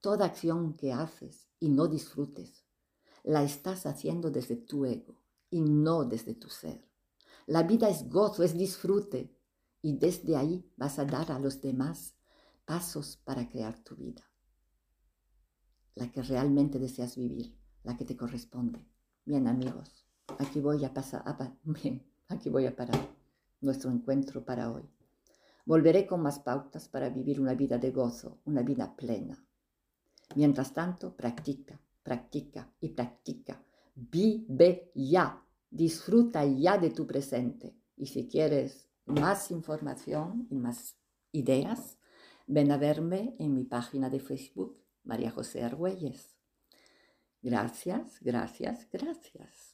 toda 0.00 0.26
acción 0.26 0.74
que 0.74 0.92
haces 0.92 1.48
y 1.58 1.68
no 1.68 1.88
disfrutes, 1.88 2.64
la 3.22 3.42
estás 3.42 3.86
haciendo 3.86 4.30
desde 4.30 4.56
tu 4.56 4.84
ego 4.84 5.20
y 5.50 5.60
no 5.60 6.04
desde 6.04 6.34
tu 6.34 6.48
ser. 6.48 6.86
La 7.46 7.62
vida 7.62 7.88
es 7.88 8.08
gozo, 8.08 8.42
es 8.42 8.56
disfrute 8.56 9.34
y 9.82 9.98
desde 9.98 10.36
ahí 10.36 10.70
vas 10.76 10.98
a 10.98 11.04
dar 11.04 11.32
a 11.32 11.38
los 11.38 11.60
demás 11.60 12.14
pasos 12.64 13.16
para 13.16 13.48
crear 13.48 13.78
tu 13.82 13.96
vida, 13.96 14.22
la 15.94 16.10
que 16.10 16.22
realmente 16.22 16.78
deseas 16.78 17.16
vivir, 17.16 17.58
la 17.82 17.96
que 17.96 18.04
te 18.04 18.16
corresponde. 18.16 18.86
Bien 19.26 19.46
amigos, 19.46 20.03
Aquí 20.38 20.60
voy 20.60 20.84
a 20.84 20.92
pasar, 20.92 21.22
aquí 22.28 22.50
voy 22.50 22.66
a 22.66 22.74
parar 22.74 23.08
nuestro 23.60 23.90
encuentro 23.90 24.44
para 24.44 24.70
hoy. 24.70 24.82
Volveré 25.66 26.06
con 26.06 26.20
más 26.20 26.38
pautas 26.40 26.88
para 26.88 27.08
vivir 27.08 27.40
una 27.40 27.54
vida 27.54 27.78
de 27.78 27.90
gozo, 27.90 28.38
una 28.44 28.62
vida 28.62 28.94
plena. 28.94 29.42
Mientras 30.36 30.72
tanto, 30.74 31.16
practica, 31.16 31.80
practica 32.02 32.70
y 32.80 32.90
practica. 32.90 33.62
Vive 33.94 34.90
ya, 34.94 35.42
disfruta 35.70 36.44
ya 36.44 36.76
de 36.78 36.90
tu 36.90 37.06
presente. 37.06 37.74
Y 37.96 38.06
si 38.06 38.28
quieres 38.28 38.88
más 39.06 39.50
información 39.50 40.46
y 40.50 40.56
más 40.56 40.96
ideas, 41.32 41.98
ven 42.46 42.70
a 42.72 42.76
verme 42.76 43.34
en 43.38 43.54
mi 43.54 43.64
página 43.64 44.10
de 44.10 44.20
Facebook, 44.20 44.78
María 45.04 45.30
José 45.30 45.62
Argüelles. 45.62 46.36
Gracias, 47.40 48.18
gracias, 48.20 48.88
gracias. 48.90 49.73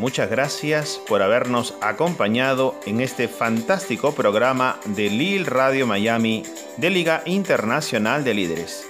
Muchas 0.00 0.30
gracias 0.30 0.98
por 1.06 1.20
habernos 1.20 1.74
acompañado 1.82 2.74
en 2.86 3.02
este 3.02 3.28
fantástico 3.28 4.14
programa 4.14 4.80
de 4.86 5.10
Lil 5.10 5.44
Radio 5.44 5.86
Miami 5.86 6.42
de 6.78 6.88
Liga 6.88 7.22
Internacional 7.26 8.24
de 8.24 8.32
Líderes. 8.32 8.86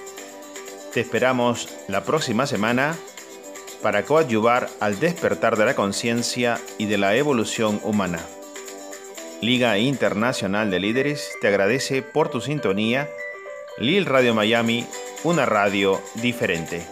Te 0.93 1.01
esperamos 1.01 1.67
la 1.89 2.05
próxima 2.05 2.47
semana 2.47 2.95
para 3.81 4.03
coadyuvar 4.03 4.69
al 4.79 4.99
despertar 4.99 5.57
de 5.57 5.65
la 5.65 5.75
conciencia 5.75 6.59
y 6.77 6.85
de 6.85 6.97
la 6.97 7.15
evolución 7.15 7.79
humana. 7.83 8.19
Liga 9.41 9.77
Internacional 9.79 10.69
de 10.69 10.79
Líderes 10.79 11.31
te 11.41 11.47
agradece 11.47 12.01
por 12.01 12.29
tu 12.29 12.41
sintonía. 12.41 13.09
Lil 13.77 14.05
Radio 14.05 14.35
Miami, 14.35 14.85
una 15.23 15.45
radio 15.45 15.99
diferente. 16.15 16.85